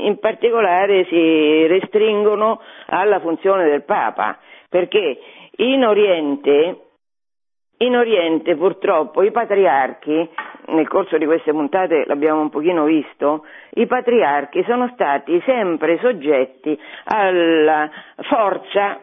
in 0.07 0.16
particolare 0.20 1.05
si 1.07 1.66
restringono 1.66 2.61
alla 2.86 3.20
funzione 3.20 3.68
del 3.68 3.84
Papa, 3.84 4.38
perché 4.68 5.18
in 5.57 5.84
Oriente, 5.84 6.78
in 7.78 7.96
Oriente 7.96 8.57
purtroppo 8.57 9.22
i 9.22 9.30
patriarchi, 9.30 10.28
nel 10.66 10.88
corso 10.88 11.18
di 11.18 11.26
queste 11.26 11.52
puntate 11.52 12.05
l'abbiamo 12.07 12.40
un 12.40 12.50
pochino 12.50 12.84
visto, 12.84 13.44
i 13.74 13.86
patriarchi 13.86 14.64
sono 14.64 14.90
stati 14.94 15.40
sempre 15.44 15.98
soggetti 15.98 16.78
alla 17.05 17.90
forza 18.22 19.00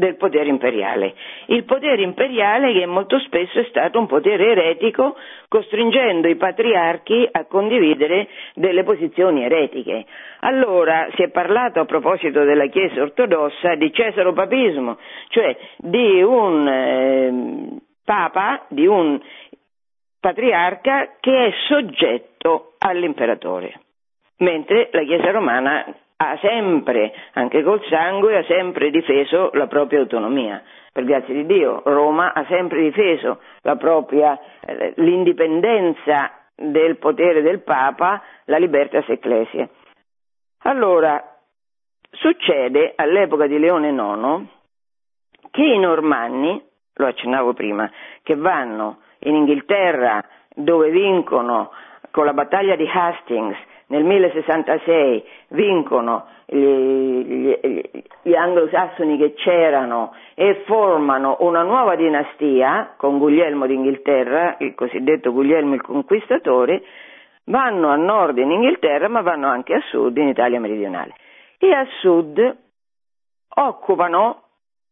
del 0.00 0.16
potere 0.16 0.48
imperiale. 0.48 1.14
Il 1.46 1.64
potere 1.64 2.02
imperiale 2.02 2.72
che 2.72 2.86
molto 2.86 3.18
spesso 3.20 3.60
è 3.60 3.66
stato 3.68 3.98
un 4.00 4.06
potere 4.06 4.50
eretico, 4.50 5.14
costringendo 5.46 6.26
i 6.26 6.36
patriarchi 6.36 7.28
a 7.30 7.44
condividere 7.44 8.26
delle 8.54 8.82
posizioni 8.82 9.44
eretiche. 9.44 10.06
Allora 10.40 11.06
si 11.14 11.22
è 11.22 11.28
parlato 11.28 11.80
a 11.80 11.84
proposito 11.84 12.42
della 12.44 12.66
Chiesa 12.66 13.02
ortodossa 13.02 13.74
di 13.74 13.92
cesaropapismo, 13.92 14.96
cioè 15.28 15.56
di 15.76 16.22
un 16.22 16.66
eh, 16.66 17.76
papa, 18.04 18.64
di 18.68 18.86
un 18.86 19.20
patriarca 20.18 21.16
che 21.20 21.46
è 21.46 21.52
soggetto 21.68 22.72
all'imperatore, 22.78 23.80
mentre 24.38 24.88
la 24.92 25.02
Chiesa 25.02 25.30
romana 25.30 25.84
ha 26.22 26.36
sempre, 26.42 27.12
anche 27.32 27.62
col 27.62 27.82
sangue, 27.88 28.36
ha 28.36 28.44
sempre 28.44 28.90
difeso 28.90 29.50
la 29.54 29.66
propria 29.66 30.00
autonomia. 30.00 30.62
Per 30.92 31.04
grazia 31.04 31.32
di 31.32 31.46
Dio, 31.46 31.80
Roma 31.84 32.34
ha 32.34 32.44
sempre 32.46 32.82
difeso 32.82 33.40
propria, 33.78 34.38
eh, 34.60 34.92
l'indipendenza 34.96 36.30
del 36.54 36.98
potere 36.98 37.40
del 37.40 37.62
Papa, 37.62 38.22
la 38.44 38.58
libertas 38.58 39.08
ecclesia. 39.08 39.66
Allora, 40.64 41.24
succede 42.10 42.92
all'epoca 42.96 43.46
di 43.46 43.58
Leone 43.58 43.88
IX 43.88 44.46
che 45.50 45.62
i 45.62 45.78
normanni, 45.78 46.62
lo 46.96 47.06
accennavo 47.06 47.54
prima, 47.54 47.90
che 48.22 48.36
vanno 48.36 48.98
in 49.20 49.36
Inghilterra 49.36 50.22
dove 50.54 50.90
vincono 50.90 51.72
con 52.10 52.26
la 52.26 52.34
battaglia 52.34 52.76
di 52.76 52.86
Hastings 52.92 53.56
nel 53.90 54.04
1066 54.04 55.24
vincono 55.48 56.26
gli, 56.46 56.58
gli, 56.58 57.80
gli 58.22 58.34
anglosassoni 58.34 59.16
che 59.18 59.34
c'erano 59.34 60.14
e 60.34 60.62
formano 60.66 61.36
una 61.40 61.62
nuova 61.62 61.96
dinastia 61.96 62.94
con 62.96 63.18
Guglielmo 63.18 63.66
d'Inghilterra, 63.66 64.56
il 64.60 64.74
cosiddetto 64.74 65.32
Guglielmo 65.32 65.74
il 65.74 65.82
Conquistatore, 65.82 66.82
vanno 67.44 67.88
a 67.88 67.96
nord 67.96 68.38
in 68.38 68.50
Inghilterra 68.50 69.08
ma 69.08 69.22
vanno 69.22 69.48
anche 69.48 69.74
a 69.74 69.80
sud 69.90 70.16
in 70.16 70.28
Italia 70.28 70.60
meridionale. 70.60 71.14
E 71.58 71.72
a 71.72 71.84
sud 72.00 72.56
occupano 73.56 74.42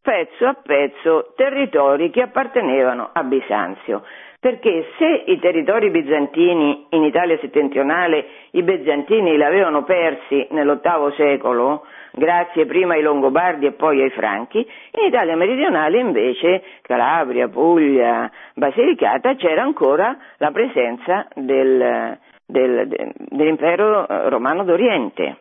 pezzo 0.09 0.46
a 0.46 0.54
pezzo 0.54 1.34
territori 1.36 2.09
che 2.09 2.22
appartenevano 2.22 3.11
a 3.12 3.22
Bisanzio 3.24 4.02
perché 4.40 4.86
se 4.96 5.24
i 5.26 5.38
territori 5.38 5.90
bizantini 5.90 6.86
in 6.90 7.02
Italia 7.02 7.36
settentrionale 7.40 8.24
i 8.52 8.62
bizantini 8.62 9.36
li 9.36 9.44
avevano 9.44 9.82
persi 9.82 10.46
nell'VIII 10.50 11.12
secolo, 11.16 11.84
grazie 12.12 12.64
prima 12.64 12.94
ai 12.94 13.02
Longobardi 13.02 13.66
e 13.66 13.72
poi 13.72 14.00
ai 14.00 14.11
Franchi, 14.11 14.59
in 14.61 15.04
Italia 15.06 15.36
meridionale 15.36 15.98
invece, 15.98 16.62
Calabria, 16.80 17.48
Puglia, 17.48 18.30
Basilicata, 18.54 19.34
c'era 19.34 19.62
ancora 19.62 20.16
la 20.38 20.52
presenza 20.52 21.26
del, 21.34 22.16
del, 22.46 23.12
dell'impero 23.28 24.06
romano 24.28 24.64
d'Oriente. 24.64 25.36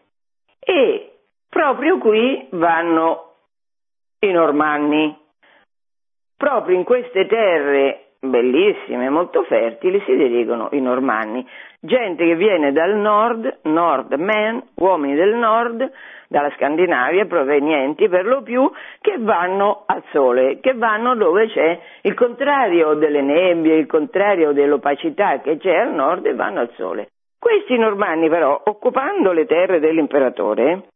E 0.59 1.11
proprio 1.47 1.99
qui 1.99 2.47
vanno 2.49 3.26
i 4.19 4.31
normanni. 4.31 5.15
Proprio 6.35 6.75
in 6.75 6.83
queste 6.83 7.25
terre 7.25 8.07
bellissime, 8.19 9.09
molto 9.09 9.43
fertili, 9.43 10.01
si 10.05 10.15
dirigono 10.15 10.69
i 10.71 10.81
normanni. 10.81 11.45
Gente 11.79 12.25
che 12.25 12.35
viene 12.35 12.71
dal 12.71 12.95
nord, 12.95 13.59
nord 13.63 14.13
men, 14.13 14.61
uomini 14.75 15.15
del 15.15 15.35
nord, 15.35 15.91
dalla 16.27 16.51
Scandinavia, 16.55 17.25
provenienti 17.25 18.09
per 18.09 18.25
lo 18.25 18.41
più, 18.41 18.69
che 19.01 19.17
vanno 19.19 19.83
al 19.85 20.03
sole, 20.11 20.59
che 20.59 20.73
vanno 20.73 21.15
dove 21.15 21.47
c'è 21.47 21.79
il 22.01 22.13
contrario 22.13 22.95
delle 22.95 23.21
nebbie, 23.21 23.75
il 23.75 23.87
contrario 23.87 24.51
dell'opacità 24.51 25.39
che 25.39 25.57
c'è 25.57 25.75
al 25.75 25.93
nord 25.93 26.25
e 26.25 26.33
vanno 26.33 26.59
al 26.59 26.71
sole. 26.75 27.09
Questi 27.39 27.77
normanni 27.77 28.29
però, 28.29 28.59
occupando 28.65 29.31
le 29.31 29.45
terre 29.45 29.79
dell'imperatore, 29.79 30.87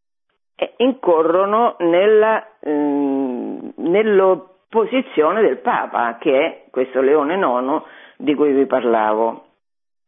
incorrono 0.78 1.76
nella, 1.80 2.46
eh, 2.60 2.72
nello 2.72 4.56
posizione 4.70 5.42
del 5.42 5.58
Papa, 5.58 6.18
che 6.18 6.46
è 6.46 6.64
questo 6.70 7.02
Leone 7.02 7.36
IX 7.36 7.82
di 8.18 8.36
cui 8.36 8.54
vi 8.54 8.66
parlavo, 8.66 9.46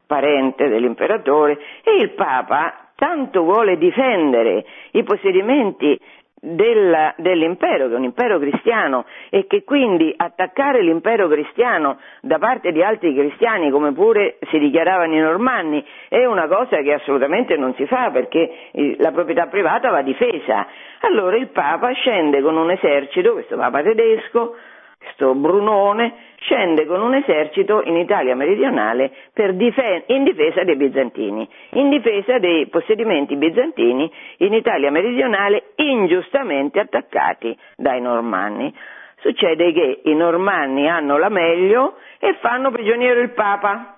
parente 0.08 0.68
dell'imperatore, 0.70 1.60
e 1.84 1.96
il 1.98 2.12
Papa 2.12 2.84
tanto 2.96 3.44
vuole 3.44 3.78
difendere 3.78 4.66
i 4.92 5.04
possedimenti 5.04 6.00
della, 6.46 7.14
dell'impero, 7.18 7.88
che 7.88 7.94
è 7.94 7.98
un 7.98 8.04
impero 8.04 8.38
cristiano, 8.38 9.06
e 9.30 9.48
che 9.48 9.64
quindi 9.64 10.14
attaccare 10.16 10.82
l'impero 10.82 11.30
cristiano 11.30 11.98
da 12.20 12.38
parte 12.38 12.74
di 12.74 12.84
altri 12.84 13.16
cristiani, 13.16 13.72
come 13.72 13.94
pure 13.94 14.38
si 14.50 14.60
dichiaravano 14.60 15.14
i 15.16 15.20
normanni, 15.20 15.84
è 16.10 16.26
una 16.26 16.48
cosa 16.48 16.82
che 16.82 16.94
assolutamente 16.94 17.56
non 17.56 17.74
si 17.76 17.86
fa 17.86 18.12
perché 18.12 18.50
la 18.98 19.12
proprietà 19.12 19.48
privata 19.48 19.90
va 19.90 20.02
difesa. 20.02 20.68
Allora 21.00 21.38
il 21.38 21.48
Papa 21.48 21.94
scende 21.94 22.42
con 22.42 22.58
un 22.58 22.72
esercito, 22.72 23.34
questo 23.34 23.56
Papa 23.56 23.82
tedesco, 23.82 24.56
questo 25.04 25.36
Brunone 25.36 26.16
scende 26.40 26.86
con 26.86 27.02
un 27.02 27.14
esercito 27.14 27.82
in 27.84 27.98
Italia 27.98 28.36
meridionale 28.36 29.12
difen- 29.34 30.04
in 30.08 30.24
difesa 30.24 30.64
dei 30.64 30.78
bizantini, 30.78 31.48
in 31.72 31.90
difesa 31.90 32.40
dei 32.40 32.68
possedimenti 32.68 33.36
bizantini 33.36 34.10
in 34.38 34.54
Italia 34.54 34.90
meridionale 34.92 35.74
ingiustamente 35.76 36.80
attaccati 36.80 37.56
dai 37.76 38.02
normanni. 38.02 38.74
Succede 39.18 39.72
che 39.72 40.02
i 40.04 40.16
normanni 40.16 40.88
hanno 40.88 41.18
la 41.18 41.30
meglio 41.30 41.96
e 42.20 42.36
fanno 42.42 42.72
prigioniero 42.72 43.20
il 43.22 43.32
Papa, 43.32 43.98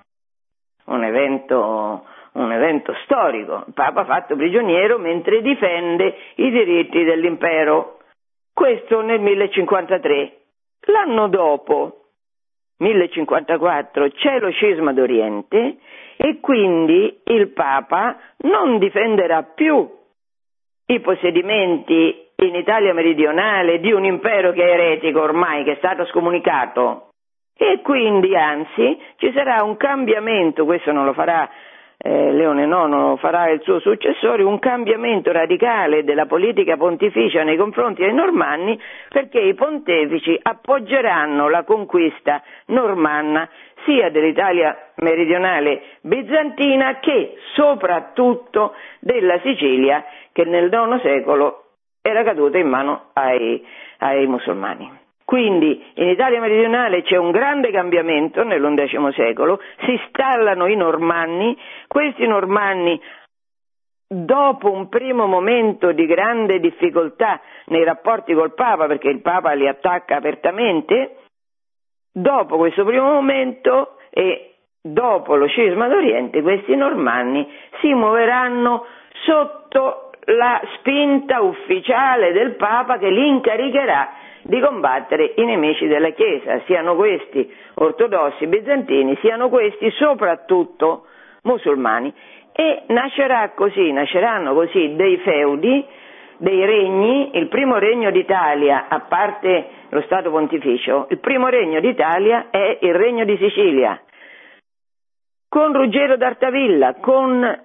un 0.86 1.04
evento, 1.04 2.04
un 2.34 2.52
evento 2.52 2.94
storico, 3.04 3.64
il 3.68 3.74
Papa 3.74 4.06
fatto 4.06 4.36
prigioniero 4.36 4.98
mentre 5.00 5.42
difende 5.42 6.16
i 6.36 6.52
diritti 6.52 7.04
dell'impero. 7.04 8.00
Questo 8.54 9.02
nel 9.02 9.20
1053. 9.20 10.45
L'anno 10.86 11.28
dopo, 11.28 12.06
1054, 12.78 14.10
c'è 14.10 14.40
lo 14.40 14.52
scisma 14.52 14.94
d'Oriente 14.94 15.78
e 16.18 16.40
quindi 16.40 17.22
il 17.26 17.50
Papa 17.50 18.18
non 18.44 18.78
difenderà 18.78 19.44
più 19.44 19.90
i 20.88 21.00
possedimenti 21.00 22.24
in 22.38 22.56
Italia 22.56 22.94
meridionale 22.94 23.80
di 23.80 23.92
un 23.92 24.06
impero 24.06 24.52
che 24.52 24.64
è 24.64 24.74
eretico 24.74 25.22
ormai, 25.22 25.64
che 25.64 25.74
è 25.74 25.78
stato 25.78 26.06
scomunicato. 26.06 27.10
E 27.58 27.82
quindi, 27.82 28.36
anzi, 28.36 29.00
ci 29.16 29.32
sarà 29.34 29.64
un 29.64 29.78
cambiamento, 29.78 30.66
questo 30.66 30.92
non 30.92 31.06
lo 31.06 31.14
farà 31.14 31.50
eh, 31.98 32.32
Leone 32.32 32.66
IX 32.66 33.20
farà 33.20 33.50
il 33.50 33.62
suo 33.62 33.80
successore, 33.80 34.44
un 34.44 34.60
cambiamento 34.60 35.32
radicale 35.32 36.04
della 36.04 36.26
politica 36.26 36.78
pontificia 36.78 37.44
nei 37.44 37.58
confronti 37.58 38.02
dei 38.02 38.14
normanni 38.14 38.80
perché 39.10 39.40
i 39.40 39.54
pontefici 39.54 40.38
appoggeranno 40.42 41.50
la 41.50 41.64
conquista 41.64 42.44
normanna 42.68 43.50
sia 43.86 44.10
dell'Italia 44.10 44.92
meridionale 44.96 45.82
bizantina 46.02 47.00
che 47.00 47.36
soprattutto 47.54 48.74
della 49.00 49.40
Sicilia 49.40 50.04
che 50.32 50.44
nel 50.44 50.72
IX 50.72 51.02
secolo 51.02 51.64
era 52.02 52.24
caduta 52.24 52.58
in 52.58 52.68
mano 52.68 53.10
ai, 53.14 53.66
ai 54.00 54.28
musulmani. 54.28 55.05
Quindi 55.26 55.84
in 55.96 56.08
Italia 56.08 56.40
meridionale 56.40 57.02
c'è 57.02 57.18
un 57.18 57.32
grande 57.32 57.72
cambiamento 57.72 58.44
nell'undecimo 58.44 59.12
secolo, 59.12 59.60
si 59.84 59.92
installano 59.92 60.68
i 60.68 60.76
normanni, 60.76 61.58
questi 61.88 62.28
normanni 62.28 63.02
dopo 64.08 64.72
un 64.72 64.88
primo 64.88 65.26
momento 65.26 65.92
di 65.94 66.06
grande 66.06 66.60
difficoltà 66.60 67.42
nei 67.66 67.84
rapporti 67.84 68.36
col 68.36 68.54
Papa, 68.54 68.86
perché 68.86 69.10
il 69.10 69.22
Papa 69.22 69.54
li 69.54 69.68
attacca 69.68 70.16
apertamente, 70.16 71.16
dopo 72.12 72.58
questo 72.58 72.86
primo 72.86 73.12
momento 73.12 73.98
e 74.12 74.54
dopo 74.80 75.36
lo 75.36 75.48
scisma 75.48 75.88
d'Oriente, 75.88 76.44
questi 76.44 76.76
normanni 76.76 77.52
si 77.82 77.92
muoveranno 77.96 78.86
sotto 79.26 80.12
la 80.26 80.62
spinta 80.78 81.42
ufficiale 81.42 82.32
del 82.32 82.56
Papa 82.56 83.00
che 83.00 83.10
li 83.10 83.28
incaricherà 83.28 84.10
di 84.48 84.60
combattere 84.60 85.34
i 85.38 85.44
nemici 85.44 85.88
della 85.88 86.12
Chiesa, 86.12 86.62
siano 86.66 86.96
questi 86.96 87.52
ortodossi 87.76 88.46
bizantini, 88.46 89.18
siano 89.20 89.50
questi 89.50 89.90
soprattutto 89.92 91.08
musulmani. 91.44 92.14
E 92.52 92.84
nascerà 92.88 93.50
così, 93.56 93.92
nasceranno 93.92 94.54
così 94.54 94.96
dei 94.96 95.18
feudi, 95.18 95.84
dei 96.38 96.64
regni, 96.64 97.36
il 97.38 97.48
primo 97.48 97.78
regno 97.78 98.12
d'Italia, 98.12 98.86
a 98.88 99.00
parte 99.02 99.68
lo 99.90 100.02
Stato 100.02 100.30
pontificio, 100.30 101.08
il 101.10 101.20
primo 101.20 101.48
regno 101.48 101.80
d'Italia 101.80 102.48
è 102.52 102.78
il 102.82 102.94
regno 102.94 103.26
di 103.26 103.36
Sicilia, 103.38 104.00
con 105.50 105.74
Ruggero 105.74 106.18
d'Artavilla, 106.18 106.96
con 107.02 107.64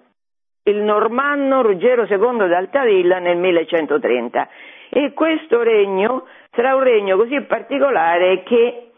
il 0.62 0.76
normanno 0.76 1.62
Ruggero 1.62 2.04
II 2.04 2.48
d'Altavilla 2.48 3.18
nel 3.18 3.36
1130 3.36 4.48
e 4.90 5.12
questo 5.12 5.62
regno 5.62 6.24
sarà 6.52 6.74
un 6.74 6.82
regno 6.82 7.16
così 7.16 7.40
particolare 7.42 8.42
che 8.42 8.90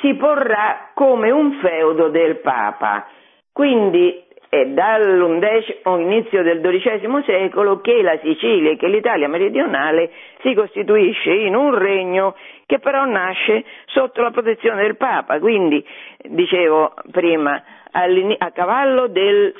si 0.00 0.14
porrà 0.14 0.90
come 0.94 1.30
un 1.30 1.58
feudo 1.60 2.08
del 2.08 2.36
Papa. 2.40 3.06
Quindi 3.52 4.24
è 4.48 4.66
dall'inizio 4.66 6.42
del 6.42 6.60
XII 6.60 7.22
secolo 7.24 7.80
che 7.80 8.02
la 8.02 8.18
Sicilia 8.22 8.72
e 8.72 8.76
che 8.76 8.86
l'Italia 8.86 9.26
meridionale 9.26 10.10
si 10.42 10.52
costituisce 10.52 11.32
in 11.32 11.56
un 11.56 11.74
regno 11.74 12.34
che 12.66 12.78
però 12.78 13.06
nasce 13.06 13.64
sotto 13.86 14.20
la 14.20 14.30
protezione 14.30 14.82
del 14.82 14.96
Papa. 14.98 15.38
Quindi, 15.38 15.82
dicevo 16.28 16.92
prima, 17.10 17.62
a 17.92 18.50
cavallo 18.50 19.06
del, 19.06 19.54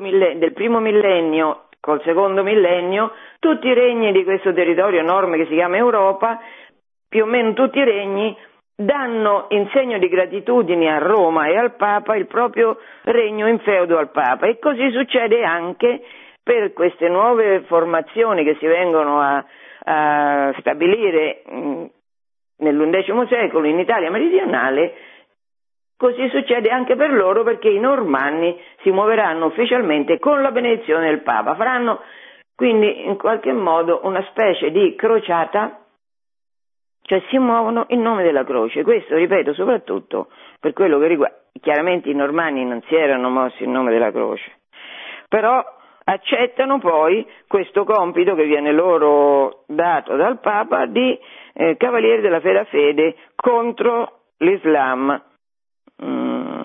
millennio, 0.00 0.38
del 0.38 0.52
primo 0.52 0.78
millennio 0.78 1.64
col 1.80 2.02
secondo 2.02 2.42
millennio, 2.42 3.12
tutti 3.38 3.66
i 3.68 3.74
regni 3.74 4.12
di 4.12 4.24
questo 4.24 4.52
territorio 4.52 5.00
enorme 5.00 5.36
che 5.36 5.46
si 5.46 5.54
chiama 5.54 5.76
Europa 5.76 6.40
più 7.14 7.22
o 7.22 7.26
meno 7.26 7.52
tutti 7.52 7.78
i 7.78 7.84
regni 7.84 8.36
danno 8.74 9.46
in 9.50 9.68
segno 9.72 9.98
di 9.98 10.08
gratitudine 10.08 10.92
a 10.92 10.98
Roma 10.98 11.46
e 11.46 11.56
al 11.56 11.76
Papa 11.76 12.16
il 12.16 12.26
proprio 12.26 12.76
regno 13.04 13.46
in 13.46 13.60
feudo 13.60 13.98
al 13.98 14.10
Papa. 14.10 14.48
E 14.48 14.58
così 14.58 14.90
succede 14.90 15.44
anche 15.44 16.02
per 16.42 16.72
queste 16.72 17.08
nuove 17.08 17.60
formazioni 17.68 18.42
che 18.42 18.56
si 18.58 18.66
vengono 18.66 19.20
a, 19.20 19.44
a 19.84 20.54
stabilire 20.58 21.44
mh, 21.46 21.84
nell'undecimo 22.56 23.28
secolo 23.28 23.68
in 23.68 23.78
Italia 23.78 24.10
meridionale, 24.10 24.94
così 25.96 26.28
succede 26.30 26.68
anche 26.68 26.96
per 26.96 27.12
loro 27.12 27.44
perché 27.44 27.68
i 27.68 27.78
normanni 27.78 28.60
si 28.82 28.90
muoveranno 28.90 29.46
ufficialmente 29.46 30.18
con 30.18 30.42
la 30.42 30.50
benedizione 30.50 31.10
del 31.10 31.22
Papa, 31.22 31.54
faranno 31.54 32.00
quindi 32.56 33.06
in 33.06 33.16
qualche 33.16 33.52
modo 33.52 34.00
una 34.02 34.24
specie 34.30 34.72
di 34.72 34.96
crociata 34.96 35.78
cioè 37.06 37.22
si 37.28 37.38
muovono 37.38 37.84
in 37.88 38.00
nome 38.00 38.22
della 38.22 38.44
croce. 38.44 38.82
Questo, 38.82 39.14
ripeto, 39.14 39.52
soprattutto 39.54 40.28
per 40.58 40.72
quello 40.72 40.98
che 40.98 41.06
riguarda, 41.06 41.36
chiaramente 41.60 42.08
i 42.10 42.14
normanni 42.14 42.64
non 42.64 42.82
si 42.86 42.94
erano 42.94 43.28
mossi 43.30 43.64
in 43.64 43.70
nome 43.70 43.92
della 43.92 44.10
croce, 44.10 44.52
però 45.28 45.62
accettano 46.04 46.78
poi 46.78 47.26
questo 47.46 47.84
compito 47.84 48.34
che 48.34 48.44
viene 48.44 48.72
loro 48.72 49.64
dato 49.66 50.16
dal 50.16 50.38
Papa 50.40 50.86
di 50.86 51.18
eh, 51.54 51.76
cavalieri 51.76 52.20
della 52.20 52.40
fede 52.40 52.64
fede 52.64 53.16
contro 53.34 54.20
l'Islam. 54.38 55.22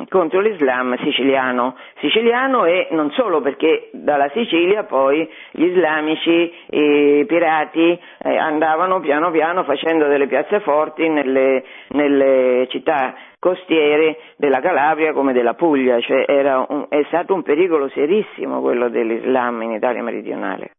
Contro 0.10 0.40
l'Islam 0.42 0.98
siciliano, 1.04 1.76
siciliano 2.00 2.66
e 2.66 2.88
non 2.92 3.12
solo 3.12 3.42
perché 3.42 3.90
dalla 3.94 4.28
Sicilia 4.30 4.84
poi 4.84 5.30
gli 5.52 5.66
islamici, 5.66 6.52
i 6.72 7.26
pirati 7.28 8.00
eh, 8.24 8.36
andavano 8.38 9.00
piano 9.02 9.30
piano 9.30 9.64
facendo 9.64 10.08
delle 10.08 10.26
piazze 10.26 10.62
forti 10.62 11.08
nelle, 11.08 11.64
nelle 11.90 12.66
città 12.70 13.14
costiere 13.38 14.18
della 14.36 14.62
Calabria 14.62 15.14
come 15.14 15.32
della 15.32 15.54
Puglia, 15.54 16.00
cioè 16.02 16.26
un, 16.70 16.88
è 16.90 17.04
stato 17.08 17.36
un 17.36 17.44
pericolo 17.44 17.88
serissimo 17.90 18.62
quello 18.62 18.90
dell'Islam 18.90 19.62
in 19.62 19.72
Italia 19.74 20.02
meridionale. 20.02 20.72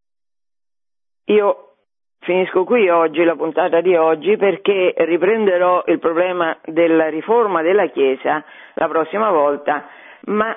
Io 1.26 1.70
Finisco 2.23 2.64
qui 2.64 2.89
oggi 2.91 3.25
la 3.25 3.35
puntata 3.35 3.81
di 3.81 3.97
oggi 3.97 4.37
perché 4.37 4.93
riprenderò 4.95 5.85
il 5.87 5.99
problema 5.99 6.57
della 6.66 7.09
riforma 7.09 7.62
della 7.62 7.87
Chiesa 7.87 8.45
la 8.75 8.89
prossima 8.89 9.31
volta, 9.31 9.89
ma 10.27 10.55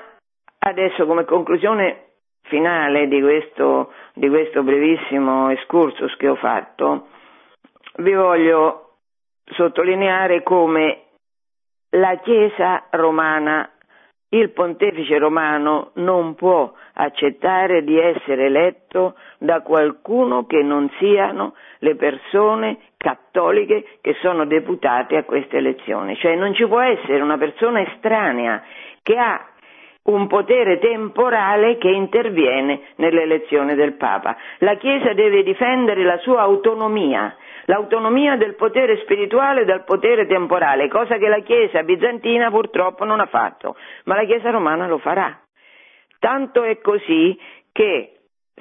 adesso 0.59 1.05
come 1.05 1.23
conclusione 1.23 2.07
finale 2.43 3.07
di 3.07 3.21
questo, 3.21 3.93
di 4.13 4.27
questo 4.27 4.61
brevissimo 4.61 5.49
excursus 5.51 6.13
che 6.17 6.27
ho 6.27 6.35
fatto, 6.35 7.07
vi 7.97 8.13
voglio 8.13 8.95
sottolineare 9.45 10.43
come 10.43 11.03
la 11.91 12.17
Chiesa 12.17 12.87
romana 12.91 13.69
il 14.33 14.49
pontefice 14.51 15.17
romano 15.19 15.91
non 15.95 16.33
può 16.35 16.71
accettare 16.93 17.83
di 17.83 17.99
essere 17.99 18.45
eletto 18.45 19.15
da 19.37 19.61
qualcuno 19.61 20.45
che 20.45 20.63
non 20.63 20.89
siano 20.97 21.53
le 21.79 21.95
persone 21.95 22.79
cattoliche 22.97 23.97
che 24.01 24.15
sono 24.21 24.45
deputate 24.45 25.17
a 25.17 25.23
queste 25.23 25.57
elezioni, 25.57 26.15
cioè 26.17 26.35
non 26.35 26.53
ci 26.53 26.65
può 26.65 26.79
essere 26.79 27.21
una 27.21 27.37
persona 27.37 27.81
estranea 27.81 28.63
che 29.03 29.17
ha 29.17 29.52
un 30.03 30.27
potere 30.27 30.79
temporale 30.79 31.77
che 31.77 31.89
interviene 31.89 32.81
nell'elezione 32.97 33.75
del 33.75 33.93
Papa. 33.93 34.35
La 34.59 34.75
Chiesa 34.75 35.13
deve 35.13 35.43
difendere 35.43 36.03
la 36.03 36.17
sua 36.17 36.41
autonomia, 36.41 37.35
l'autonomia 37.65 38.35
del 38.35 38.55
potere 38.55 38.97
spirituale 39.03 39.63
dal 39.63 39.85
potere 39.85 40.27
temporale, 40.27 40.89
cosa 40.89 41.17
che 41.17 41.29
la 41.29 41.39
Chiesa 41.39 41.83
bizantina 41.83 42.49
purtroppo 42.49 43.05
non 43.05 43.21
ha 43.21 43.27
fatto, 43.27 43.77
ma 44.05 44.15
la 44.15 44.25
Chiesa 44.25 44.49
romana 44.49 44.87
lo 44.87 44.97
farà. 44.97 45.39
Tanto 46.19 46.63
è 46.63 46.79
così 46.79 47.37
che 47.71 48.13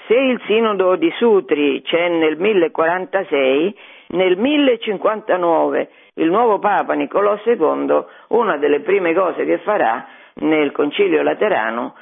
se 0.06 0.14
il 0.14 0.40
sinodo 0.46 0.96
di 0.96 1.12
Sutri 1.16 1.82
c'è 1.82 2.08
nel 2.08 2.38
1046, 2.38 3.78
nel 4.08 4.36
1059 4.36 5.90
il 6.14 6.30
nuovo 6.30 6.58
Papa 6.58 6.94
Niccolò 6.94 7.38
II, 7.44 8.04
una 8.28 8.56
delle 8.58 8.80
prime 8.80 9.14
cose 9.14 9.44
che 9.44 9.58
farà 9.58 10.06
nel 10.34 10.72
Concilio 10.72 11.22
Laterano, 11.22 11.94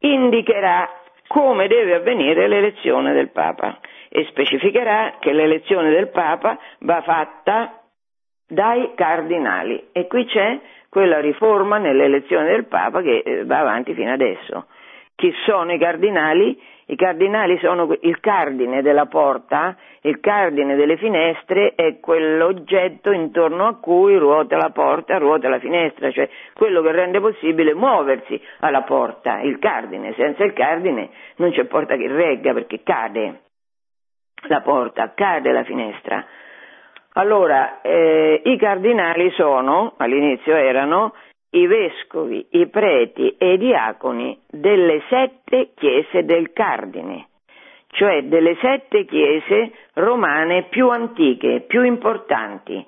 indicherà 0.00 0.88
come 1.26 1.66
deve 1.66 1.94
avvenire 1.94 2.46
l'elezione 2.48 3.12
del 3.12 3.30
Papa 3.30 3.78
e 4.08 4.26
specificherà 4.26 5.14
che 5.18 5.32
l'elezione 5.32 5.90
del 5.90 6.08
Papa 6.08 6.58
va 6.80 7.00
fatta 7.02 7.80
dai 8.46 8.92
cardinali 8.94 9.88
e 9.92 10.06
qui 10.06 10.26
c'è 10.26 10.60
quella 10.90 11.20
riforma 11.20 11.78
nell'elezione 11.78 12.50
del 12.50 12.66
Papa 12.66 13.00
che 13.00 13.22
eh, 13.24 13.44
va 13.46 13.60
avanti 13.60 13.94
fino 13.94 14.12
adesso. 14.12 14.66
Chi 15.14 15.32
sono 15.46 15.72
i 15.72 15.78
cardinali? 15.78 16.60
I 16.86 16.96
cardinali 16.96 17.58
sono 17.58 17.96
il 18.00 18.18
cardine 18.20 18.82
della 18.82 19.06
porta, 19.06 19.76
il 20.02 20.18
cardine 20.20 20.74
delle 20.74 20.96
finestre 20.96 21.74
è 21.74 22.00
quell'oggetto 22.00 23.12
intorno 23.12 23.66
a 23.66 23.76
cui 23.76 24.16
ruota 24.16 24.56
la 24.56 24.70
porta, 24.70 25.18
ruota 25.18 25.48
la 25.48 25.60
finestra, 25.60 26.10
cioè 26.10 26.28
quello 26.54 26.82
che 26.82 26.90
rende 26.90 27.20
possibile 27.20 27.74
muoversi 27.74 28.40
alla 28.60 28.82
porta, 28.82 29.40
il 29.40 29.58
cardine. 29.58 30.12
Senza 30.14 30.44
il 30.44 30.52
cardine 30.52 31.10
non 31.36 31.52
c'è 31.52 31.64
porta 31.64 31.96
che 31.96 32.08
regga 32.08 32.52
perché 32.52 32.82
cade 32.82 33.40
la 34.48 34.60
porta, 34.60 35.12
cade 35.14 35.52
la 35.52 35.64
finestra. 35.64 36.26
Allora, 37.14 37.80
eh, 37.82 38.40
i 38.44 38.56
cardinali 38.56 39.30
sono, 39.32 39.94
all'inizio 39.98 40.54
erano, 40.56 41.14
i 41.54 41.66
vescovi, 41.66 42.46
i 42.50 42.66
preti 42.68 43.34
e 43.36 43.54
i 43.54 43.58
diaconi 43.58 44.38
delle 44.48 45.02
sette 45.08 45.70
chiese 45.74 46.24
del 46.24 46.52
Cardine, 46.52 47.26
cioè 47.88 48.22
delle 48.24 48.56
sette 48.60 49.04
chiese 49.04 49.72
romane 49.94 50.64
più 50.64 50.88
antiche, 50.88 51.64
più 51.66 51.82
importanti. 51.82 52.84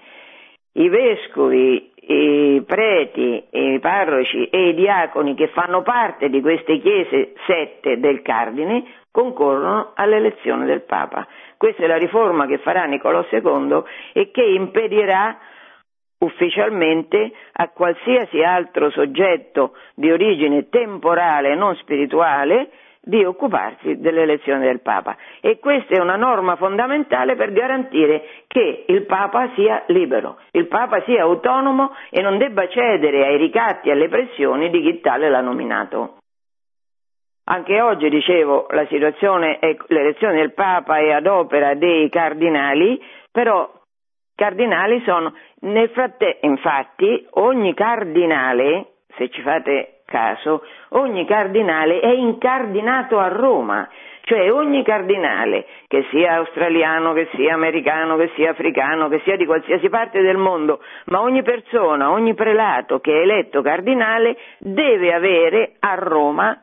I 0.77 0.89
vescovi, 0.89 1.93
i 2.07 2.63
preti, 2.67 3.45
i 3.51 3.79
parroci 3.81 4.49
e 4.49 4.69
i 4.69 4.75
diaconi 4.75 5.35
che 5.35 5.49
fanno 5.49 5.83
parte 5.83 6.29
di 6.31 6.41
queste 6.41 6.79
chiese 6.79 7.35
sette 7.47 8.01
del 8.01 8.23
Cardine 8.23 8.83
concorrono 9.11 9.93
all'elezione 9.95 10.65
del 10.65 10.83
Papa. 10.83 11.27
Questa 11.57 11.83
è 11.83 11.87
la 11.87 11.99
riforma 11.99 12.47
che 12.47 12.59
farà 12.59 12.85
Nicolò 12.85 13.25
II 13.31 13.83
e 14.13 14.31
che 14.31 14.43
impedirà 14.43 15.39
ufficialmente 16.19 17.33
a 17.53 17.69
qualsiasi 17.69 18.43
altro 18.43 18.91
soggetto 18.91 19.77
di 19.95 20.11
origine 20.11 20.69
temporale 20.69 21.53
e 21.53 21.55
non 21.55 21.75
spirituale 21.77 22.71
di 23.05 23.23
occuparsi 23.23 24.01
dell'elezione 24.01 24.65
del 24.65 24.81
Papa. 24.81 25.17
E 25.41 25.59
questa 25.59 25.95
è 25.95 26.01
una 26.01 26.17
norma 26.17 26.57
fondamentale 26.57 27.37
per 27.37 27.53
garantire 27.53 28.25
che 28.47 28.85
il 28.89 29.05
Papa 29.05 29.51
sia 29.55 29.85
libero, 29.89 30.39
il 30.53 30.67
Papa 30.67 31.03
sia 31.03 31.23
autonomo 31.23 31.95
e 32.11 32.23
non 32.23 32.39
debba 32.39 32.67
cedere 32.69 33.27
ai 33.27 33.37
ricatti 33.37 33.89
e 33.89 33.93
alle 33.93 34.09
pressioni 34.09 34.71
di 34.71 34.81
chi 34.81 35.01
tale 35.01 35.29
l'ha 35.29 35.43
nominato. 35.43 36.17
Anche 37.47 37.79
oggi, 37.83 38.09
dicevo, 38.09 38.69
la 38.71 38.87
è 38.87 39.77
l'elezione 39.89 40.37
del 40.37 40.55
Papa 40.55 40.97
è 40.97 41.13
ad 41.13 41.27
opera 41.27 41.75
dei 41.75 42.09
cardinali, 42.09 42.99
però 43.31 43.71
cardinali 44.35 45.03
sono 45.05 45.35
nel 45.61 45.89
frattempo, 45.91 46.47
infatti, 46.47 47.27
ogni 47.33 47.75
cardinale, 47.75 48.95
se 49.17 49.29
ci 49.31 49.41
fate 49.43 50.01
caso, 50.05 50.63
ogni 50.91 51.27
cardinale 51.27 52.01
è 52.01 52.13
incardinato 52.13 53.19
a 53.19 53.29
Roma, 53.29 53.89
cioè 54.23 54.51
ogni 54.53 54.83
cardinale, 54.83 55.67
che 55.87 56.07
sia 56.11 56.37
australiano, 56.37 57.13
che 57.13 57.29
sia 57.35 57.55
americano, 57.55 58.17
che 58.17 58.31
sia 58.35 58.51
africano, 58.51 59.09
che 59.09 59.21
sia 59.25 59.37
di 59.37 59.45
qualsiasi 59.45 59.89
parte 59.89 60.23
del 60.23 60.37
mondo, 60.37 60.81
ma 61.07 61.21
ogni 61.21 61.43
persona, 61.43 62.11
ogni 62.11 62.35
prelato 62.35 63.01
che 63.01 63.13
è 63.13 63.23
eletto 63.23 63.61
cardinale 63.63 64.37
deve 64.59 65.13
avere 65.13 65.75
a 65.79 65.95
Roma 65.95 66.59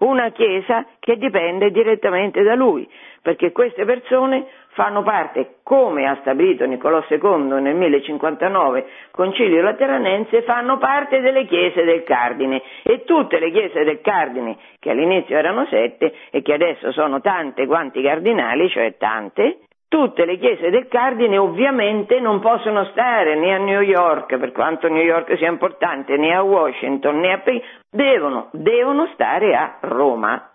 una 0.00 0.30
chiesa 0.30 0.86
che 0.98 1.16
dipende 1.16 1.70
direttamente 1.70 2.42
da 2.42 2.54
lui, 2.54 2.88
perché 3.22 3.52
queste 3.52 3.84
persone 3.84 4.46
fanno 4.72 5.02
parte, 5.02 5.56
come 5.62 6.06
ha 6.06 6.16
stabilito 6.20 6.64
Niccolò 6.64 7.04
II 7.08 7.60
nel 7.60 7.74
1059, 7.74 8.86
Concilio 9.10 9.62
Lateranense, 9.62 10.42
fanno 10.42 10.78
parte 10.78 11.20
delle 11.20 11.44
chiese 11.46 11.84
del 11.84 12.02
Cardine. 12.04 12.62
E 12.82 13.04
tutte 13.04 13.38
le 13.38 13.50
chiese 13.50 13.84
del 13.84 14.00
Cardine, 14.00 14.56
che 14.78 14.90
all'inizio 14.90 15.36
erano 15.36 15.66
sette 15.66 16.12
e 16.30 16.42
che 16.42 16.54
adesso 16.54 16.92
sono 16.92 17.20
tante 17.20 17.66
quanti 17.66 18.02
cardinali, 18.02 18.68
cioè 18.70 18.96
tante, 18.96 19.58
Tutte 19.90 20.24
le 20.24 20.38
chiese 20.38 20.70
del 20.70 20.86
Cardine 20.86 21.36
ovviamente 21.36 22.20
non 22.20 22.38
possono 22.38 22.84
stare 22.92 23.34
né 23.34 23.52
a 23.52 23.58
New 23.58 23.80
York, 23.80 24.38
per 24.38 24.52
quanto 24.52 24.86
New 24.86 25.02
York 25.02 25.36
sia 25.36 25.48
importante, 25.48 26.16
né 26.16 26.32
a 26.32 26.42
Washington, 26.42 27.18
né 27.18 27.32
a 27.32 27.38
Pechino, 27.38 27.64
devono, 27.90 28.48
devono 28.52 29.08
stare 29.14 29.56
a 29.56 29.78
Roma, 29.80 30.52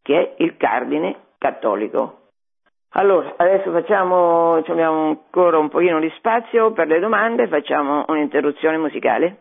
che 0.00 0.16
è 0.16 0.34
il 0.44 0.56
Cardine 0.56 1.16
cattolico. 1.38 2.18
Allora, 2.90 3.34
adesso 3.36 3.72
facciamo, 3.72 4.54
abbiamo 4.54 5.08
ancora 5.08 5.58
un 5.58 5.68
pochino 5.68 5.98
di 5.98 6.12
spazio 6.16 6.70
per 6.70 6.86
le 6.86 7.00
domande, 7.00 7.48
facciamo 7.48 8.04
un'interruzione 8.06 8.78
musicale. 8.78 9.38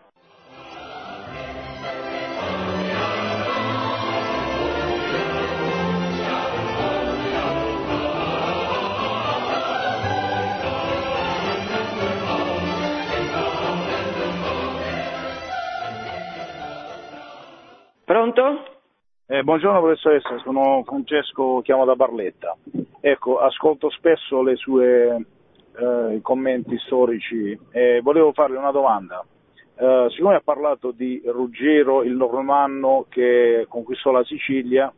Pronto? 18.12 18.66
Eh, 19.26 19.42
buongiorno 19.42 19.80
professoressa, 19.80 20.38
sono 20.40 20.84
Francesco, 20.84 21.62
chiamo 21.64 21.86
da 21.86 21.96
Barletta. 21.96 22.58
Ecco, 23.00 23.40
ascolto 23.40 23.90
spesso 23.90 24.44
le 24.44 24.58
sue 24.58 25.26
eh, 25.80 26.20
commenti 26.22 26.78
storici 26.80 27.58
e 27.72 28.02
volevo 28.04 28.34
farle 28.34 28.58
una 28.58 28.72
domanda. 28.72 29.26
Eh, 29.78 30.08
siccome 30.10 30.36
ha 30.36 30.42
parlato 30.44 30.92
di 30.92 31.22
Ruggero, 31.24 32.04
il 32.04 32.18
normanno 32.18 33.06
che 33.08 33.66
conquistò 33.70 34.12
la 34.12 34.26
Sicilia 34.26 34.92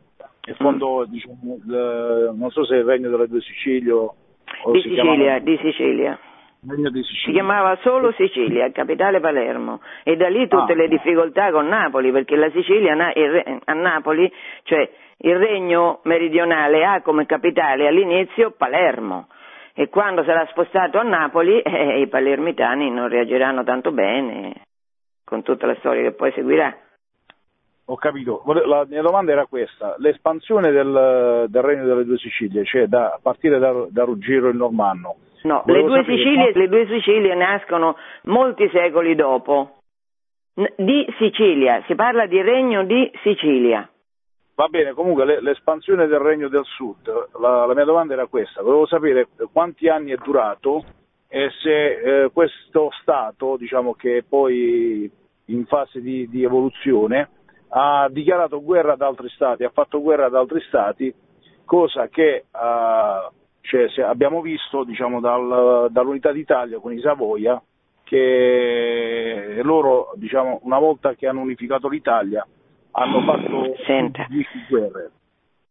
e 0.44 0.54
fondò, 0.54 1.02
mm. 1.02 1.04
diciamo, 1.04 1.58
il, 1.64 2.32
non 2.34 2.50
so 2.50 2.64
se 2.64 2.74
è 2.74 2.78
il 2.78 2.84
regno 2.84 3.10
delle 3.10 3.28
due 3.28 3.42
Sicilie 3.42 3.92
o 3.92 4.16
di 4.72 4.80
Sicilia, 4.80 5.02
chiamava... 5.02 5.38
di 5.38 5.58
Sicilia. 5.62 6.18
Si 7.22 7.30
chiamava 7.30 7.76
solo 7.82 8.12
Sicilia, 8.12 8.70
capitale 8.72 9.20
Palermo, 9.20 9.80
e 10.02 10.16
da 10.16 10.28
lì 10.28 10.48
tutte 10.48 10.72
ah. 10.72 10.76
le 10.76 10.88
difficoltà 10.88 11.50
con 11.50 11.66
Napoli, 11.66 12.10
perché 12.10 12.36
la 12.36 12.50
Sicilia 12.50 12.94
a 12.94 13.72
Napoli, 13.74 14.32
cioè 14.62 14.90
il 15.18 15.36
regno 15.36 16.00
meridionale 16.04 16.84
ha 16.84 17.02
come 17.02 17.26
capitale 17.26 17.86
all'inizio 17.86 18.52
Palermo. 18.52 19.28
E 19.74 19.88
quando 19.88 20.22
sarà 20.24 20.46
spostato 20.50 20.98
a 20.98 21.02
Napoli 21.02 21.60
eh, 21.62 22.00
i 22.00 22.06
palermitani 22.06 22.90
non 22.90 23.08
reagiranno 23.08 23.64
tanto 23.64 23.90
bene 23.92 24.62
con 25.24 25.42
tutta 25.42 25.66
la 25.66 25.74
storia 25.76 26.02
che 26.02 26.12
poi 26.12 26.32
seguirà. 26.32 26.74
Ho 27.86 27.96
capito, 27.96 28.42
la 28.64 28.86
mia 28.88 29.02
domanda 29.02 29.32
era 29.32 29.44
questa, 29.44 29.94
l'espansione 29.98 30.70
del, 30.70 31.46
del 31.48 31.62
regno 31.62 31.84
delle 31.84 32.04
due 32.04 32.16
Sicilie, 32.16 32.64
cioè 32.64 32.86
da, 32.86 33.08
a 33.08 33.18
partire 33.20 33.58
da, 33.58 33.86
da 33.90 34.04
Ruggero 34.04 34.48
il 34.48 34.56
Normanno, 34.56 35.16
No, 35.44 35.62
le 35.66 35.82
due, 35.82 36.04
Sicilie, 36.04 36.52
le 36.54 36.68
due, 36.68 36.86
Sicilie, 36.86 37.34
nascono 37.34 37.96
molti 38.24 38.66
secoli 38.70 39.14
dopo. 39.14 39.76
Di 40.54 41.06
Sicilia, 41.18 41.82
si 41.86 41.94
parla 41.94 42.26
di 42.26 42.40
regno 42.40 42.84
di 42.84 43.10
Sicilia. 43.22 43.86
Va 44.54 44.68
bene, 44.68 44.94
comunque 44.94 45.40
l'espansione 45.42 46.06
del 46.06 46.20
regno 46.20 46.48
del 46.48 46.64
sud, 46.64 47.08
la, 47.40 47.66
la, 47.66 47.74
mia 47.74 47.84
domanda 47.84 48.14
era 48.14 48.26
questa, 48.26 48.62
volevo 48.62 48.86
sapere 48.86 49.26
quanti 49.52 49.88
anni 49.88 50.12
è 50.12 50.16
durato 50.16 50.84
e 51.28 51.50
se 51.60 52.22
eh, 52.22 52.30
questo 52.32 52.90
Stato, 53.02 53.56
diciamo 53.56 53.94
che 53.94 54.24
poi 54.26 55.10
in 55.46 55.66
fase 55.66 56.00
di, 56.00 56.28
di 56.30 56.44
evoluzione, 56.44 57.28
ha 57.70 58.08
dichiarato 58.08 58.62
guerra 58.62 58.92
ad 58.92 59.02
altri 59.02 59.28
Stati, 59.30 59.64
ha 59.64 59.70
fatto 59.70 60.00
guerra 60.00 60.26
ad 60.26 60.34
altri 60.36 60.62
Stati, 60.62 61.12
cosa 61.66 62.08
che... 62.08 62.44
Uh, 62.50 63.42
cioè, 63.64 63.88
abbiamo 64.04 64.40
visto 64.40 64.84
diciamo, 64.84 65.20
dal, 65.20 65.88
dall'Unità 65.90 66.32
d'Italia 66.32 66.78
con 66.78 66.92
i 66.92 67.00
Savoia 67.00 67.60
che 68.04 69.60
loro 69.62 70.12
diciamo, 70.16 70.60
una 70.62 70.78
volta 70.78 71.14
che 71.14 71.26
hanno 71.26 71.40
unificato 71.40 71.88
l'Italia 71.88 72.46
hanno 72.92 73.22
fatto 73.22 73.74
Senta. 73.84 74.26
10 74.28 74.66
guerre. 74.68 75.10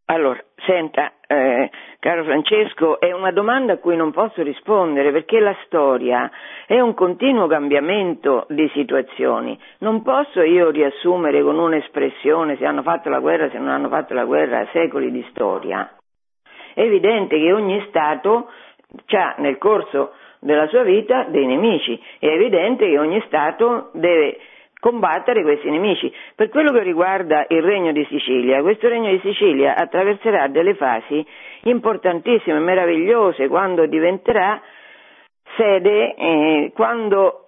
Allora, 0.06 0.44
senta, 0.66 1.14
eh, 1.26 1.72
caro 2.00 2.26
Francesco, 2.26 3.00
è 3.00 3.14
una 3.14 3.32
domanda 3.32 3.74
a 3.74 3.78
cui 3.78 3.96
non 3.96 4.12
posso 4.12 4.44
rispondere 4.44 5.14
perché 5.14 5.40
la 5.40 5.56
storia 5.66 6.30
è 6.68 6.78
un 6.82 6.94
continuo 6.94 7.48
cambiamento 7.48 8.46
di 8.50 8.70
situazioni. 8.74 9.58
Non 9.80 10.02
posso 10.02 10.42
io 10.42 10.72
riassumere 10.72 11.42
con 11.42 11.58
un'espressione 11.58 12.58
se 12.58 12.66
hanno 12.66 12.82
fatto 12.82 13.08
la 13.08 13.20
guerra, 13.20 13.50
se 13.50 13.58
non 13.58 13.70
hanno 13.70 13.88
fatto 13.88 14.14
la 14.14 14.26
guerra, 14.26 14.68
secoli 14.74 15.10
di 15.10 15.26
storia. 15.30 15.90
È 16.74 16.82
evidente 16.82 17.38
che 17.38 17.52
ogni 17.52 17.84
Stato 17.88 18.50
ha 19.12 19.36
nel 19.38 19.58
corso 19.58 20.14
della 20.40 20.68
sua 20.68 20.84
vita 20.84 21.24
dei 21.30 21.46
nemici, 21.46 22.00
è 22.20 22.28
evidente 22.28 22.86
che 22.88 23.00
ogni 23.00 23.22
Stato 23.28 23.90
deve 23.94 24.38
combattere 24.80 25.44
questi 25.44 25.70
nemici. 25.70 26.14
Per 26.36 26.50
quello 26.50 26.74
che 26.74 26.84
riguarda 26.84 27.46
il 27.48 27.62
Regno 27.62 27.94
di 27.94 28.06
Sicilia, 28.10 28.62
questo 28.62 28.90
Regno 28.90 29.10
di 29.12 29.20
Sicilia 29.20 29.76
attraverserà 29.76 30.48
delle 30.48 30.76
fasi 30.76 31.26
importantissime, 31.64 32.60
meravigliose, 32.60 33.48
quando 33.48 33.86
diventerà 33.86 34.62
sede, 35.56 36.16
eh, 36.16 36.72
quando 36.76 37.46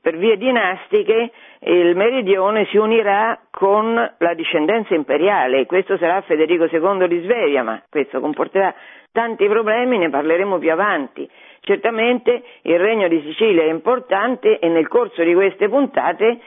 per 0.00 0.16
vie 0.16 0.36
dinastiche 0.36 1.32
il 1.62 1.94
meridione 1.94 2.64
si 2.66 2.78
unirà 2.78 3.38
con 3.50 3.94
la 3.94 4.34
discendenza 4.34 4.94
imperiale, 4.94 5.66
questo 5.66 5.98
sarà 5.98 6.22
Federico 6.22 6.64
II 6.64 7.06
di 7.06 7.20
Svevia, 7.20 7.62
ma 7.62 7.82
questo 7.90 8.20
comporterà 8.20 8.74
tanti 9.12 9.46
problemi, 9.46 9.98
ne 9.98 10.08
parleremo 10.08 10.58
più 10.58 10.72
avanti. 10.72 11.28
Certamente 11.60 12.42
il 12.62 12.78
regno 12.78 13.08
di 13.08 13.20
Sicilia 13.22 13.64
è 13.64 13.70
importante 13.70 14.58
e 14.58 14.68
nel 14.68 14.88
corso 14.88 15.22
di 15.22 15.34
queste 15.34 15.68
puntate 15.68 16.40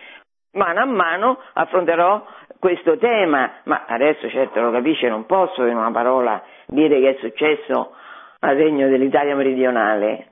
mano 0.54 0.80
a 0.80 0.86
mano 0.86 1.40
affronterò 1.54 2.26
questo 2.58 2.98
tema, 2.98 3.60
ma 3.66 3.86
adesso 3.88 4.28
certo 4.30 4.62
lo 4.62 4.72
capisce, 4.72 5.10
non 5.10 5.26
posso 5.26 5.66
in 5.66 5.76
una 5.76 5.92
parola 5.92 6.42
dire 6.66 7.00
che 7.00 7.10
è 7.10 7.18
successo 7.20 7.94
al 8.40 8.56
regno 8.56 8.88
dell'Italia 8.88 9.36
meridionale. 9.36 10.32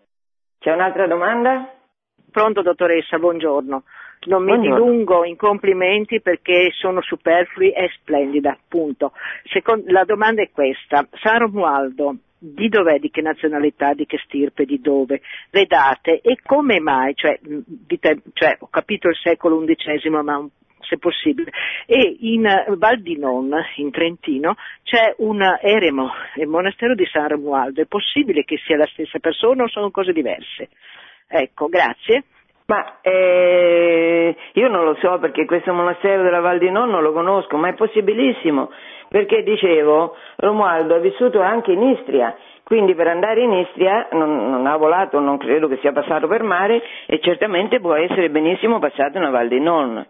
C'è 0.59 0.71
un'altra 0.71 1.05
domanda? 1.07 1.69
Pronto 2.31 2.61
dottoressa, 2.61 3.19
buongiorno. 3.19 3.83
Non 4.23 4.43
mi 4.43 4.51
Buongiorno. 4.53 4.83
dilungo 4.83 5.25
in 5.25 5.35
complimenti 5.35 6.21
perché 6.21 6.69
sono 6.73 7.01
superflui 7.01 7.71
e 7.71 7.89
splendida, 7.95 8.55
punto. 8.67 9.13
Second- 9.45 9.89
la 9.89 10.03
domanda 10.03 10.43
è 10.43 10.51
questa. 10.51 11.07
San 11.13 11.39
Romualdo, 11.39 12.17
di 12.37 12.69
dov'è, 12.69 12.99
di 12.99 13.09
che 13.09 13.21
nazionalità, 13.21 13.93
di 13.93 14.05
che 14.05 14.19
stirpe, 14.23 14.65
di 14.65 14.79
dove? 14.79 15.21
Le 15.49 15.65
date 15.65 16.21
e 16.21 16.37
come 16.43 16.79
mai, 16.79 17.15
cioè, 17.15 17.39
te- 17.99 18.21
cioè, 18.33 18.57
ho 18.59 18.67
capito 18.67 19.07
il 19.09 19.15
secolo 19.15 19.63
XI, 19.63 20.09
ma 20.09 20.47
se 20.81 20.97
possibile. 20.97 21.51
E 21.87 22.17
in 22.19 22.45
eh, 22.45 22.65
Val 22.77 23.01
di 23.01 23.17
Non, 23.17 23.51
in 23.77 23.89
Trentino, 23.89 24.55
c'è 24.83 25.15
un 25.17 25.41
eremo, 25.61 26.11
il 26.35 26.47
monastero 26.47 26.93
di 26.93 27.05
San 27.05 27.27
Romualdo. 27.27 27.81
È 27.81 27.85
possibile 27.85 28.43
che 28.43 28.57
sia 28.65 28.77
la 28.77 28.87
stessa 28.91 29.17
persona 29.17 29.63
o 29.63 29.67
sono 29.67 29.89
cose 29.89 30.13
diverse? 30.13 30.69
Ecco, 31.27 31.67
grazie. 31.69 32.25
Ma 32.71 32.99
eh, 33.01 34.33
io 34.53 34.69
non 34.69 34.85
lo 34.85 34.95
so 35.01 35.19
perché 35.19 35.43
questo 35.43 35.73
monastero 35.73 36.23
della 36.23 36.39
Val 36.39 36.57
di 36.57 36.71
Non 36.71 36.89
non 36.89 37.03
lo 37.03 37.11
conosco, 37.11 37.57
ma 37.57 37.67
è 37.67 37.73
possibilissimo, 37.73 38.71
perché 39.09 39.43
dicevo, 39.43 40.15
Romualdo 40.37 40.95
ha 40.95 40.99
vissuto 40.99 41.41
anche 41.41 41.73
in 41.73 41.81
Istria, 41.81 42.33
quindi 42.63 42.95
per 42.95 43.07
andare 43.07 43.41
in 43.41 43.51
Istria 43.51 44.07
non, 44.13 44.49
non 44.49 44.65
ha 44.67 44.77
volato, 44.77 45.19
non 45.19 45.37
credo 45.37 45.67
che 45.67 45.79
sia 45.81 45.91
passato 45.91 46.29
per 46.29 46.43
mare 46.43 46.81
e 47.07 47.19
certamente 47.19 47.81
può 47.81 47.93
essere 47.95 48.29
benissimo 48.29 48.79
passato 48.79 49.19
nella 49.19 49.31
Val 49.31 49.49
di 49.49 49.59
Non. 49.59 50.07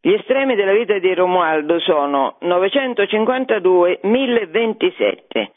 Gli 0.00 0.12
estremi 0.12 0.54
della 0.54 0.74
vita 0.74 0.96
di 0.98 1.12
Romualdo 1.12 1.80
sono 1.80 2.36
952, 2.38 3.98
1027. 4.02 5.38
Ehm, 5.40 5.48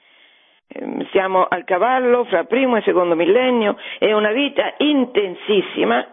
Siamo 1.12 1.46
al 1.48 1.64
cavallo 1.64 2.26
fra 2.26 2.44
primo 2.44 2.76
e 2.76 2.82
secondo 2.82 3.16
millennio, 3.16 3.78
è 4.00 4.12
una 4.12 4.32
vita 4.32 4.74
intensissima, 4.78 6.06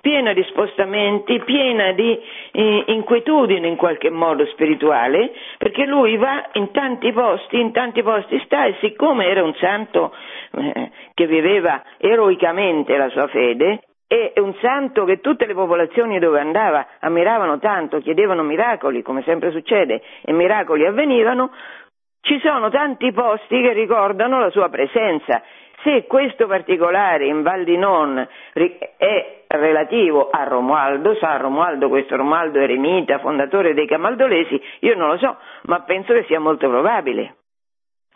piena 0.00 0.32
di 0.32 0.44
spostamenti, 0.44 1.40
piena 1.40 1.92
di 1.92 2.16
eh, 2.52 2.84
inquietudine 2.86 3.66
in 3.66 3.76
qualche 3.76 4.10
modo 4.10 4.46
spirituale, 4.46 5.32
perché 5.58 5.84
lui 5.84 6.16
va 6.16 6.48
in 6.52 6.70
tanti 6.70 7.10
posti, 7.12 7.58
in 7.58 7.72
tanti 7.72 8.02
posti 8.02 8.40
sta 8.44 8.66
e 8.66 8.76
siccome 8.80 9.26
era 9.26 9.42
un 9.42 9.54
santo 9.54 10.14
eh, 10.52 10.90
che 11.12 11.26
viveva 11.26 11.82
eroicamente 11.98 12.96
la 12.96 13.08
sua 13.08 13.26
fede, 13.26 13.80
è 14.06 14.34
un 14.36 14.54
santo 14.60 15.04
che 15.04 15.20
tutte 15.20 15.46
le 15.46 15.54
popolazioni 15.54 16.20
dove 16.20 16.38
andava 16.38 16.86
ammiravano 17.00 17.58
tanto, 17.58 17.98
chiedevano 17.98 18.44
miracoli, 18.44 19.02
come 19.02 19.22
sempre 19.22 19.50
succede, 19.50 20.00
e 20.22 20.32
miracoli 20.32 20.86
avvenivano, 20.86 21.50
ci 22.26 22.40
sono 22.40 22.70
tanti 22.70 23.12
posti 23.12 23.60
che 23.62 23.72
ricordano 23.72 24.40
la 24.40 24.50
sua 24.50 24.68
presenza. 24.68 25.42
Se 25.82 26.06
questo 26.06 26.48
particolare 26.48 27.26
in 27.26 27.42
Val 27.42 27.62
di 27.62 27.76
Non 27.76 28.18
è 28.52 29.44
relativo 29.46 30.28
a 30.30 30.42
Romualdo, 30.42 31.14
San 31.14 31.40
Romualdo, 31.40 31.88
questo 31.88 32.16
Romualdo 32.16 32.58
eremita, 32.58 33.20
fondatore 33.20 33.74
dei 33.74 33.86
Camaldolesi, 33.86 34.60
io 34.80 34.96
non 34.96 35.10
lo 35.10 35.18
so, 35.18 35.36
ma 35.64 35.82
penso 35.82 36.12
che 36.14 36.24
sia 36.24 36.40
molto 36.40 36.68
probabile. 36.68 37.36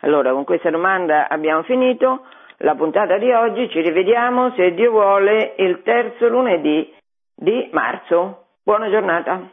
Allora, 0.01 0.33
con 0.33 0.43
questa 0.43 0.69
domanda 0.69 1.29
abbiamo 1.29 1.63
finito 1.63 2.25
la 2.57 2.75
puntata 2.75 3.17
di 3.17 3.31
oggi, 3.31 3.69
ci 3.69 3.79
rivediamo, 3.79 4.51
se 4.55 4.73
Dio 4.73 4.91
vuole, 4.91 5.53
il 5.57 5.81
terzo 5.83 6.27
lunedì 6.27 6.93
di 7.33 7.69
marzo. 7.71 8.47
Buona 8.61 8.89
giornata. 8.89 9.49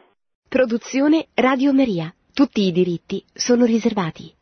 Produzione 0.49 1.27
Radio 1.35 1.71
Maria. 1.71 2.13
Tutti 2.33 2.67
i 2.67 2.71
diritti 2.71 3.23
sono 3.33 3.63
riservati. 3.65 4.37